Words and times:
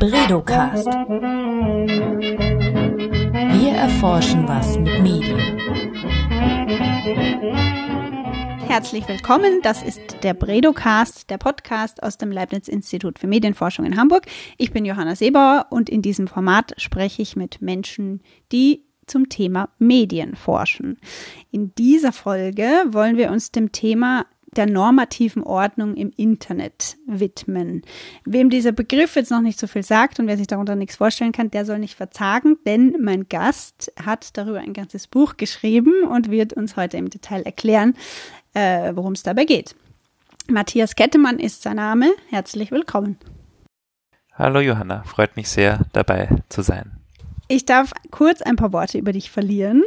Bredocast. 0.00 0.86
Wir 3.58 3.72
erforschen 3.72 4.48
was 4.48 4.78
mit 4.78 4.98
Medien. 5.02 5.38
Herzlich 8.66 9.06
willkommen, 9.06 9.60
das 9.62 9.82
ist 9.82 10.00
der 10.22 10.32
Bredocast, 10.32 11.28
der 11.28 11.36
Podcast 11.36 12.02
aus 12.02 12.16
dem 12.16 12.32
Leibniz-Institut 12.32 13.18
für 13.18 13.26
Medienforschung 13.26 13.84
in 13.84 13.98
Hamburg. 13.98 14.24
Ich 14.56 14.72
bin 14.72 14.86
Johanna 14.86 15.14
Seebauer 15.16 15.66
und 15.68 15.90
in 15.90 16.00
diesem 16.00 16.28
Format 16.28 16.72
spreche 16.78 17.20
ich 17.20 17.36
mit 17.36 17.60
Menschen, 17.60 18.22
die 18.52 18.86
zum 19.06 19.28
Thema 19.28 19.68
Medien 19.78 20.34
forschen. 20.34 20.96
In 21.50 21.74
dieser 21.74 22.12
Folge 22.12 22.64
wollen 22.86 23.18
wir 23.18 23.30
uns 23.30 23.52
dem 23.52 23.70
Thema 23.70 24.24
der 24.56 24.66
normativen 24.66 25.42
Ordnung 25.42 25.94
im 25.94 26.12
Internet 26.16 26.96
widmen. 27.06 27.82
Wem 28.24 28.50
dieser 28.50 28.72
Begriff 28.72 29.16
jetzt 29.16 29.30
noch 29.30 29.40
nicht 29.40 29.58
so 29.58 29.66
viel 29.66 29.82
sagt 29.82 30.18
und 30.18 30.26
wer 30.26 30.36
sich 30.36 30.46
darunter 30.46 30.76
nichts 30.76 30.96
vorstellen 30.96 31.32
kann, 31.32 31.50
der 31.50 31.64
soll 31.64 31.78
nicht 31.78 31.94
verzagen, 31.94 32.58
denn 32.66 32.96
mein 33.00 33.28
Gast 33.28 33.92
hat 34.02 34.36
darüber 34.36 34.58
ein 34.58 34.72
ganzes 34.72 35.06
Buch 35.06 35.36
geschrieben 35.36 36.04
und 36.10 36.30
wird 36.30 36.52
uns 36.52 36.76
heute 36.76 36.96
im 36.96 37.10
Detail 37.10 37.42
erklären, 37.42 37.94
äh, 38.54 38.92
worum 38.94 39.12
es 39.12 39.22
dabei 39.22 39.44
geht. 39.44 39.76
Matthias 40.48 40.96
Kettemann 40.96 41.38
ist 41.38 41.62
sein 41.62 41.76
Name. 41.76 42.12
Herzlich 42.28 42.72
willkommen. 42.72 43.18
Hallo 44.34 44.60
Johanna, 44.60 45.02
freut 45.04 45.36
mich 45.36 45.48
sehr, 45.48 45.80
dabei 45.92 46.28
zu 46.48 46.62
sein. 46.62 46.92
Ich 47.46 47.66
darf 47.66 47.92
kurz 48.10 48.42
ein 48.42 48.56
paar 48.56 48.72
Worte 48.72 48.96
über 48.98 49.12
dich 49.12 49.30
verlieren. 49.30 49.82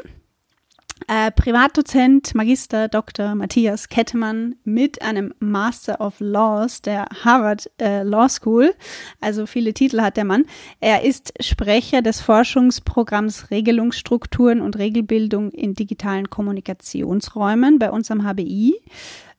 Äh, 1.08 1.32
Privatdozent, 1.32 2.34
Magister, 2.34 2.88
Dr. 2.88 3.36
Matthias 3.36 3.90
Kettemann 3.90 4.56
mit 4.64 5.02
einem 5.02 5.34
Master 5.40 6.00
of 6.00 6.16
Laws 6.20 6.82
der 6.82 7.08
Harvard 7.24 7.70
äh, 7.82 8.04
Law 8.04 8.30
School. 8.30 8.74
Also 9.20 9.46
viele 9.46 9.74
Titel 9.74 10.02
hat 10.02 10.18
der 10.18 10.24
Mann. 10.24 10.46
Er 10.80 11.04
ist 11.04 11.34
Sprecher 11.42 12.02
des 12.02 12.22
Forschungsprogramms 12.22 13.52
Regelungsstrukturen 13.52 14.62
und 14.62 14.78
Regelbildung 14.78 15.52
in 15.52 15.74
digitalen 15.74 16.30
Kommunikationsräumen 16.30 17.80
bei 17.80 17.92
uns 17.92 18.10
am 18.10 18.24
HBI 18.24 18.76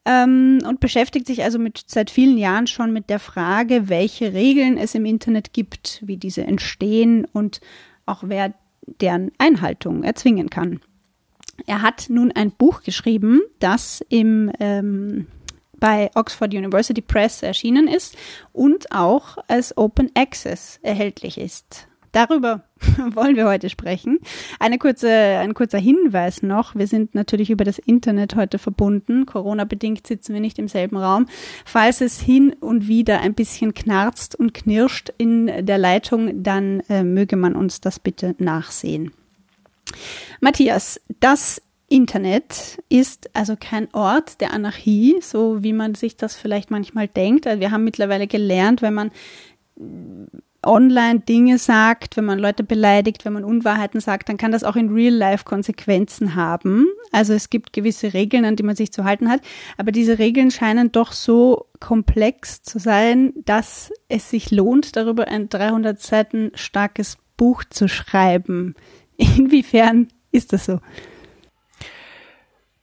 ähm, 0.05 0.59
und 0.67 0.81
beschäftigt 0.81 1.27
sich 1.27 1.43
also 1.43 1.59
mit, 1.59 1.83
seit 1.87 2.11
vielen 2.11 2.37
Jahren 2.37 2.67
schon 2.67 2.93
mit 2.93 3.09
der 3.09 3.19
Frage, 3.19 3.89
welche 3.89 4.33
Regeln 4.35 4.77
es 4.77 4.95
im 4.95 5.07
Internet 5.07 5.53
gibt, 5.53 6.03
wie 6.05 6.17
diese 6.17 6.45
entstehen 6.45 7.27
und 7.33 7.61
auch 8.07 8.25
wer 8.27 8.53
deren 9.01 9.31
Einhaltung 9.39 10.03
erzwingen 10.03 10.51
kann. 10.51 10.81
Er 11.67 11.83
hat 11.83 12.07
nun 12.09 12.33
ein 12.33 12.51
Buch 12.51 12.83
geschrieben, 12.83 13.43
das 13.59 14.05
im, 14.09 14.51
ähm, 14.61 15.27
bei 15.79 16.11
Oxford 16.15 16.55
University 16.55 17.01
Press 17.01 17.43
erschienen 17.43 17.89
ist 17.89 18.17
und 18.53 18.91
auch 18.93 19.37
als 19.49 19.77
Open 19.77 20.11
Access 20.15 20.79
erhältlich 20.83 21.39
ist. 21.39 21.89
Darüber 22.15 22.63
wollen 23.15 23.35
wir 23.35 23.47
heute 23.47 23.69
sprechen. 23.69 24.21
Eine 24.61 24.79
kurze, 24.79 25.11
ein 25.11 25.53
kurzer 25.53 25.79
Hinweis 25.79 26.45
noch. 26.45 26.77
Wir 26.77 26.87
sind 26.87 27.15
natürlich 27.17 27.51
über 27.51 27.65
das 27.65 27.81
Internet 27.81 28.37
heute 28.37 28.59
verbunden. 28.59 29.27
Corona-bedingt 29.27 30.07
sitzen 30.07 30.33
wir 30.33 30.41
nicht 30.41 30.61
im 30.61 30.69
selben 30.69 30.97
Raum. 30.97 31.27
Falls 31.65 32.01
es 32.01 32.21
hin 32.21 32.55
und 32.61 32.87
wieder 32.87 33.21
ein 33.21 33.35
bisschen 33.35 33.75
knarzt 33.75 34.37
und 34.37 34.55
knirscht 34.55 35.13
in 35.19 35.67
der 35.67 35.79
Leitung, 35.79 36.45
dann 36.45 36.81
äh, 36.89 37.03
möge 37.03 37.37
man 37.37 37.57
uns 37.57 37.81
das 37.81 37.99
bitte 37.99 38.37
nachsehen. 38.39 39.11
Matthias, 40.41 41.01
das 41.21 41.61
Internet 41.89 42.83
ist 42.89 43.31
also 43.35 43.57
kein 43.59 43.93
Ort 43.95 44.41
der 44.41 44.53
Anarchie, 44.53 45.17
so 45.21 45.63
wie 45.63 45.73
man 45.73 45.95
sich 45.95 46.17
das 46.17 46.35
vielleicht 46.35 46.71
manchmal 46.71 47.09
denkt. 47.09 47.47
Also 47.47 47.61
wir 47.61 47.71
haben 47.71 47.85
mittlerweile 47.85 48.27
gelernt, 48.27 48.83
wenn 48.83 48.95
man 48.95 49.11
online 50.67 51.21
Dinge 51.21 51.59
sagt, 51.59 52.17
wenn 52.17 52.25
man 52.25 52.39
Leute 52.39 52.65
beleidigt, 52.65 53.25
wenn 53.25 53.35
man 53.35 53.45
Unwahrheiten 53.45 54.01
sagt, 54.01 54.29
dann 54.29 54.37
kann 54.37 54.53
das 54.53 54.65
auch 54.65 54.77
in 54.77 54.93
Real 54.93 55.15
Life 55.15 55.45
Konsequenzen 55.45 56.35
haben. 56.35 56.87
Also 57.13 57.35
es 57.35 57.51
gibt 57.51 57.73
gewisse 57.73 58.15
Regeln, 58.15 58.45
an 58.45 58.57
die 58.57 58.63
man 58.63 58.77
sich 58.77 58.93
zu 58.93 59.05
halten 59.05 59.29
hat, 59.29 59.41
aber 59.77 59.93
diese 59.93 60.19
Regeln 60.19 60.51
scheinen 60.51 60.91
doch 60.91 61.13
so 61.13 61.67
komplex 61.81 62.63
zu 62.63 62.79
sein, 62.79 63.33
dass 63.45 63.93
es 64.09 64.31
sich 64.31 64.51
lohnt, 64.51 64.97
darüber 64.97 65.29
ein 65.29 65.49
300 65.49 66.01
Seiten 66.01 66.51
starkes 66.55 67.19
Buch 67.37 67.65
zu 67.69 67.89
schreiben. 67.89 68.75
Inwiefern 69.17 70.09
ist 70.31 70.53
das 70.53 70.67
so? 70.67 70.81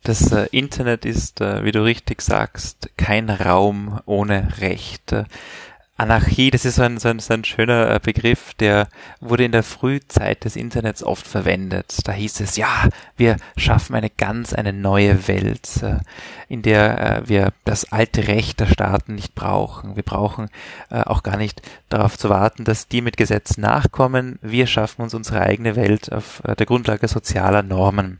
Das 0.03 0.31
äh, 0.31 0.47
Internet 0.51 1.05
ist, 1.05 1.41
äh, 1.41 1.63
wie 1.63 1.71
du 1.71 1.83
richtig 1.83 2.21
sagst, 2.21 2.89
kein 2.97 3.29
Raum 3.29 3.99
ohne 4.05 4.59
Recht. 4.59 5.13
Anarchie, 6.01 6.49
das 6.49 6.65
ist 6.65 6.77
so 6.77 6.81
ein, 6.81 6.97
so 6.97 7.09
ein, 7.09 7.19
so 7.19 7.31
ein 7.31 7.43
schöner 7.43 7.91
äh, 7.91 7.99
Begriff, 8.01 8.55
der 8.55 8.87
wurde 9.19 9.45
in 9.45 9.51
der 9.51 9.61
Frühzeit 9.61 10.43
des 10.45 10.55
Internets 10.55 11.03
oft 11.03 11.27
verwendet. 11.27 11.99
Da 12.05 12.11
hieß 12.11 12.39
es, 12.39 12.57
ja, 12.57 12.89
wir 13.17 13.37
schaffen 13.55 13.93
eine 13.93 14.09
ganz, 14.09 14.51
eine 14.51 14.73
neue 14.73 15.27
Welt, 15.27 15.69
äh, 15.83 15.99
in 16.47 16.63
der 16.63 17.19
äh, 17.19 17.29
wir 17.29 17.53
das 17.65 17.91
alte 17.91 18.27
Recht 18.27 18.59
der 18.59 18.65
Staaten 18.65 19.13
nicht 19.13 19.35
brauchen. 19.35 19.95
Wir 19.95 20.01
brauchen 20.01 20.49
auch 20.89 21.23
gar 21.23 21.37
nicht 21.37 21.61
darauf 21.89 22.17
zu 22.17 22.29
warten, 22.29 22.63
dass 22.63 22.87
die 22.87 23.01
mit 23.01 23.15
Gesetzen 23.15 23.61
nachkommen. 23.61 24.39
Wir 24.41 24.67
schaffen 24.67 25.03
uns 25.03 25.13
unsere 25.13 25.41
eigene 25.41 25.75
Welt 25.75 26.11
auf 26.11 26.41
der 26.45 26.65
Grundlage 26.65 27.07
sozialer 27.07 27.61
Normen. 27.61 28.19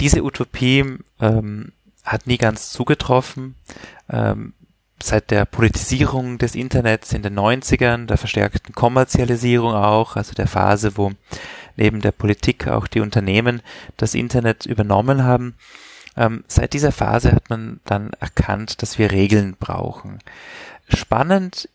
Diese 0.00 0.24
Utopie 0.24 0.84
ähm, 1.20 1.72
hat 2.04 2.26
nie 2.26 2.38
ganz 2.38 2.70
zugetroffen. 2.70 3.56
Ähm, 4.08 4.54
seit 5.02 5.30
der 5.30 5.44
Politisierung 5.44 6.38
des 6.38 6.54
Internets 6.54 7.12
in 7.12 7.22
den 7.22 7.38
90ern, 7.38 8.06
der 8.06 8.16
verstärkten 8.16 8.74
Kommerzialisierung 8.74 9.74
auch, 9.74 10.16
also 10.16 10.32
der 10.34 10.46
Phase, 10.46 10.96
wo 10.96 11.12
neben 11.76 12.00
der 12.00 12.12
Politik 12.12 12.68
auch 12.68 12.86
die 12.86 13.00
Unternehmen 13.00 13.62
das 13.96 14.14
Internet 14.14 14.66
übernommen 14.66 15.24
haben, 15.24 15.54
ähm, 16.16 16.44
seit 16.48 16.72
dieser 16.72 16.92
Phase 16.92 17.32
hat 17.32 17.50
man 17.50 17.80
dann 17.84 18.10
erkannt, 18.20 18.82
dass 18.82 18.98
wir 18.98 19.12
Regeln 19.12 19.56
brauchen. 19.58 20.18
Spannend 20.88 21.68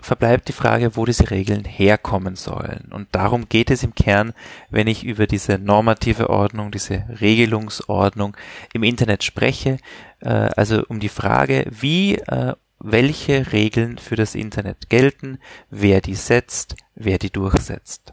verbleibt 0.00 0.48
die 0.48 0.52
Frage, 0.52 0.96
wo 0.96 1.04
diese 1.04 1.30
Regeln 1.30 1.64
herkommen 1.64 2.34
sollen. 2.34 2.90
Und 2.90 3.08
darum 3.12 3.48
geht 3.48 3.70
es 3.70 3.84
im 3.84 3.94
Kern, 3.94 4.34
wenn 4.70 4.88
ich 4.88 5.04
über 5.04 5.26
diese 5.26 5.58
normative 5.58 6.30
Ordnung, 6.30 6.72
diese 6.72 7.04
Regelungsordnung 7.20 8.36
im 8.72 8.82
Internet 8.82 9.22
spreche. 9.22 9.78
Äh, 10.20 10.50
also 10.56 10.84
um 10.88 10.98
die 10.98 11.08
Frage, 11.08 11.66
wie 11.70 12.16
äh, 12.16 12.54
welche 12.78 13.52
Regeln 13.52 13.98
für 13.98 14.16
das 14.16 14.34
Internet 14.34 14.88
gelten, 14.90 15.38
wer 15.70 16.00
die 16.00 16.14
setzt, 16.14 16.76
wer 16.94 17.18
die 17.18 17.30
durchsetzt. 17.30 18.12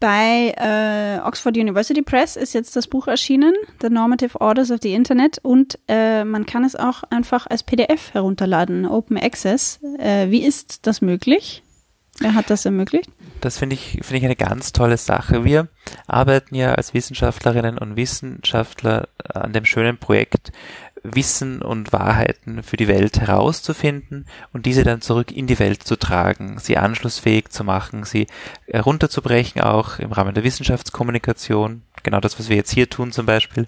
Bei 0.00 0.54
äh, 0.56 1.26
Oxford 1.26 1.56
University 1.56 2.02
Press 2.02 2.36
ist 2.36 2.54
jetzt 2.54 2.76
das 2.76 2.86
Buch 2.86 3.08
erschienen, 3.08 3.54
The 3.82 3.88
Normative 3.88 4.40
Orders 4.40 4.70
of 4.70 4.78
the 4.82 4.94
Internet, 4.94 5.38
und 5.42 5.76
äh, 5.88 6.24
man 6.24 6.46
kann 6.46 6.64
es 6.64 6.76
auch 6.76 7.02
einfach 7.10 7.48
als 7.48 7.64
PDF 7.64 8.14
herunterladen, 8.14 8.86
Open 8.86 9.18
Access. 9.18 9.80
Äh, 9.98 10.30
wie 10.30 10.44
ist 10.44 10.86
das 10.86 11.00
möglich? 11.00 11.64
Wer 12.20 12.34
hat 12.34 12.50
das 12.50 12.64
ermöglicht? 12.64 13.10
Das 13.40 13.58
finde 13.58 13.74
ich, 13.74 14.00
finde 14.02 14.16
ich 14.16 14.24
eine 14.24 14.36
ganz 14.36 14.72
tolle 14.72 14.96
Sache. 14.96 15.44
Wir 15.44 15.68
arbeiten 16.06 16.54
ja 16.54 16.74
als 16.74 16.92
Wissenschaftlerinnen 16.92 17.78
und 17.78 17.96
Wissenschaftler 17.96 19.08
an 19.32 19.52
dem 19.52 19.64
schönen 19.64 19.98
Projekt, 19.98 20.50
Wissen 21.02 21.62
und 21.62 21.92
Wahrheiten 21.92 22.62
für 22.62 22.76
die 22.76 22.88
Welt 22.88 23.20
herauszufinden 23.20 24.26
und 24.52 24.66
diese 24.66 24.84
dann 24.84 25.00
zurück 25.00 25.32
in 25.32 25.46
die 25.46 25.58
Welt 25.58 25.82
zu 25.82 25.96
tragen, 25.96 26.58
sie 26.58 26.76
anschlussfähig 26.76 27.48
zu 27.50 27.64
machen, 27.64 28.04
sie 28.04 28.26
herunterzubrechen, 28.66 29.62
auch 29.62 29.98
im 29.98 30.12
Rahmen 30.12 30.34
der 30.34 30.44
Wissenschaftskommunikation, 30.44 31.82
genau 32.02 32.20
das, 32.20 32.38
was 32.38 32.48
wir 32.48 32.56
jetzt 32.56 32.72
hier 32.72 32.88
tun 32.88 33.12
zum 33.12 33.26
Beispiel. 33.26 33.66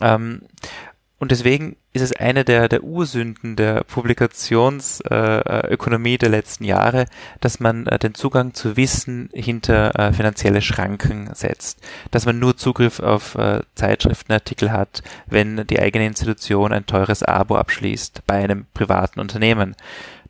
Ähm, 0.00 0.42
und 1.22 1.30
deswegen 1.30 1.76
ist 1.92 2.02
es 2.02 2.16
eine 2.16 2.44
der, 2.44 2.68
der 2.68 2.82
Ursünden 2.82 3.54
der 3.54 3.84
Publikationsökonomie 3.84 6.14
äh, 6.14 6.18
der 6.18 6.30
letzten 6.30 6.64
Jahre, 6.64 7.04
dass 7.38 7.60
man 7.60 7.86
äh, 7.86 8.00
den 8.00 8.14
Zugang 8.14 8.54
zu 8.54 8.76
Wissen 8.76 9.30
hinter 9.32 9.96
äh, 9.96 10.12
finanzielle 10.12 10.62
Schranken 10.62 11.30
setzt. 11.32 11.78
Dass 12.10 12.26
man 12.26 12.40
nur 12.40 12.56
Zugriff 12.56 12.98
auf 12.98 13.36
äh, 13.36 13.60
Zeitschriftenartikel 13.76 14.72
hat, 14.72 15.04
wenn 15.28 15.64
die 15.68 15.78
eigene 15.78 16.06
Institution 16.06 16.72
ein 16.72 16.86
teures 16.86 17.22
Abo 17.22 17.54
abschließt 17.54 18.22
bei 18.26 18.42
einem 18.42 18.66
privaten 18.74 19.20
Unternehmen. 19.20 19.76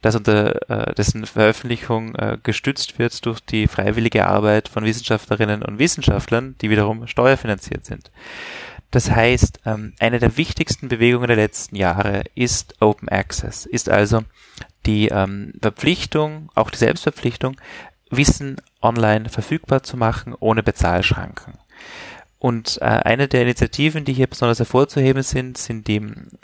Dass 0.02 0.14
unter 0.14 0.68
äh, 0.68 0.94
dessen 0.94 1.24
Veröffentlichung 1.24 2.16
äh, 2.16 2.36
gestützt 2.42 2.98
wird 2.98 3.24
durch 3.24 3.40
die 3.40 3.66
freiwillige 3.66 4.26
Arbeit 4.26 4.68
von 4.68 4.84
Wissenschaftlerinnen 4.84 5.62
und 5.62 5.78
Wissenschaftlern, 5.78 6.54
die 6.60 6.68
wiederum 6.68 7.06
steuerfinanziert 7.06 7.86
sind. 7.86 8.10
Das 8.92 9.10
heißt, 9.10 9.60
ähm, 9.64 9.94
eine 9.98 10.18
der 10.18 10.36
wichtigsten 10.36 10.88
Bewegungen 10.88 11.26
der 11.26 11.36
letzten 11.36 11.76
Jahre 11.76 12.24
ist 12.34 12.80
Open 12.80 13.08
Access, 13.08 13.66
ist 13.66 13.88
also 13.88 14.22
die 14.86 15.08
ähm, 15.08 15.54
Verpflichtung, 15.60 16.50
auch 16.54 16.70
die 16.70 16.78
Selbstverpflichtung, 16.78 17.56
Wissen 18.10 18.60
online 18.82 19.30
verfügbar 19.30 19.82
zu 19.82 19.96
machen, 19.96 20.34
ohne 20.38 20.62
Bezahlschranken. 20.62 21.54
Und 22.42 22.78
äh, 22.82 22.86
eine 22.86 23.28
der 23.28 23.42
Initiativen, 23.42 24.04
die 24.04 24.14
hier 24.14 24.26
besonders 24.26 24.58
hervorzuheben 24.58 25.22
sind, 25.22 25.56
sind 25.56 25.86
die, 25.86 26.02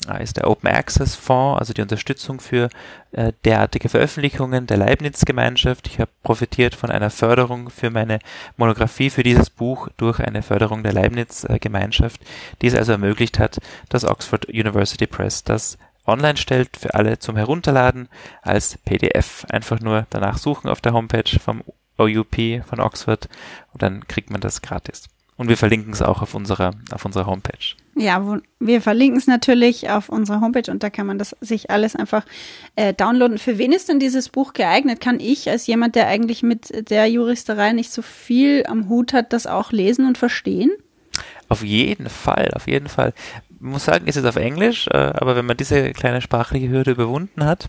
äh, 0.08 0.22
ist 0.22 0.36
der 0.36 0.48
Open 0.48 0.70
Access 0.70 1.16
Fonds, 1.16 1.58
also 1.58 1.72
die 1.72 1.82
Unterstützung 1.82 2.38
für 2.38 2.68
äh, 3.10 3.32
derartige 3.44 3.88
Veröffentlichungen 3.88 4.68
der 4.68 4.76
Leibniz-Gemeinschaft. 4.76 5.88
Ich 5.88 5.98
habe 5.98 6.12
profitiert 6.22 6.76
von 6.76 6.92
einer 6.92 7.10
Förderung 7.10 7.68
für 7.68 7.90
meine 7.90 8.20
Monographie 8.56 9.10
für 9.10 9.24
dieses 9.24 9.50
Buch 9.50 9.88
durch 9.96 10.20
eine 10.20 10.42
Förderung 10.42 10.84
der 10.84 10.92
Leibniz-Gemeinschaft, 10.92 12.20
die 12.62 12.68
es 12.68 12.76
also 12.76 12.92
ermöglicht 12.92 13.40
hat, 13.40 13.58
dass 13.88 14.04
Oxford 14.04 14.44
University 14.44 15.08
Press 15.08 15.42
das 15.42 15.78
online 16.06 16.36
stellt 16.36 16.76
für 16.76 16.94
alle 16.94 17.18
zum 17.18 17.34
Herunterladen 17.34 18.08
als 18.42 18.78
PDF. 18.84 19.46
Einfach 19.50 19.80
nur 19.80 20.06
danach 20.10 20.38
suchen 20.38 20.68
auf 20.68 20.80
der 20.80 20.92
Homepage 20.92 21.40
vom 21.40 21.64
OUP 21.96 22.36
von 22.64 22.78
Oxford 22.78 23.28
und 23.72 23.82
dann 23.82 24.06
kriegt 24.06 24.30
man 24.30 24.40
das 24.40 24.62
gratis. 24.62 25.08
Und 25.38 25.48
wir 25.48 25.56
verlinken 25.56 25.92
es 25.92 26.02
auch 26.02 26.20
auf 26.20 26.34
unserer, 26.34 26.72
auf 26.90 27.04
unserer 27.04 27.26
Homepage. 27.26 27.76
Ja, 27.94 28.26
wo, 28.26 28.38
wir 28.58 28.82
verlinken 28.82 29.18
es 29.18 29.28
natürlich 29.28 29.88
auf 29.88 30.08
unserer 30.08 30.40
Homepage 30.40 30.70
und 30.70 30.82
da 30.82 30.90
kann 30.90 31.06
man 31.06 31.16
das 31.16 31.34
sich 31.40 31.70
alles 31.70 31.94
einfach 31.94 32.26
äh, 32.74 32.92
downloaden. 32.92 33.38
Für 33.38 33.56
wen 33.56 33.70
ist 33.70 33.88
denn 33.88 34.00
dieses 34.00 34.28
Buch 34.28 34.52
geeignet? 34.52 35.00
Kann 35.00 35.20
ich 35.20 35.48
als 35.48 35.68
jemand, 35.68 35.94
der 35.94 36.08
eigentlich 36.08 36.42
mit 36.42 36.90
der 36.90 37.06
Juristerei 37.06 37.72
nicht 37.72 37.92
so 37.92 38.02
viel 38.02 38.66
am 38.66 38.88
Hut 38.88 39.12
hat, 39.12 39.32
das 39.32 39.46
auch 39.46 39.70
lesen 39.70 40.06
und 40.06 40.18
verstehen? 40.18 40.72
Auf 41.48 41.64
jeden 41.64 42.08
Fall, 42.08 42.50
auf 42.54 42.66
jeden 42.66 42.88
Fall 42.88 43.14
muss 43.60 43.84
sagen, 43.84 44.06
ist 44.06 44.16
es 44.16 44.24
auf 44.24 44.36
Englisch, 44.36 44.86
äh, 44.88 44.96
aber 44.96 45.36
wenn 45.36 45.46
man 45.46 45.56
diese 45.56 45.92
kleine 45.92 46.20
sprachliche 46.20 46.68
Hürde 46.68 46.92
überwunden 46.92 47.44
hat, 47.44 47.68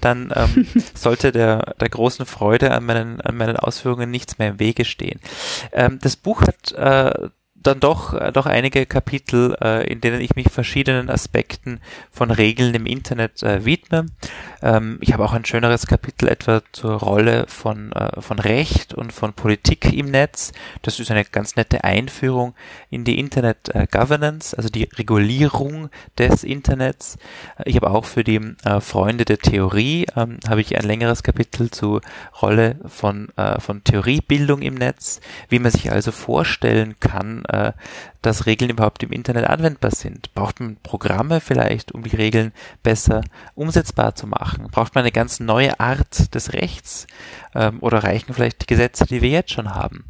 dann 0.00 0.32
ähm, 0.34 0.66
sollte 0.94 1.32
der, 1.32 1.74
der 1.80 1.88
großen 1.88 2.26
Freude 2.26 2.72
an 2.72 2.84
meinen, 2.84 3.20
an 3.20 3.36
meinen 3.36 3.56
Ausführungen 3.56 4.10
nichts 4.10 4.38
mehr 4.38 4.50
im 4.50 4.60
Wege 4.60 4.84
stehen. 4.84 5.20
Ähm, 5.72 5.98
das 6.00 6.16
Buch 6.16 6.42
hat 6.42 6.72
äh, 6.72 7.28
dann 7.66 7.80
doch, 7.80 8.14
äh, 8.14 8.32
doch 8.32 8.46
einige 8.46 8.86
Kapitel, 8.86 9.56
äh, 9.60 9.86
in 9.90 10.00
denen 10.00 10.20
ich 10.20 10.36
mich 10.36 10.48
verschiedenen 10.50 11.10
Aspekten 11.10 11.80
von 12.10 12.30
Regeln 12.30 12.74
im 12.74 12.86
Internet 12.86 13.42
äh, 13.42 13.64
widme. 13.64 14.06
Ähm, 14.62 14.98
ich 15.00 15.12
habe 15.12 15.24
auch 15.24 15.32
ein 15.32 15.44
schöneres 15.44 15.86
Kapitel 15.86 16.28
etwa 16.28 16.62
zur 16.72 16.94
Rolle 16.94 17.46
von, 17.48 17.92
äh, 17.92 18.20
von 18.20 18.38
Recht 18.38 18.94
und 18.94 19.12
von 19.12 19.32
Politik 19.32 19.92
im 19.92 20.10
Netz. 20.10 20.52
Das 20.82 21.00
ist 21.00 21.10
eine 21.10 21.24
ganz 21.24 21.56
nette 21.56 21.84
Einführung 21.84 22.54
in 22.90 23.04
die 23.04 23.18
Internet 23.18 23.74
äh, 23.74 23.86
Governance, 23.90 24.56
also 24.56 24.68
die 24.68 24.84
Regulierung 24.84 25.90
des 26.18 26.44
Internets. 26.44 27.18
Ich 27.64 27.76
habe 27.76 27.90
auch 27.90 28.04
für 28.04 28.24
die 28.24 28.40
äh, 28.64 28.80
Freunde 28.80 29.24
der 29.24 29.38
Theorie 29.38 30.06
ähm, 30.16 30.38
habe 30.48 30.60
ich 30.60 30.76
ein 30.76 30.84
längeres 30.84 31.22
Kapitel 31.22 31.70
zur 31.70 32.00
Rolle 32.40 32.76
von, 32.86 33.28
äh, 33.36 33.60
von 33.60 33.84
Theoriebildung 33.84 34.62
im 34.62 34.74
Netz, 34.74 35.20
wie 35.48 35.58
man 35.58 35.70
sich 35.70 35.92
also 35.92 36.12
vorstellen 36.12 36.96
kann, 37.00 37.44
äh, 37.46 37.72
dass 38.26 38.46
Regeln 38.46 38.70
überhaupt 38.70 39.02
im 39.02 39.12
Internet 39.12 39.46
anwendbar 39.46 39.92
sind. 39.92 40.34
Braucht 40.34 40.60
man 40.60 40.76
Programme 40.82 41.40
vielleicht, 41.40 41.92
um 41.92 42.02
die 42.02 42.16
Regeln 42.16 42.52
besser 42.82 43.22
umsetzbar 43.54 44.14
zu 44.14 44.26
machen? 44.26 44.68
Braucht 44.70 44.94
man 44.94 45.02
eine 45.02 45.12
ganz 45.12 45.40
neue 45.40 45.78
Art 45.80 46.34
des 46.34 46.52
Rechts? 46.52 47.06
Ähm, 47.54 47.78
oder 47.80 48.04
reichen 48.04 48.34
vielleicht 48.34 48.62
die 48.62 48.66
Gesetze, 48.66 49.06
die 49.06 49.22
wir 49.22 49.30
jetzt 49.30 49.52
schon 49.52 49.74
haben? 49.74 50.04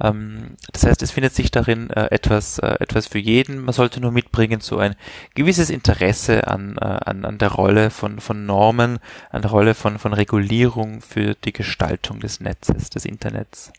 Ähm, 0.00 0.56
das 0.72 0.84
heißt, 0.84 1.02
es 1.02 1.10
findet 1.10 1.34
sich 1.34 1.50
darin 1.50 1.90
äh, 1.90 2.06
etwas, 2.10 2.58
äh, 2.58 2.76
etwas 2.80 3.06
für 3.06 3.18
jeden. 3.18 3.58
Man 3.58 3.74
sollte 3.74 4.00
nur 4.00 4.12
mitbringen 4.12 4.60
so 4.60 4.78
ein 4.78 4.94
gewisses 5.34 5.70
Interesse 5.70 6.46
an, 6.48 6.76
äh, 6.80 6.84
an, 6.84 7.24
an 7.24 7.38
der 7.38 7.50
Rolle 7.50 7.90
von, 7.90 8.20
von 8.20 8.46
Normen, 8.46 8.98
an 9.30 9.42
der 9.42 9.50
Rolle 9.50 9.74
von, 9.74 9.98
von 9.98 10.12
Regulierung 10.12 11.00
für 11.00 11.34
die 11.34 11.52
Gestaltung 11.52 12.20
des 12.20 12.40
Netzes, 12.40 12.90
des 12.90 13.04
Internets. 13.04 13.72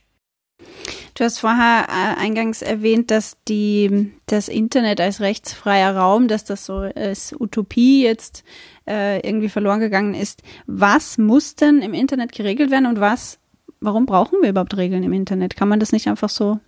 Du 1.15 1.23
hast 1.23 1.39
vorher 1.39 1.87
äh, 1.89 2.19
eingangs 2.19 2.61
erwähnt, 2.61 3.11
dass 3.11 3.37
die, 3.47 4.11
das 4.25 4.47
Internet 4.47 4.99
als 4.99 5.21
rechtsfreier 5.21 5.95
Raum, 5.95 6.27
dass 6.27 6.43
das 6.43 6.65
so 6.65 6.77
als 6.77 7.35
Utopie 7.39 8.03
jetzt 8.03 8.43
äh, 8.87 9.19
irgendwie 9.19 9.49
verloren 9.49 9.79
gegangen 9.79 10.15
ist. 10.15 10.41
Was 10.65 11.17
muss 11.17 11.55
denn 11.55 11.81
im 11.81 11.93
Internet 11.93 12.31
geregelt 12.31 12.71
werden 12.71 12.87
und 12.87 12.99
was, 12.99 13.39
warum 13.79 14.05
brauchen 14.05 14.39
wir 14.41 14.49
überhaupt 14.49 14.75
Regeln 14.75 15.03
im 15.03 15.13
Internet? 15.13 15.55
Kann 15.55 15.67
man 15.67 15.79
das 15.79 15.91
nicht 15.91 16.07
einfach 16.07 16.29
so 16.29 16.59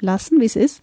lassen, 0.00 0.40
wie 0.40 0.46
es 0.46 0.56
ist? 0.56 0.80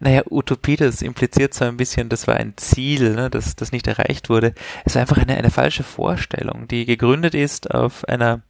Naja, 0.00 0.22
Utopie, 0.30 0.76
das 0.76 1.02
impliziert 1.02 1.54
so 1.54 1.64
ein 1.64 1.76
bisschen, 1.76 2.08
das 2.08 2.26
war 2.26 2.36
ein 2.36 2.54
Ziel, 2.56 3.14
ne, 3.14 3.30
das, 3.30 3.56
das 3.56 3.72
nicht 3.72 3.86
erreicht 3.86 4.28
wurde. 4.28 4.54
Es 4.84 4.94
war 4.94 5.02
einfach 5.02 5.18
eine, 5.18 5.36
eine 5.36 5.50
falsche 5.50 5.82
Vorstellung, 5.82 6.68
die 6.68 6.86
gegründet 6.86 7.34
ist 7.34 7.74
auf 7.74 8.06
einer 8.08 8.42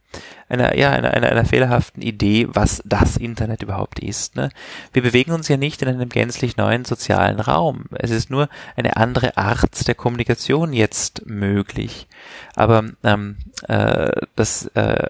einer, 0.47 0.77
ja, 0.77 0.91
einer, 0.91 1.11
einer, 1.11 1.29
einer 1.29 1.45
fehlerhaften 1.45 2.01
Idee, 2.01 2.47
was 2.49 2.81
das 2.85 3.17
Internet 3.17 3.63
überhaupt 3.63 3.99
ist. 3.99 4.35
Ne? 4.35 4.49
Wir 4.93 5.01
bewegen 5.01 5.31
uns 5.31 5.47
ja 5.47 5.57
nicht 5.57 5.81
in 5.81 5.87
einem 5.87 6.09
gänzlich 6.09 6.57
neuen 6.57 6.85
sozialen 6.85 7.39
Raum. 7.39 7.85
Es 7.91 8.11
ist 8.11 8.29
nur 8.29 8.49
eine 8.75 8.97
andere 8.97 9.37
Art 9.37 9.87
der 9.87 9.95
Kommunikation 9.95 10.73
jetzt 10.73 11.25
möglich. 11.25 12.07
Aber 12.55 12.85
ähm, 13.03 13.37
äh, 13.67 14.11
das, 14.35 14.67
äh, 14.75 15.09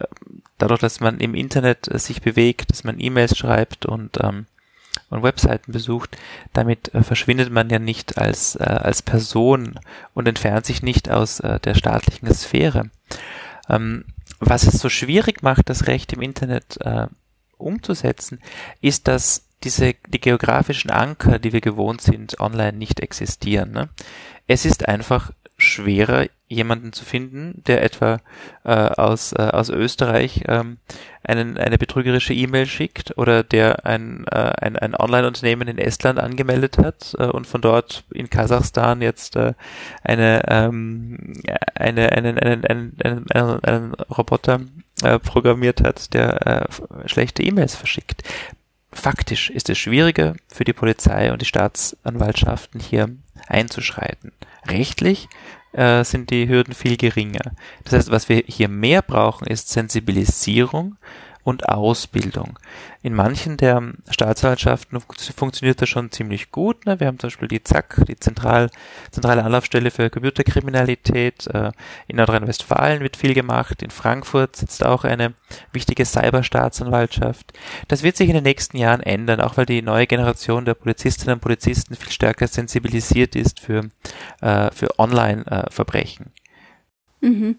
dadurch, 0.57 0.79
dass 0.79 0.99
man 0.99 1.19
im 1.19 1.35
Internet 1.35 1.93
äh, 1.93 1.99
sich 1.99 2.21
bewegt, 2.21 2.71
dass 2.71 2.83
man 2.83 2.99
E-Mails 2.99 3.37
schreibt 3.37 3.85
und 3.85 4.17
ähm, 4.23 4.45
und 5.15 5.23
Webseiten 5.23 5.71
besucht, 5.71 6.17
damit 6.53 6.93
äh, 6.93 7.03
verschwindet 7.03 7.51
man 7.51 7.69
ja 7.69 7.79
nicht 7.79 8.17
als, 8.17 8.55
äh, 8.55 8.63
als 8.63 9.01
Person 9.01 9.79
und 10.13 10.27
entfernt 10.27 10.65
sich 10.65 10.83
nicht 10.83 11.09
aus 11.09 11.39
äh, 11.39 11.59
der 11.59 11.75
staatlichen 11.75 12.31
Sphäre. 12.33 12.89
Ähm, 13.69 14.05
was 14.39 14.67
es 14.67 14.79
so 14.79 14.89
schwierig 14.89 15.41
macht, 15.41 15.69
das 15.69 15.87
Recht 15.87 16.13
im 16.13 16.21
Internet 16.21 16.77
äh, 16.81 17.07
umzusetzen, 17.57 18.39
ist, 18.81 19.07
dass 19.07 19.47
diese, 19.63 19.95
die 20.07 20.19
geografischen 20.19 20.91
Anker, 20.91 21.39
die 21.39 21.53
wir 21.53 21.61
gewohnt 21.61 22.01
sind, 22.01 22.39
online 22.39 22.77
nicht 22.77 22.99
existieren. 22.99 23.71
Ne? 23.71 23.89
Es 24.47 24.65
ist 24.65 24.87
einfach 24.87 25.31
schwerer, 25.65 26.27
jemanden 26.47 26.93
zu 26.93 27.03
finden, 27.03 27.63
der 27.65 27.83
etwa 27.83 28.19
äh, 28.63 28.69
aus, 28.69 29.33
äh, 29.33 29.41
aus 29.41 29.69
Österreich 29.69 30.43
ähm, 30.47 30.77
einen, 31.23 31.57
eine 31.57 31.77
betrügerische 31.77 32.33
E-Mail 32.33 32.67
schickt 32.67 33.17
oder 33.17 33.43
der 33.43 33.85
ein, 33.85 34.25
äh, 34.31 34.53
ein, 34.61 34.75
ein 34.75 34.95
Online-Unternehmen 34.95 35.67
in 35.67 35.79
Estland 35.79 36.19
angemeldet 36.19 36.77
hat 36.77 37.15
äh, 37.17 37.25
und 37.25 37.47
von 37.47 37.61
dort 37.61 38.03
in 38.13 38.29
Kasachstan 38.29 39.01
jetzt 39.01 39.35
äh, 39.35 39.53
eine, 40.03 40.43
ähm, 40.47 41.33
eine, 41.73 42.11
einen, 42.11 42.37
einen, 42.37 42.65
einen, 42.65 42.97
einen, 43.03 43.31
einen, 43.31 43.63
einen 43.63 43.93
Roboter 43.93 44.61
äh, 45.03 45.17
programmiert 45.19 45.81
hat, 45.81 46.13
der 46.13 46.45
äh, 46.45 47.09
schlechte 47.09 47.41
E-Mails 47.43 47.75
verschickt. 47.75 48.21
Faktisch 48.91 49.49
ist 49.49 49.69
es 49.69 49.77
schwieriger 49.77 50.35
für 50.47 50.63
die 50.63 50.73
Polizei 50.73 51.31
und 51.31 51.41
die 51.41 51.45
Staatsanwaltschaften 51.45 52.79
hier 52.79 53.09
einzuschreiten. 53.47 54.31
Rechtlich 54.67 55.27
äh, 55.73 56.03
sind 56.03 56.29
die 56.29 56.47
Hürden 56.47 56.73
viel 56.73 56.97
geringer. 56.97 57.51
Das 57.83 57.93
heißt, 57.93 58.11
was 58.11 58.29
wir 58.29 58.43
hier 58.45 58.69
mehr 58.69 59.01
brauchen, 59.01 59.47
ist 59.47 59.69
Sensibilisierung 59.69 60.97
und 61.45 61.69
Ausbildung. 61.69 62.57
In 63.03 63.13
manchen 63.13 63.55
der 63.55 63.93
Staatsanwaltschaften 64.09 64.99
funktioniert 65.37 65.79
das 65.79 65.87
schon 65.87 66.11
ziemlich 66.11 66.49
gut. 66.49 66.87
Ne? 66.87 66.99
Wir 66.99 67.05
haben 67.05 67.19
zum 67.19 67.27
Beispiel 67.27 67.47
die 67.47 67.63
ZAK, 67.63 68.03
die 68.07 68.17
Zentral, 68.17 68.71
zentrale 69.11 69.43
Anlaufstelle 69.43 69.91
für 69.91 70.09
Computerkriminalität. 70.09 71.45
Äh, 71.45 71.71
in 72.07 72.17
Nordrhein-Westfalen 72.17 73.01
wird 73.01 73.15
viel 73.15 73.35
gemacht. 73.35 73.83
In 73.83 73.91
Frankfurt 73.91 74.55
sitzt 74.55 74.83
auch 74.83 75.03
eine 75.03 75.35
wichtige 75.71 76.03
Cyberstaatsanwaltschaft. 76.03 77.53
Das 77.89 78.01
wird 78.01 78.17
sich 78.17 78.27
in 78.27 78.35
den 78.35 78.43
nächsten 78.43 78.77
Jahren 78.77 79.01
ändern, 79.01 79.39
auch 79.39 79.55
weil 79.55 79.67
die 79.67 79.83
neue 79.83 80.07
Generation 80.07 80.65
der 80.65 80.73
Polizistinnen 80.73 81.35
und 81.35 81.41
Polizisten 81.41 81.95
viel 81.95 82.11
stärker 82.11 82.47
sensibilisiert 82.47 83.35
ist 83.35 83.59
für, 83.59 83.91
äh, 84.41 84.71
für 84.71 84.97
Online-Verbrechen. 84.97 86.31
Mhm. 87.21 87.57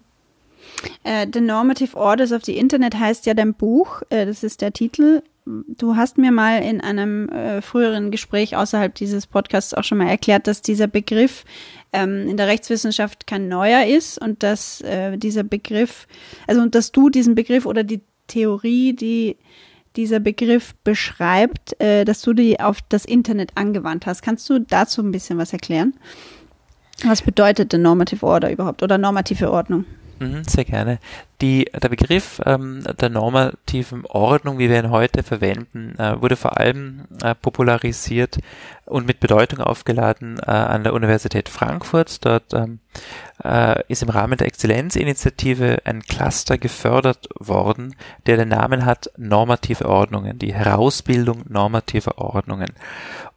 Äh, 1.03 1.27
the 1.31 1.41
Normative 1.41 1.95
Orders 1.95 2.31
of 2.31 2.43
the 2.45 2.57
Internet 2.57 2.97
heißt 2.97 3.25
ja 3.25 3.33
dein 3.33 3.53
Buch, 3.53 4.01
äh, 4.09 4.25
das 4.25 4.43
ist 4.43 4.61
der 4.61 4.73
Titel. 4.73 5.21
Du 5.45 5.95
hast 5.95 6.17
mir 6.17 6.31
mal 6.31 6.61
in 6.61 6.81
einem 6.81 7.29
äh, 7.29 7.61
früheren 7.61 8.11
Gespräch 8.11 8.57
außerhalb 8.57 8.93
dieses 8.93 9.27
Podcasts 9.27 9.73
auch 9.73 9.83
schon 9.83 9.97
mal 9.97 10.09
erklärt, 10.09 10.45
dass 10.45 10.61
dieser 10.61 10.87
Begriff 10.87 11.45
ähm, 11.93 12.27
in 12.27 12.35
der 12.35 12.47
Rechtswissenschaft 12.47 13.27
kein 13.27 13.47
neuer 13.47 13.85
ist 13.85 14.21
und 14.21 14.43
dass 14.43 14.83
dieser 15.15 15.43
Begriff, 15.43 16.07
also 16.47 16.61
und 16.61 16.75
dass 16.75 16.91
du 16.91 17.09
diesen 17.09 17.33
Begriff 17.35 17.65
oder 17.65 17.83
die 17.83 18.01
Theorie, 18.27 18.93
die 18.93 19.37
dieser 19.95 20.19
Begriff 20.19 20.75
beschreibt, 20.83 21.75
dass 21.79 22.21
du 22.21 22.33
die 22.33 22.59
auf 22.59 22.79
das 22.89 23.05
Internet 23.05 23.51
angewandt 23.55 24.05
hast. 24.05 24.21
Kannst 24.21 24.49
du 24.49 24.59
dazu 24.59 25.01
ein 25.01 25.11
bisschen 25.11 25.37
was 25.37 25.53
erklären? 25.53 25.93
Was 27.03 27.21
bedeutet 27.21 27.71
der 27.71 27.79
Normative 27.79 28.25
Order 28.25 28.51
überhaupt 28.51 28.83
oder 28.83 28.97
normative 28.97 29.49
Ordnung? 29.51 29.85
Mhm, 30.19 30.43
sehr 30.43 30.65
gerne. 30.65 30.99
Die, 31.41 31.65
der 31.65 31.89
Begriff 31.89 32.41
ähm, 32.45 32.83
der 32.99 33.09
normativen 33.09 34.05
Ordnung, 34.05 34.57
wie 34.57 34.69
wir 34.69 34.79
ihn 34.79 34.89
heute 34.89 35.21
verwenden, 35.21 35.95
äh, 35.99 36.19
wurde 36.19 36.35
vor 36.35 36.57
allem 36.57 37.05
äh, 37.21 37.35
popularisiert 37.35 38.39
und 38.85 39.05
mit 39.05 39.19
Bedeutung 39.19 39.59
aufgeladen 39.59 40.39
äh, 40.39 40.49
an 40.49 40.83
der 40.83 40.93
Universität 40.93 41.49
Frankfurt. 41.49 42.25
Dort 42.25 42.53
ähm, 42.53 42.79
äh, 43.43 43.83
ist 43.87 44.01
im 44.01 44.09
Rahmen 44.09 44.37
der 44.37 44.47
Exzellenzinitiative 44.47 45.79
ein 45.85 46.01
Cluster 46.01 46.57
gefördert 46.57 47.27
worden, 47.37 47.95
der 48.25 48.37
den 48.37 48.49
Namen 48.49 48.85
hat 48.85 49.11
Normative 49.17 49.87
Ordnungen, 49.87 50.39
die 50.39 50.53
Herausbildung 50.53 51.43
normativer 51.47 52.17
Ordnungen. 52.17 52.71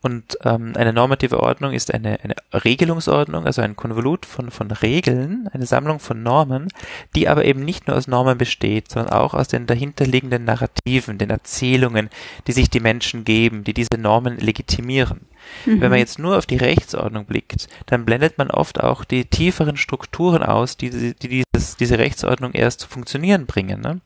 Und 0.03 0.39
ähm, 0.45 0.73
eine 0.77 0.95
normative 0.95 1.41
Ordnung 1.41 1.73
ist 1.73 1.93
eine, 1.93 2.21
eine 2.23 2.35
Regelungsordnung, 2.53 3.45
also 3.45 3.61
ein 3.61 3.77
Konvolut 3.77 4.25
von, 4.25 4.51
von 4.51 4.71
Regeln, 4.71 5.49
eine 5.53 5.67
Sammlung 5.67 6.01
von 6.01 6.23
Normen, 6.23 6.69
die 7.15 7.29
aber 7.29 7.45
eben 7.45 7.65
nicht 7.65 7.87
nur 7.87 7.97
aus 7.97 8.09
Normen 8.09 8.39
besteht, 8.39 8.91
sondern 8.91 9.13
auch 9.13 9.35
aus 9.35 9.49
den 9.49 9.67
dahinterliegenden 9.67 10.45
Narrativen, 10.45 11.19
den 11.19 11.29
Erzählungen, 11.29 12.09
die 12.47 12.53
sich 12.53 12.71
die 12.71 12.81
Menschen 12.81 13.25
geben, 13.25 13.63
die 13.63 13.75
diese 13.75 13.99
Normen 13.99 14.39
legitimieren. 14.39 15.27
Mhm. 15.67 15.81
Wenn 15.83 15.91
man 15.91 15.99
jetzt 15.99 16.19
nur 16.19 16.39
auf 16.39 16.47
die 16.47 16.57
Rechtsordnung 16.57 17.27
blickt, 17.27 17.69
dann 17.87 18.07
blendet 18.07 18.39
man 18.39 18.51
oft 18.51 18.81
auch 18.81 19.05
die 19.05 19.27
tieferen 19.27 19.77
Strukturen 19.77 20.43
aus, 20.43 20.79
die, 20.79 21.15
die 21.15 21.45
dieses, 21.55 21.77
diese 21.77 21.99
Rechtsordnung 21.99 22.53
erst 22.53 22.81
zu 22.81 22.89
funktionieren 22.89 23.45
bringen. 23.45 23.81
Ne? 23.81 24.01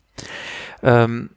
Ähm, 0.83 1.31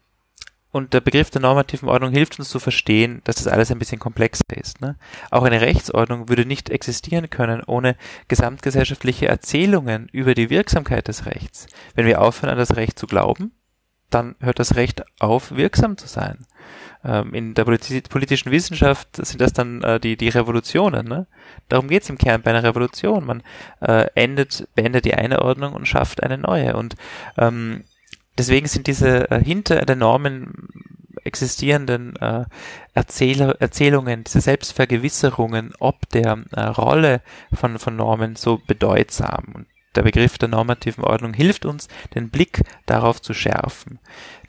und 0.78 0.94
der 0.94 1.02
Begriff 1.02 1.30
der 1.30 1.42
normativen 1.42 1.90
Ordnung 1.90 2.12
hilft 2.12 2.40
uns 2.40 2.50
zu 2.50 2.60
verstehen, 2.60 3.22
dass 3.24 3.38
das 3.38 3.48
alles 3.48 3.72
ein 3.72 3.80
bisschen 3.80 4.00
komplexer 4.00 4.46
ist. 4.56 4.80
Ne? 4.80 4.96
Auch 5.32 5.44
eine 5.44 5.62
Rechtsordnung 5.62 6.30
würde 6.30 6.46
nicht 6.46 6.70
existieren 6.70 7.30
können 7.30 7.64
ohne 7.64 7.96
gesamtgesellschaftliche 8.28 9.28
Erzählungen 9.28 10.08
über 10.12 10.36
die 10.36 10.50
Wirksamkeit 10.50 11.08
des 11.08 11.26
Rechts. 11.26 11.68
Wenn 11.96 12.06
wir 12.06 12.22
aufhören, 12.22 12.52
an 12.52 12.58
das 12.58 12.76
Recht 12.76 12.98
zu 13.00 13.08
glauben, 13.08 13.52
dann 14.10 14.36
hört 14.40 14.60
das 14.60 14.76
Recht 14.76 15.04
auf, 15.20 15.56
wirksam 15.56 15.98
zu 15.98 16.08
sein. 16.08 16.46
Ähm, 17.04 17.34
in 17.34 17.54
der 17.54 17.66
politischen 17.66 18.52
Wissenschaft 18.52 19.16
sind 19.18 19.42
das 19.42 19.54
dann 19.54 19.82
äh, 19.84 20.00
die, 20.00 20.16
die 20.16 20.30
Revolutionen. 20.30 21.08
Ne? 21.08 21.28
Darum 21.70 21.88
geht 21.88 22.04
es 22.04 22.10
im 22.10 22.18
Kern 22.18 22.42
bei 22.42 22.52
einer 22.52 22.64
Revolution. 22.64 23.26
Man 23.26 23.44
äh, 23.82 24.08
endet, 24.16 24.68
beendet 24.76 25.06
die 25.06 25.16
eine 25.16 25.42
Ordnung 25.42 25.74
und 25.74 25.88
schafft 25.88 26.24
eine 26.24 26.38
neue. 26.38 26.76
Und 26.76 26.96
ähm, 27.38 27.84
deswegen 28.38 28.68
sind 28.68 28.88
diese 28.88 29.30
äh, 29.32 29.44
hinter 29.44 29.86
den 29.86 30.00
Normen 30.00 30.70
existierenden 31.24 32.16
äh, 32.18 32.46
Erzähl 32.94 33.56
Erzählungen, 33.60 34.24
diese 34.24 34.42
Selbstvergewisserungen 34.42 35.74
ob 35.80 36.10
der 36.10 36.44
äh, 36.52 36.62
Rolle 36.62 37.22
von, 37.54 37.78
von 37.78 37.96
Normen 37.96 38.36
so 38.36 38.60
bedeutsam. 38.66 39.46
Und 39.54 39.68
der 39.96 40.04
Begriff 40.04 40.38
der 40.38 40.50
normativen 40.50 41.04
Ordnung 41.04 41.34
hilft 41.34 41.66
uns, 41.66 41.88
den 42.16 42.30
Blick 42.30 42.62
darauf 42.86 43.22
zu 43.22 43.34
schärfen. 43.34 44.00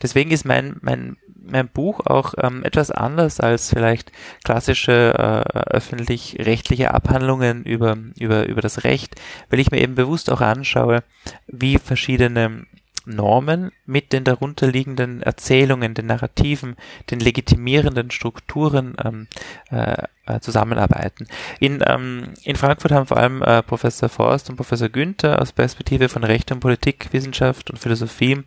Deswegen 0.03 0.31
ist 0.31 0.45
mein, 0.45 0.77
mein, 0.83 1.17
mein 1.43 1.69
Buch 1.69 2.01
auch 2.05 2.35
ähm, 2.39 2.63
etwas 2.65 2.91
anders 2.91 3.41
als 3.41 3.71
vielleicht 3.71 4.13
klassische 4.45 5.15
äh, 5.15 5.59
öffentlich-rechtliche 5.71 6.93
Abhandlungen 6.93 7.65
über, 7.65 7.97
über, 8.19 8.47
über 8.47 8.61
das 8.61 8.85
Recht, 8.85 9.15
weil 9.49 9.61
ich 9.61 9.71
mir 9.71 9.81
eben 9.81 9.95
bewusst 9.95 10.31
auch 10.31 10.43
anschaue, 10.43 11.03
wie 11.47 11.79
verschiedene 11.79 12.67
Normen 13.09 13.73
mit 13.87 14.13
den 14.13 14.25
darunterliegenden 14.25 15.23
Erzählungen, 15.23 15.95
den 15.95 16.07
Narrativen, 16.07 16.77
den 17.11 17.21
legitimierenden 17.21 18.11
Strukturen 18.11 18.97
ähm, 19.03 19.27
äh, 19.71 20.05
äh, 20.29 20.41
zusammenarbeiten. 20.41 21.27
In, 21.59 21.83
ähm, 21.87 22.35
in 22.45 22.57
Frankfurt 22.57 22.93
haben 22.93 23.07
vor 23.07 23.17
allem 23.17 23.43
äh, 23.43 23.63
Professor 23.63 24.09
Forst 24.09 24.51
und 24.51 24.57
Professor 24.57 24.89
Günther 24.89 25.41
aus 25.41 25.53
Perspektive 25.53 26.09
von 26.09 26.25
Recht 26.25 26.53
und 26.53 26.61
Politikwissenschaft 26.61 27.71
und 27.71 27.79
Philosophie 27.79 28.45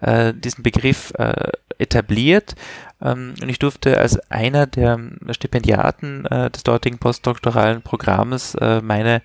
äh, 0.00 0.34
diesen 0.34 0.62
Begriff 0.62 1.12
äh, 1.18 1.52
etabliert. 1.78 2.54
Ähm, 3.00 3.34
und 3.40 3.48
ich 3.48 3.58
durfte 3.58 3.98
als 3.98 4.18
einer 4.30 4.66
der 4.66 4.98
Stipendiaten 5.30 6.26
äh, 6.26 6.50
des 6.50 6.64
dortigen 6.64 6.98
postdoktoralen 6.98 7.82
Programms 7.82 8.54
äh, 8.56 8.80
meine 8.82 9.22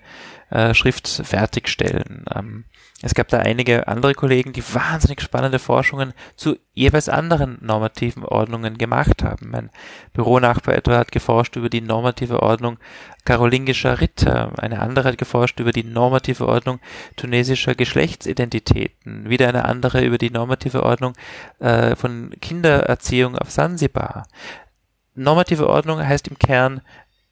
äh, 0.50 0.74
Schrift 0.74 1.08
fertigstellen. 1.08 2.24
Ähm, 2.34 2.64
es 3.02 3.14
gab 3.14 3.28
da 3.28 3.38
einige 3.38 3.88
andere 3.88 4.14
Kollegen, 4.14 4.54
die 4.54 4.62
wahnsinnig 4.62 5.20
spannende 5.20 5.58
Forschungen 5.58 6.14
zu 6.34 6.56
jeweils 6.72 7.10
anderen 7.10 7.58
normativen 7.60 8.24
Ordnungen 8.24 8.78
gemacht 8.78 9.22
haben. 9.22 9.50
Mein 9.50 9.70
Büronachbar 10.14 10.76
etwa 10.76 10.96
hat 10.96 11.12
geforscht 11.12 11.56
über 11.56 11.68
die 11.68 11.82
normative 11.96 12.42
Ordnung 12.42 12.78
karolingischer 13.24 14.00
Ritter, 14.00 14.52
eine 14.58 14.80
andere 14.80 15.08
hat 15.08 15.18
geforscht 15.18 15.58
über 15.60 15.72
die 15.72 15.82
normative 15.82 16.46
Ordnung 16.46 16.78
tunesischer 17.16 17.74
Geschlechtsidentitäten, 17.74 19.28
wieder 19.28 19.48
eine 19.48 19.64
andere 19.64 20.04
über 20.04 20.18
die 20.18 20.30
normative 20.30 20.82
Ordnung 20.82 21.14
äh, 21.58 21.96
von 21.96 22.34
Kindererziehung 22.40 23.36
auf 23.36 23.50
Sansibar. 23.50 24.28
Normative 25.14 25.68
Ordnung 25.68 26.06
heißt 26.06 26.28
im 26.28 26.38
Kern, 26.38 26.82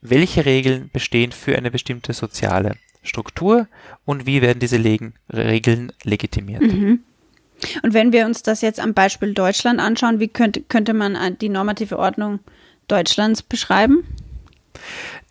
welche 0.00 0.47
Regeln 0.47 0.90
bestehen 0.92 1.33
für 1.33 1.56
eine 1.56 1.71
bestimmte 1.71 2.12
soziale 2.12 2.76
Struktur 3.02 3.68
und 4.06 4.26
wie 4.26 4.40
werden 4.40 4.61
diese 4.61 4.78
Legen, 4.78 5.14
Regeln 5.30 5.92
legitimiert. 6.02 6.62
Mhm. 6.62 7.00
Und 7.83 7.94
wenn 7.94 8.12
wir 8.12 8.26
uns 8.26 8.42
das 8.42 8.62
jetzt 8.62 8.80
am 8.80 8.94
Beispiel 8.94 9.33
Deutschland 9.35 9.80
anschauen, 9.80 10.21
wie 10.21 10.28
könnte, 10.28 10.62
könnte 10.62 10.94
man 10.94 11.16
die 11.40 11.49
normative 11.50 11.99
Ordnung 11.99 12.40
Deutschlands 12.88 13.42
beschreiben? 13.42 14.04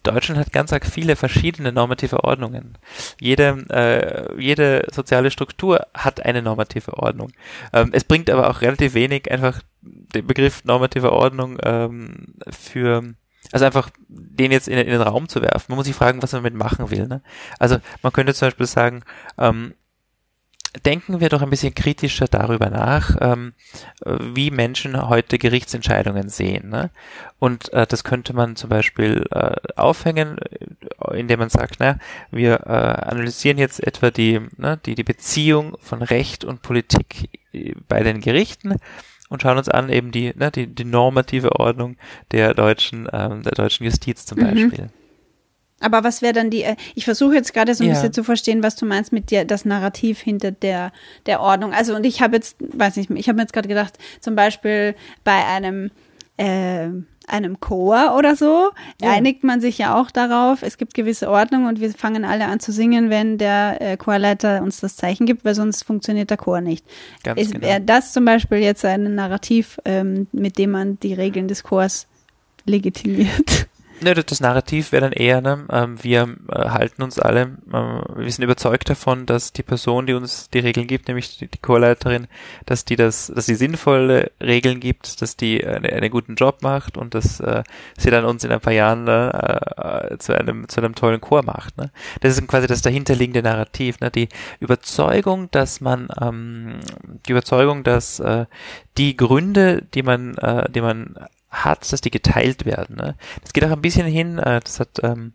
Deutschland 0.04 0.40
hat 0.40 0.52
ganz 0.52 0.74
viele 0.92 1.16
verschiedene 1.16 1.72
normative 1.72 2.24
Ordnungen. 2.24 2.78
Jede, 3.20 3.66
äh, 3.70 4.42
jede 4.42 4.86
soziale 4.92 5.32
Struktur 5.32 5.88
hat 5.94 6.26
eine 6.26 6.42
normative 6.42 6.98
Ordnung. 6.98 7.32
Ähm, 7.72 7.90
es 7.94 8.04
bringt 8.04 8.30
aber 8.30 8.50
auch 8.50 8.62
relativ 8.62 8.94
wenig, 8.94 9.32
einfach 9.32 9.62
den 9.82 10.28
Begriff 10.28 10.64
normative 10.66 11.12
Ordnung 11.12 11.58
ähm, 11.64 12.36
für 12.50 13.04
also 13.52 13.66
einfach 13.66 13.90
den 14.08 14.52
jetzt 14.52 14.68
in, 14.68 14.78
in, 14.78 14.88
den 14.88 15.02
Raum 15.02 15.28
zu 15.28 15.42
werfen. 15.42 15.66
Man 15.68 15.78
muss 15.78 15.86
sich 15.86 15.96
fragen, 15.96 16.24
was 16.24 16.32
man 16.32 16.44
damit 16.44 16.58
machen 16.58 16.90
will. 16.90 17.08
Ne? 17.08 17.22
Also 17.60 17.78
man 18.02 18.12
könnte 18.12 18.34
zum 18.34 18.48
Beispiel 18.48 18.66
sagen, 18.66 19.04
ähm, 19.38 19.74
denken 20.86 21.20
wir 21.20 21.30
doch 21.30 21.42
ein 21.42 21.50
bisschen 21.50 21.76
kritischer 21.76 22.28
darüber 22.28 22.70
nach, 22.70 23.16
ähm, 23.22 23.54
wie 24.06 24.52
Menschen 24.52 25.10
heute 25.10 25.38
Gerichtsentscheidungen 25.38 26.30
sehen. 26.30 26.70
Ne? 26.70 26.90
Und 27.40 27.72
äh, 27.74 27.86
das 27.86 28.04
könnte 28.04 28.34
man 28.34 28.56
zum 28.56 28.70
Beispiel 28.70 29.26
äh, 29.32 29.56
aufhängen, 29.76 30.38
äh, 30.38 31.20
indem 31.20 31.40
man 31.40 31.50
sagt, 31.50 31.76
na, 31.80 32.00
wir 32.32 32.62
äh, 32.66 32.70
analysieren 32.70 33.58
jetzt 33.58 33.86
etwa 33.86 34.10
die, 34.10 34.42
ne, 34.58 34.80
die, 34.86 34.96
die 34.96 35.04
Beziehung 35.04 35.78
von 35.80 36.02
Recht 36.02 36.44
und 36.44 36.62
Politik 36.62 37.30
äh, 37.54 37.74
bei 37.88 38.02
den 38.02 38.22
Gerichten 38.22 38.78
und 39.30 39.42
schauen 39.42 39.58
uns 39.58 39.70
an 39.70 39.90
eben 39.90 40.12
die, 40.12 40.34
ne, 40.36 40.52
die, 40.52 40.68
die 40.68 40.86
normative 40.86 41.60
Ordnung 41.60 41.98
der 42.32 42.54
deutschen, 42.54 43.08
ähm, 43.14 43.44
der 43.44 43.54
deutschen 43.54 43.86
Justiz 43.86 44.26
zum 44.26 44.40
mhm. 44.40 44.44
Beispiel. 44.44 44.90
Aber 45.84 46.04
was 46.04 46.22
wäre 46.22 46.34
dann 46.34 46.50
die, 46.50 46.64
äh, 46.64 46.76
ich 46.96 47.06
versuche 47.06 47.36
jetzt 47.36 47.54
gerade 47.54 47.76
so 47.76 47.84
ein 47.84 47.90
ja. 47.90 47.96
bisschen 47.96 48.14
zu 48.14 48.24
verstehen, 48.24 48.64
was 48.64 48.76
du 48.76 48.86
meinst 48.86 49.12
mit 49.12 49.32
dir, 49.32 49.46
das 49.46 49.66
Narrativ 49.66 50.20
hinter 50.20 50.52
der, 50.52 50.92
der 51.26 51.42
Ordnung. 51.42 51.74
Also, 51.74 51.96
und 51.96 52.06
ich 52.06 52.22
habe 52.22 52.36
jetzt, 52.36 52.58
weiß 52.60 52.96
nicht, 52.98 53.10
ich 53.12 53.28
habe 53.28 53.36
mir 53.36 53.44
jetzt 53.44 53.54
gerade 53.54 53.68
gedacht, 53.68 53.98
zum 54.20 54.36
Beispiel 54.36 54.96
bei 55.24 55.46
einem, 55.46 55.92
äh, 56.38 56.88
einem 57.28 57.60
Chor 57.60 58.16
oder 58.18 58.36
so, 58.36 58.72
ja. 59.02 59.12
einigt 59.12 59.44
man 59.44 59.62
sich 59.62 59.78
ja 59.78 60.00
auch 60.00 60.12
darauf, 60.12 60.62
es 60.62 60.78
gibt 60.78 60.94
gewisse 60.94 61.30
Ordnung 61.30 61.66
und 61.68 61.80
wir 61.80 61.92
fangen 61.92 62.26
alle 62.26 62.46
an 62.46 62.60
zu 62.60 62.72
singen, 62.72 63.10
wenn 63.10 63.38
der 63.38 63.78
äh, 63.82 63.98
Chorleiter 63.98 64.62
uns 64.62 64.82
das 64.82 64.96
Zeichen 64.98 65.26
gibt, 65.26 65.46
weil 65.46 65.56
sonst 65.56 65.84
funktioniert 65.84 66.30
der 66.30 66.38
Chor 66.38 66.62
nicht. 66.62 66.86
Ganz 67.24 67.40
Ist 67.40 67.54
genau. 67.54 67.80
das 67.86 68.12
zum 68.14 68.26
Beispiel 68.26 68.58
jetzt 68.58 68.84
ein 68.84 69.16
Narrativ, 69.16 69.80
ähm, 69.86 70.28
mit 70.32 70.58
dem 70.58 70.72
man 70.72 71.00
die 71.00 71.14
Regeln 71.14 71.48
des 71.48 71.64
Chors 71.64 72.08
legitimiert? 72.66 73.68
Ne, 74.04 74.14
das 74.14 74.42
Narrativ 74.42 74.92
wäre 74.92 75.02
dann 75.02 75.14
eher, 75.14 75.40
ne, 75.40 75.66
ähm, 75.72 76.04
wir 76.04 76.36
äh, 76.52 76.70
halten 76.70 77.04
uns 77.04 77.20
alle, 77.20 77.58
äh, 77.72 77.72
wir 77.72 78.32
sind 78.32 78.44
überzeugt 78.44 78.90
davon, 78.90 79.26
dass 79.26 79.54
die 79.54 79.64
Person, 79.64 80.06
die 80.06 80.14
uns 80.14 80.50
die 80.50 80.60
Regeln 80.60 80.88
gibt, 80.88 81.08
nämlich 81.08 81.38
die, 81.38 81.48
Chorleiterin, 81.62 82.28
dass 82.66 82.84
die 82.84 82.98
das, 82.98 83.32
dass 83.34 83.46
sie 83.46 83.56
sinnvolle 83.56 84.32
Regeln 84.42 84.82
gibt, 84.82 85.22
dass 85.22 85.38
die 85.38 85.66
eine, 85.66 85.94
einen 85.94 86.12
guten 86.12 86.36
Job 86.36 86.62
macht 86.64 86.98
und 86.98 87.16
dass 87.16 87.40
äh, 87.40 87.64
sie 87.98 88.10
dann 88.12 88.26
uns 88.26 88.44
in 88.44 88.52
ein 88.52 88.60
paar 88.60 88.74
Jahren 88.74 89.08
äh, 89.08 90.18
zu 90.20 90.38
einem 90.38 90.68
zu 90.68 90.82
einem 90.82 90.96
tollen 90.96 91.22
Chor 91.22 91.44
macht. 91.44 91.78
Ne? 91.78 91.92
Das 92.20 92.38
ist 92.38 92.48
quasi 92.48 92.68
das 92.68 92.82
dahinterliegende 92.82 93.42
Narrativ, 93.42 94.02
ne? 94.02 94.12
die 94.12 94.28
Überzeugung, 94.60 95.50
dass 95.52 95.80
man 95.80 96.10
ähm, 96.22 96.80
die 97.28 97.32
Überzeugung, 97.32 97.84
dass 97.84 98.20
äh, 98.20 98.46
die 98.98 99.16
Gründe, 99.16 99.84
die 99.94 100.04
man, 100.04 100.36
äh, 100.38 100.70
die 100.70 100.82
man 100.82 101.16
hat, 101.54 101.92
dass 101.92 102.02
die 102.02 102.12
geteilt 102.12 102.66
werden. 102.66 102.98
Ne? 102.98 103.16
Das 103.42 103.54
geht 103.54 103.64
auch 103.64 103.72
ein 103.72 103.82
bisschen 103.82 104.08
hin, 104.08 104.40
äh, 104.40 104.60
das 104.60 104.80
hat 104.80 105.00
ähm, 105.04 105.34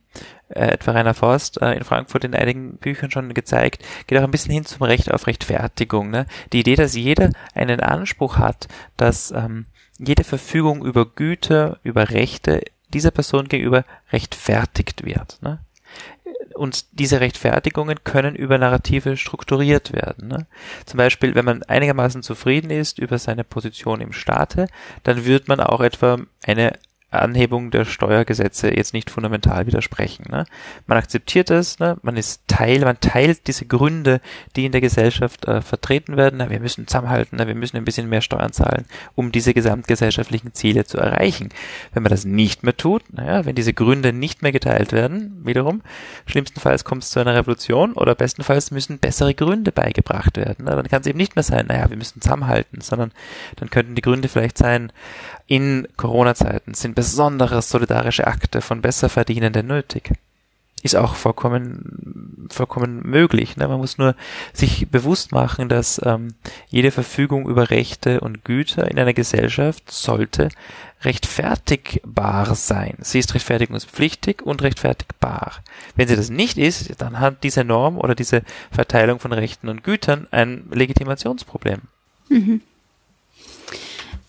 äh, 0.48 0.72
etwa 0.72 0.92
Rainer 0.92 1.14
Forst 1.14 1.62
äh, 1.62 1.72
in 1.72 1.84
Frankfurt 1.84 2.24
in 2.24 2.34
einigen 2.34 2.76
Büchern 2.76 3.10
schon 3.10 3.32
gezeigt, 3.32 3.84
geht 4.06 4.18
auch 4.18 4.24
ein 4.24 4.30
bisschen 4.30 4.52
hin 4.52 4.64
zum 4.64 4.82
Recht 4.82 5.10
auf 5.12 5.26
Rechtfertigung. 5.26 6.10
Ne? 6.10 6.26
Die 6.52 6.60
Idee, 6.60 6.76
dass 6.76 6.94
jeder 6.94 7.30
einen 7.54 7.80
Anspruch 7.80 8.36
hat, 8.36 8.68
dass 8.96 9.30
ähm, 9.30 9.66
jede 9.98 10.24
Verfügung 10.24 10.84
über 10.84 11.06
Güter, 11.06 11.78
über 11.82 12.10
Rechte 12.10 12.62
dieser 12.92 13.10
Person 13.10 13.48
gegenüber 13.48 13.84
rechtfertigt 14.12 15.04
wird. 15.04 15.40
Ne? 15.42 15.60
Und 16.58 16.86
diese 16.98 17.20
Rechtfertigungen 17.20 18.04
können 18.04 18.34
über 18.34 18.58
Narrative 18.58 19.16
strukturiert 19.16 19.92
werden. 19.92 20.28
Ne? 20.28 20.46
Zum 20.84 20.98
Beispiel, 20.98 21.34
wenn 21.34 21.44
man 21.44 21.62
einigermaßen 21.62 22.22
zufrieden 22.22 22.70
ist 22.70 22.98
über 22.98 23.18
seine 23.18 23.44
Position 23.44 24.00
im 24.00 24.12
Staate, 24.12 24.66
dann 25.04 25.24
wird 25.24 25.48
man 25.48 25.60
auch 25.60 25.80
etwa 25.80 26.18
eine 26.44 26.72
Anhebung 27.10 27.70
der 27.70 27.86
Steuergesetze 27.86 28.74
jetzt 28.74 28.92
nicht 28.92 29.10
fundamental 29.10 29.66
widersprechen. 29.66 30.26
Ne? 30.30 30.44
Man 30.86 30.98
akzeptiert 30.98 31.50
es, 31.50 31.78
ne? 31.78 31.96
man 32.02 32.18
ist 32.18 32.42
Teil, 32.48 32.80
man 32.80 33.00
teilt 33.00 33.46
diese 33.46 33.64
Gründe, 33.64 34.20
die 34.56 34.66
in 34.66 34.72
der 34.72 34.82
Gesellschaft 34.82 35.46
äh, 35.46 35.62
vertreten 35.62 36.18
werden. 36.18 36.36
Na, 36.38 36.50
wir 36.50 36.60
müssen 36.60 36.86
zusammenhalten, 36.86 37.36
na, 37.38 37.46
wir 37.46 37.54
müssen 37.54 37.78
ein 37.78 37.86
bisschen 37.86 38.10
mehr 38.10 38.20
Steuern 38.20 38.52
zahlen, 38.52 38.84
um 39.14 39.32
diese 39.32 39.54
gesamtgesellschaftlichen 39.54 40.52
Ziele 40.52 40.84
zu 40.84 40.98
erreichen. 40.98 41.48
Wenn 41.94 42.02
man 42.02 42.10
das 42.10 42.26
nicht 42.26 42.62
mehr 42.62 42.76
tut, 42.76 43.02
naja, 43.10 43.46
wenn 43.46 43.54
diese 43.54 43.72
Gründe 43.72 44.12
nicht 44.12 44.42
mehr 44.42 44.52
geteilt 44.52 44.92
werden, 44.92 45.40
wiederum, 45.44 45.80
schlimmstenfalls 46.26 46.84
kommt 46.84 47.04
es 47.04 47.10
zu 47.10 47.20
einer 47.20 47.34
Revolution 47.34 47.94
oder 47.94 48.14
bestenfalls 48.14 48.70
müssen 48.70 48.98
bessere 48.98 49.34
Gründe 49.34 49.72
beigebracht 49.72 50.36
werden. 50.36 50.66
Ne? 50.66 50.72
Dann 50.72 50.88
kann 50.88 51.00
es 51.00 51.06
eben 51.06 51.18
nicht 51.18 51.36
mehr 51.36 51.42
sein, 51.42 51.68
naja, 51.68 51.88
wir 51.88 51.96
müssen 51.96 52.20
zusammenhalten, 52.20 52.82
sondern 52.82 53.12
dann 53.56 53.70
könnten 53.70 53.94
die 53.94 54.02
Gründe 54.02 54.28
vielleicht 54.28 54.58
sein, 54.58 54.92
in 55.46 55.88
Corona-Zeiten 55.96 56.74
sind 56.74 56.97
besondere 56.98 57.62
solidarische 57.62 58.26
Akte 58.26 58.60
von 58.60 58.82
Besserverdienenden 58.82 59.68
nötig. 59.68 60.10
Ist 60.82 60.96
auch 60.96 61.14
vollkommen, 61.14 62.48
vollkommen 62.50 63.08
möglich. 63.08 63.56
Ne? 63.56 63.68
Man 63.68 63.78
muss 63.78 63.98
nur 63.98 64.16
sich 64.52 64.88
bewusst 64.88 65.30
machen, 65.30 65.68
dass 65.68 66.00
ähm, 66.04 66.34
jede 66.70 66.90
Verfügung 66.90 67.48
über 67.48 67.70
Rechte 67.70 68.18
und 68.18 68.44
Güter 68.44 68.90
in 68.90 68.98
einer 68.98 69.14
Gesellschaft 69.14 69.92
sollte 69.92 70.48
rechtfertigbar 71.02 72.56
sein. 72.56 72.96
Sie 73.00 73.20
ist 73.20 73.32
rechtfertigungspflichtig 73.32 74.42
und 74.42 74.62
rechtfertigbar. 74.62 75.52
Wenn 75.94 76.08
sie 76.08 76.16
das 76.16 76.30
nicht 76.30 76.58
ist, 76.58 77.00
dann 77.00 77.20
hat 77.20 77.44
diese 77.44 77.62
Norm 77.62 77.96
oder 77.96 78.16
diese 78.16 78.42
Verteilung 78.72 79.20
von 79.20 79.32
Rechten 79.32 79.68
und 79.68 79.84
Gütern 79.84 80.26
ein 80.32 80.64
Legitimationsproblem. 80.72 81.82
Mhm. 82.28 82.60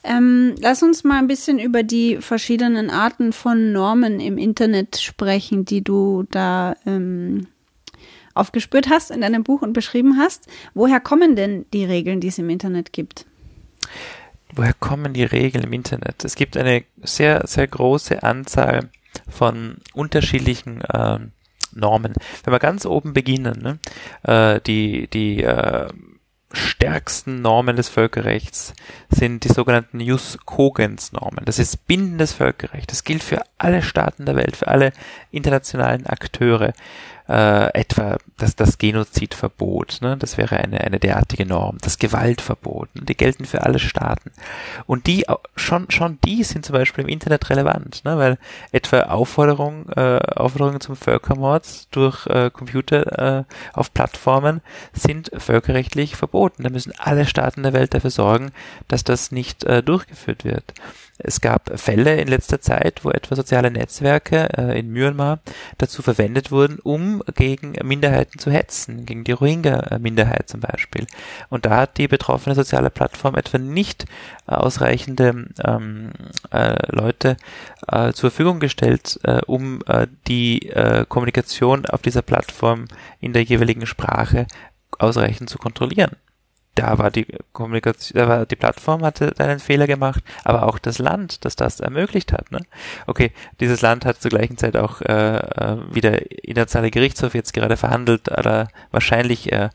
Ähm, 0.04 0.56
lass 0.60 0.82
uns 0.82 1.04
mal 1.04 1.18
ein 1.20 1.28
bisschen 1.28 1.60
über 1.60 1.84
die 1.84 2.18
verschiedenen 2.18 2.90
Arten 2.90 3.34
von 3.34 3.72
Normen 3.72 4.20
im 4.20 4.38
Internet 4.38 4.98
sprechen, 4.98 5.66
die 5.66 5.84
du 5.84 6.26
da 6.32 6.76
ähm, 6.86 7.48
aufgespürt 8.34 8.90
hast 8.90 9.12
in 9.12 9.22
deinem 9.22 9.44
Buch 9.44 9.62
und 9.62 9.74
beschrieben 9.74 10.18
hast. 10.18 10.48
Woher 10.74 11.00
kommen 11.00 11.36
denn 11.36 11.66
die 11.74 11.84
Regeln, 11.84 12.22
die 12.22 12.30
es 12.30 12.38
im 12.38 12.50
Internet 12.50 12.94
gibt? 12.94 13.26
Woher 14.56 14.74
kommen 14.74 15.14
die 15.14 15.24
Regeln 15.24 15.66
im 15.66 15.74
Internet? 15.74 16.24
Es 16.24 16.36
gibt 16.36 16.58
eine 16.58 16.84
sehr, 17.04 17.46
sehr 17.46 17.68
große 17.68 18.24
Anzahl 18.24 18.90
von 19.30 19.78
unterschiedlichen 19.94 20.82
äh, 20.82 21.20
Normen. 21.74 22.14
Wenn 22.44 22.54
wir 22.54 22.60
ganz 22.60 22.86
oben 22.86 23.14
beginnen, 23.14 23.60
ne? 23.62 23.80
äh, 24.24 24.62
die, 24.62 25.08
die 25.08 25.44
äh, 25.44 25.88
stärksten 26.52 27.42
Normen 27.42 27.76
des 27.76 27.90
Völkerrechts 27.90 28.74
sind 29.10 29.44
die 29.44 29.50
sogenannten 29.50 30.00
Jus 30.00 30.38
Cogens 30.46 31.12
Normen. 31.12 31.46
Das 31.46 31.60
ist 31.60 31.86
bindendes 31.86 32.34
Völkerrecht. 32.34 32.92
Das 32.92 33.04
gilt 33.04 33.24
für 33.24 33.42
alle 33.58 33.82
Staaten 33.82 34.26
der 34.26 34.36
Welt, 34.36 34.56
für 34.56 34.68
alle 34.68 34.92
internationalen 35.32 36.08
Akteure 36.08 36.74
äh, 37.30 37.72
etwa 37.80 38.18
das, 38.38 38.56
das 38.56 38.80
Genozidverbot, 38.80 40.00
ne? 40.02 40.18
das 40.18 40.38
wäre 40.38 40.58
eine, 40.58 40.82
eine 40.82 41.00
derartige 41.00 41.46
Norm, 41.46 41.78
das 41.82 42.00
Gewaltverbot, 42.00 42.96
ne? 42.96 43.04
die 43.04 43.16
gelten 43.16 43.46
für 43.46 43.62
alle 43.64 43.78
Staaten. 43.78 44.32
Und 44.88 45.06
die, 45.06 45.26
schon, 45.56 45.92
schon 45.92 46.18
die 46.26 46.44
sind 46.44 46.66
zum 46.66 46.74
Beispiel 46.74 47.04
im 47.04 47.10
Internet 47.10 47.50
relevant, 47.52 48.04
ne? 48.04 48.18
weil 48.18 48.38
etwa 48.72 49.02
Aufforderungen, 49.02 49.88
äh, 49.96 50.20
Aufforderungen 50.36 50.82
zum 50.82 50.96
Völkermord 50.96 51.88
durch 51.92 52.26
äh, 52.26 52.50
Computer 52.50 53.40
äh, 53.40 53.44
auf 53.74 53.94
Plattformen 53.94 54.62
sind 54.94 55.30
völkerrechtlich 55.38 56.16
verboten. 56.16 56.64
Da 56.64 56.70
müssen 56.70 56.94
alle 56.98 57.28
Staaten 57.28 57.62
der 57.62 57.74
Welt 57.74 57.94
dafür 57.94 58.10
sorgen, 58.10 58.52
dass 58.88 59.04
das 59.04 59.32
nicht 59.32 59.64
äh, 59.66 59.84
durchgeführt 59.84 60.46
wird. 60.46 60.74
Es 61.22 61.42
gab 61.42 61.78
Fälle 61.78 62.20
in 62.22 62.30
letzter 62.30 62.62
Zeit, 62.62 63.04
wo 63.04 63.12
etwa 63.12 63.36
soziale 63.36 63.70
Netzwerke 63.70 64.50
äh, 64.58 64.80
in 64.80 64.90
Myanmar 64.90 65.40
dazu 65.78 66.02
verwendet 66.02 66.50
wurden, 66.50 66.80
um 66.80 67.22
gegen 67.36 67.74
Minderheiten 67.84 68.40
zu 68.40 68.52
hetzen, 68.52 69.06
gegen 69.06 69.26
die 69.26 69.34
Rohingya-Minderheit 69.34 70.48
zum 70.48 70.62
Beispiel. 70.62 71.08
Und 71.50 71.66
da 71.66 71.76
hat 71.76 71.98
die 71.98 72.08
betroffene 72.08 72.56
soziale 72.56 72.90
Plattform 72.90 73.36
etwa 73.36 73.58
nicht 73.58 74.06
ausreichende 74.46 75.48
ähm, 75.64 76.12
äh, 76.52 76.78
Leute 76.88 77.36
äh, 77.88 78.14
zur 78.14 78.32
Verfügung 78.32 78.62
gestellt, 78.62 79.20
äh, 79.24 79.42
um 79.46 79.82
äh, 79.88 80.08
die 80.28 80.70
äh, 80.70 81.06
Kommunikation 81.08 81.86
auf 81.86 82.02
dieser 82.02 82.22
Plattform 82.22 82.86
in 83.20 83.34
der 83.34 83.44
jeweiligen 83.44 83.86
Sprache 83.86 84.48
ausreichend 84.98 85.50
zu 85.50 85.58
kontrollieren 85.58 86.16
da 86.80 86.98
war 86.98 87.12
die 87.12 87.28
Kommunikation, 87.52 88.22
da 88.22 88.30
war 88.30 88.46
die 88.46 88.56
Plattform 88.56 89.04
hatte 89.04 89.34
einen 89.38 89.60
Fehler 89.60 89.86
gemacht, 89.86 90.24
aber 90.46 90.66
auch 90.66 90.80
das 90.80 90.98
Land, 90.98 91.44
das 91.44 91.58
das 91.58 91.82
ermöglicht 91.82 92.32
hat. 92.32 92.54
Ne? 92.54 92.62
Okay, 93.06 93.34
dieses 93.60 93.82
Land 93.82 94.06
hat 94.06 94.22
zur 94.22 94.32
gleichen 94.32 94.58
Zeit 94.58 94.78
auch 94.78 95.02
äh, 95.02 95.38
äh 95.38 95.78
wieder 95.94 96.32
internationale 96.46 96.90
Gerichtshof 96.90 97.34
jetzt 97.36 97.54
gerade 97.54 97.76
verhandelt, 97.76 98.32
aber 98.32 98.70
wahrscheinlich 98.92 99.52
äh, 99.52 99.70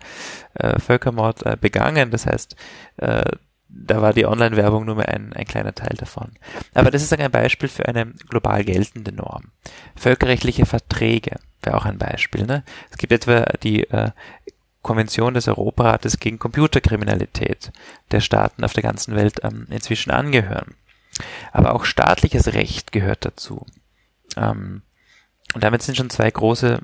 äh, 0.55 0.79
Völkermord 0.81 1.45
äh, 1.45 1.59
begangen. 1.61 2.11
Das 2.11 2.25
heißt, 2.25 2.57
äh, 2.97 3.25
da 3.69 4.01
war 4.01 4.15
die 4.15 4.25
Online-Werbung 4.25 4.87
nur 4.87 4.97
mehr 4.97 5.09
ein, 5.09 5.35
ein 5.35 5.45
kleiner 5.45 5.75
Teil 5.75 5.97
davon. 5.99 6.31
Aber 6.73 6.91
das 6.91 7.03
ist 7.03 7.13
ein 7.13 7.31
Beispiel 7.31 7.69
für 7.69 7.87
eine 7.87 8.07
global 8.31 8.65
geltende 8.65 9.13
Norm. 9.13 9.51
Völkerrechtliche 9.95 10.65
Verträge 10.65 11.37
wäre 11.63 11.77
auch 11.77 11.85
ein 11.85 11.99
Beispiel. 11.99 12.47
Ne? 12.47 12.63
Es 12.91 12.97
gibt 12.97 13.13
etwa 13.13 13.45
die 13.63 13.85
äh, 13.91 14.11
Konvention 14.85 15.35
des 15.35 15.49
Europarates 15.49 16.21
gegen 16.21 16.39
Computerkriminalität 16.39 17.73
der 18.13 18.21
Staaten 18.21 18.63
auf 18.63 18.75
der 18.75 18.85
ganzen 18.85 19.17
Welt 19.17 19.41
ähm, 19.43 19.67
inzwischen 19.71 20.13
angehören. 20.13 20.77
Aber 21.53 21.75
auch 21.75 21.85
staatliches 21.85 22.53
Recht 22.53 22.93
gehört 22.93 23.25
dazu. 23.25 23.67
Ähm, 24.37 24.83
und 25.55 25.65
damit 25.65 25.83
sind 25.83 25.97
schon 25.97 26.11
zwei 26.11 26.31
große, 26.31 26.81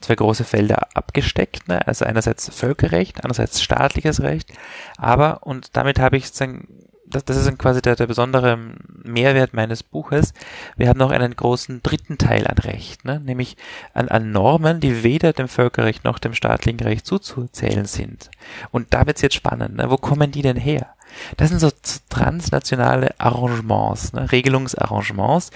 zwei 0.00 0.14
große 0.14 0.44
Felder 0.44 0.88
abgesteckt. 0.96 1.68
Ne? 1.68 1.86
Also 1.86 2.04
einerseits 2.04 2.48
Völkerrecht, 2.48 3.18
andererseits 3.18 3.62
staatliches 3.62 4.22
Recht. 4.22 4.52
Aber, 4.96 5.46
und 5.46 5.76
damit 5.76 5.98
habe 6.00 6.16
ich 6.16 6.26
sozusagen 6.26 6.68
das, 7.10 7.24
das 7.24 7.36
ist 7.36 7.58
quasi 7.58 7.82
der, 7.82 7.96
der 7.96 8.06
besondere 8.06 8.58
Mehrwert 9.02 9.54
meines 9.54 9.82
Buches. 9.82 10.32
Wir 10.76 10.88
haben 10.88 10.98
noch 10.98 11.10
einen 11.10 11.34
großen 11.34 11.82
dritten 11.82 12.18
Teil 12.18 12.46
an 12.46 12.58
Recht, 12.58 13.04
ne? 13.04 13.20
nämlich 13.20 13.56
an, 13.94 14.08
an 14.08 14.30
Normen, 14.32 14.80
die 14.80 15.02
weder 15.02 15.32
dem 15.32 15.48
Völkerrecht 15.48 16.04
noch 16.04 16.18
dem 16.18 16.34
staatlichen 16.34 16.80
Recht 16.80 17.06
zuzuzählen 17.06 17.86
sind. 17.86 18.30
Und 18.70 18.94
da 18.94 19.06
wird's 19.06 19.22
jetzt 19.22 19.34
spannend. 19.34 19.76
Ne? 19.76 19.90
Wo 19.90 19.96
kommen 19.96 20.30
die 20.30 20.42
denn 20.42 20.56
her? 20.56 20.94
Das 21.36 21.48
sind 21.48 21.58
so 21.58 21.70
transnationale 22.08 23.18
Arrangements, 23.18 24.12
ne? 24.12 24.30
Regelungsarrangements, 24.30 25.50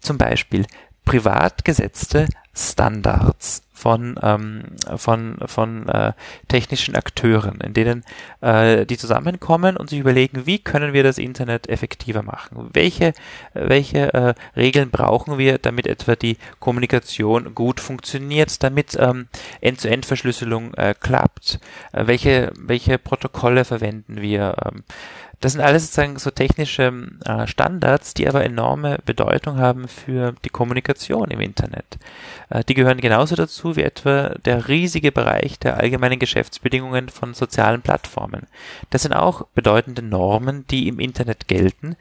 zum 0.00 0.18
Beispiel 0.18 0.66
privat 1.04 1.64
gesetzte 1.64 2.28
Standards 2.52 3.62
von, 3.76 4.18
ähm, 4.22 4.62
von, 4.96 5.36
von 5.44 5.86
äh, 5.88 6.12
technischen 6.48 6.96
Akteuren, 6.96 7.60
in 7.60 7.74
denen 7.74 8.04
äh, 8.40 8.86
die 8.86 8.96
zusammenkommen 8.96 9.76
und 9.76 9.90
sich 9.90 9.98
überlegen, 9.98 10.46
wie 10.46 10.58
können 10.58 10.94
wir 10.94 11.02
das 11.02 11.18
Internet 11.18 11.68
effektiver 11.68 12.22
machen? 12.22 12.70
Welche, 12.72 13.12
welche 13.52 14.14
äh, 14.14 14.34
Regeln 14.56 14.90
brauchen 14.90 15.36
wir, 15.36 15.58
damit 15.58 15.86
etwa 15.86 16.16
die 16.16 16.38
Kommunikation 16.58 17.54
gut 17.54 17.78
funktioniert, 17.78 18.62
damit 18.62 18.96
ähm, 18.98 19.28
End-zu-End-Verschlüsselung 19.60 20.72
äh, 20.74 20.94
klappt? 20.98 21.60
Äh, 21.92 22.06
welche, 22.06 22.52
welche 22.58 22.96
Protokolle 22.96 23.66
verwenden 23.66 24.22
wir? 24.22 24.56
Ähm, 24.64 24.84
das 25.40 25.52
sind 25.52 25.60
alles 25.60 25.84
sozusagen 25.84 26.18
so 26.18 26.30
technische 26.30 26.92
äh, 27.24 27.46
Standards, 27.46 28.14
die 28.14 28.28
aber 28.28 28.44
enorme 28.44 28.98
Bedeutung 29.04 29.58
haben 29.58 29.86
für 29.86 30.34
die 30.44 30.48
Kommunikation 30.48 31.30
im 31.30 31.40
Internet. 31.40 31.98
Äh, 32.48 32.64
die 32.64 32.74
gehören 32.74 33.00
genauso 33.00 33.36
dazu 33.36 33.76
wie 33.76 33.82
etwa 33.82 34.30
der 34.44 34.68
riesige 34.68 35.12
Bereich 35.12 35.58
der 35.58 35.76
allgemeinen 35.76 36.18
Geschäftsbedingungen 36.18 37.10
von 37.10 37.34
sozialen 37.34 37.82
Plattformen. 37.82 38.46
Das 38.90 39.02
sind 39.02 39.12
auch 39.12 39.46
bedeutende 39.54 40.02
Normen, 40.02 40.66
die 40.68 40.88
im 40.88 41.00
Internet 41.00 41.48
gelten 41.48 41.96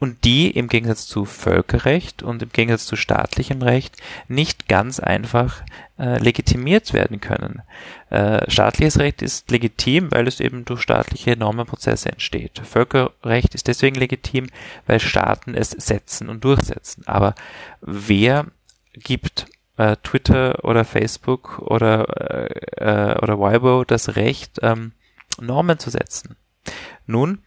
und 0.00 0.24
die 0.24 0.50
im 0.50 0.66
Gegensatz 0.66 1.06
zu 1.06 1.26
Völkerrecht 1.26 2.22
und 2.22 2.42
im 2.42 2.48
Gegensatz 2.50 2.86
zu 2.86 2.96
staatlichem 2.96 3.60
Recht 3.62 3.96
nicht 4.28 4.66
ganz 4.66 4.98
einfach 4.98 5.62
äh, 5.98 6.18
legitimiert 6.18 6.94
werden 6.94 7.20
können. 7.20 7.62
Äh, 8.08 8.50
staatliches 8.50 8.98
Recht 8.98 9.20
ist 9.20 9.50
legitim, 9.50 10.10
weil 10.10 10.26
es 10.26 10.40
eben 10.40 10.64
durch 10.64 10.80
staatliche 10.80 11.36
Normenprozesse 11.36 12.08
entsteht. 12.10 12.60
Völkerrecht 12.64 13.54
ist 13.54 13.68
deswegen 13.68 13.96
legitim, 13.96 14.46
weil 14.86 15.00
Staaten 15.00 15.54
es 15.54 15.70
setzen 15.70 16.30
und 16.30 16.42
durchsetzen. 16.44 17.06
Aber 17.06 17.34
wer 17.82 18.46
gibt 18.94 19.46
äh, 19.76 19.96
Twitter 20.02 20.64
oder 20.64 20.86
Facebook 20.86 21.58
oder, 21.58 22.06
äh, 22.78 23.22
oder 23.22 23.38
Weibo 23.38 23.84
das 23.84 24.16
Recht, 24.16 24.60
ähm, 24.62 24.92
Normen 25.38 25.78
zu 25.78 25.90
setzen? 25.90 26.36
Nun, 27.06 27.42